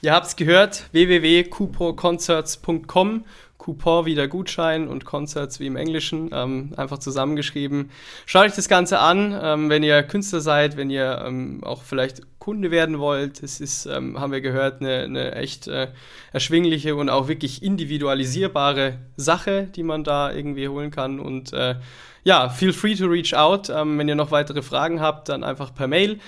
Ihr 0.01 0.13
habt 0.13 0.27
es 0.27 0.37
gehört, 0.37 0.87
www.couponconcerts.com. 0.93 3.25
Coupon 3.59 4.05
wie 4.05 4.15
der 4.15 4.27
Gutschein 4.27 4.87
und 4.87 5.05
Concerts 5.05 5.59
wie 5.59 5.67
im 5.67 5.75
Englischen, 5.75 6.31
ähm, 6.33 6.71
einfach 6.77 6.97
zusammengeschrieben. 6.97 7.91
Schaut 8.25 8.45
euch 8.45 8.55
das 8.55 8.69
Ganze 8.69 8.99
an, 8.99 9.37
ähm, 9.39 9.69
wenn 9.69 9.83
ihr 9.83 10.01
Künstler 10.01 10.39
seid, 10.39 10.77
wenn 10.77 10.89
ihr 10.89 11.23
ähm, 11.25 11.63
auch 11.63 11.83
vielleicht 11.83 12.21
Kunde 12.39 12.71
werden 12.71 12.99
wollt. 12.99 13.43
Es 13.43 13.59
ist, 13.59 13.85
ähm, 13.85 14.19
haben 14.19 14.31
wir 14.31 14.39
gehört, 14.39 14.81
eine, 14.81 15.03
eine 15.03 15.35
echt 15.35 15.67
äh, 15.67 15.89
erschwingliche 16.31 16.95
und 16.95 17.09
auch 17.09 17.27
wirklich 17.27 17.61
individualisierbare 17.61 18.97
Sache, 19.17 19.67
die 19.75 19.83
man 19.83 20.05
da 20.05 20.31
irgendwie 20.31 20.69
holen 20.69 20.89
kann. 20.89 21.19
Und 21.19 21.51
äh, 21.51 21.75
ja, 22.23 22.47
feel 22.49 22.71
free 22.71 22.95
to 22.95 23.07
reach 23.07 23.35
out. 23.35 23.69
Ähm, 23.69 23.97
wenn 23.99 24.07
ihr 24.07 24.15
noch 24.15 24.31
weitere 24.31 24.61
Fragen 24.61 25.01
habt, 25.01 25.27
dann 25.27 25.43
einfach 25.43 25.75
per 25.75 25.87
Mail. 25.87 26.19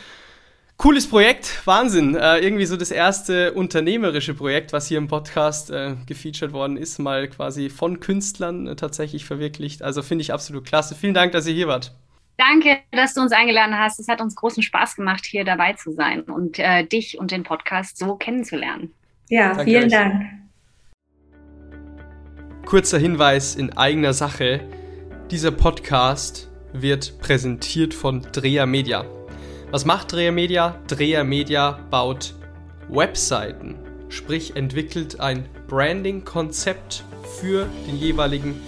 Cooles 0.81 1.07
Projekt, 1.07 1.61
Wahnsinn. 1.67 2.15
Äh, 2.15 2.39
irgendwie 2.39 2.65
so 2.65 2.75
das 2.75 2.89
erste 2.89 3.53
unternehmerische 3.53 4.33
Projekt, 4.33 4.73
was 4.73 4.87
hier 4.87 4.97
im 4.97 5.07
Podcast 5.07 5.69
äh, 5.69 5.93
gefeatured 6.07 6.53
worden 6.53 6.75
ist, 6.75 6.97
mal 6.97 7.27
quasi 7.27 7.69
von 7.69 7.99
Künstlern 7.99 8.65
äh, 8.65 8.75
tatsächlich 8.75 9.23
verwirklicht. 9.25 9.83
Also 9.83 10.01
finde 10.01 10.23
ich 10.23 10.33
absolut 10.33 10.65
klasse. 10.65 10.95
Vielen 10.95 11.13
Dank, 11.13 11.33
dass 11.33 11.45
ihr 11.45 11.53
hier 11.53 11.67
wart. 11.67 11.93
Danke, 12.35 12.79
dass 12.89 13.13
du 13.13 13.21
uns 13.21 13.31
eingeladen 13.31 13.77
hast. 13.77 13.99
Es 13.99 14.07
hat 14.07 14.21
uns 14.21 14.35
großen 14.35 14.63
Spaß 14.63 14.95
gemacht, 14.95 15.23
hier 15.23 15.45
dabei 15.45 15.73
zu 15.73 15.91
sein 15.91 16.21
und 16.21 16.57
äh, 16.57 16.83
dich 16.83 17.19
und 17.19 17.29
den 17.29 17.43
Podcast 17.43 17.99
so 17.99 18.15
kennenzulernen. 18.15 18.91
Ja, 19.29 19.49
Danke 19.49 19.65
vielen 19.65 19.83
euch. 19.83 19.91
Dank. 19.91 20.23
Kurzer 22.65 22.97
Hinweis 22.97 23.53
in 23.53 23.77
eigener 23.77 24.13
Sache. 24.13 24.61
Dieser 25.29 25.51
Podcast 25.51 26.49
wird 26.73 27.19
präsentiert 27.19 27.93
von 27.93 28.25
Drea 28.31 28.65
Media. 28.65 29.05
Was 29.71 29.85
macht 29.85 30.11
Dreher 30.11 30.33
Media? 30.33 30.75
Dreher 30.87 31.23
Media 31.23 31.79
baut 31.89 32.33
Webseiten, 32.89 33.75
sprich 34.09 34.57
entwickelt 34.57 35.21
ein 35.21 35.47
Branding-Konzept 35.69 37.05
für 37.39 37.69
den 37.87 37.95
jeweiligen 37.95 38.59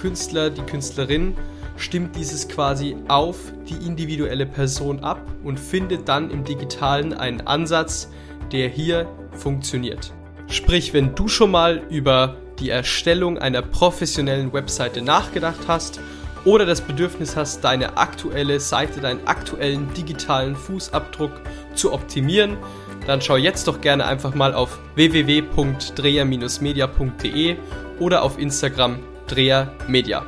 Künstler, 0.00 0.50
die 0.50 0.62
Künstlerin, 0.62 1.36
stimmt 1.76 2.16
dieses 2.16 2.48
quasi 2.48 2.96
auf 3.06 3.38
die 3.68 3.86
individuelle 3.86 4.46
Person 4.46 5.04
ab 5.04 5.24
und 5.44 5.60
findet 5.60 6.08
dann 6.08 6.28
im 6.28 6.42
digitalen 6.42 7.14
einen 7.14 7.42
Ansatz, 7.42 8.10
der 8.50 8.68
hier 8.68 9.08
funktioniert. 9.30 10.12
Sprich, 10.48 10.92
wenn 10.92 11.14
du 11.14 11.28
schon 11.28 11.52
mal 11.52 11.84
über 11.88 12.34
die 12.58 12.70
Erstellung 12.70 13.38
einer 13.38 13.62
professionellen 13.62 14.52
Webseite 14.52 15.02
nachgedacht 15.02 15.68
hast 15.68 16.00
oder 16.48 16.64
das 16.64 16.80
Bedürfnis 16.80 17.36
hast, 17.36 17.62
deine 17.62 17.98
aktuelle 17.98 18.58
Seite, 18.58 19.00
deinen 19.00 19.26
aktuellen 19.26 19.92
digitalen 19.92 20.56
Fußabdruck 20.56 21.32
zu 21.74 21.92
optimieren, 21.92 22.56
dann 23.06 23.20
schau 23.20 23.36
jetzt 23.36 23.68
doch 23.68 23.82
gerne 23.82 24.06
einfach 24.06 24.34
mal 24.34 24.54
auf 24.54 24.78
www.dreher-media.de 24.94 27.56
oder 27.98 28.22
auf 28.22 28.38
Instagram 28.38 29.00
Dreher 29.26 29.74
Media. 29.88 30.24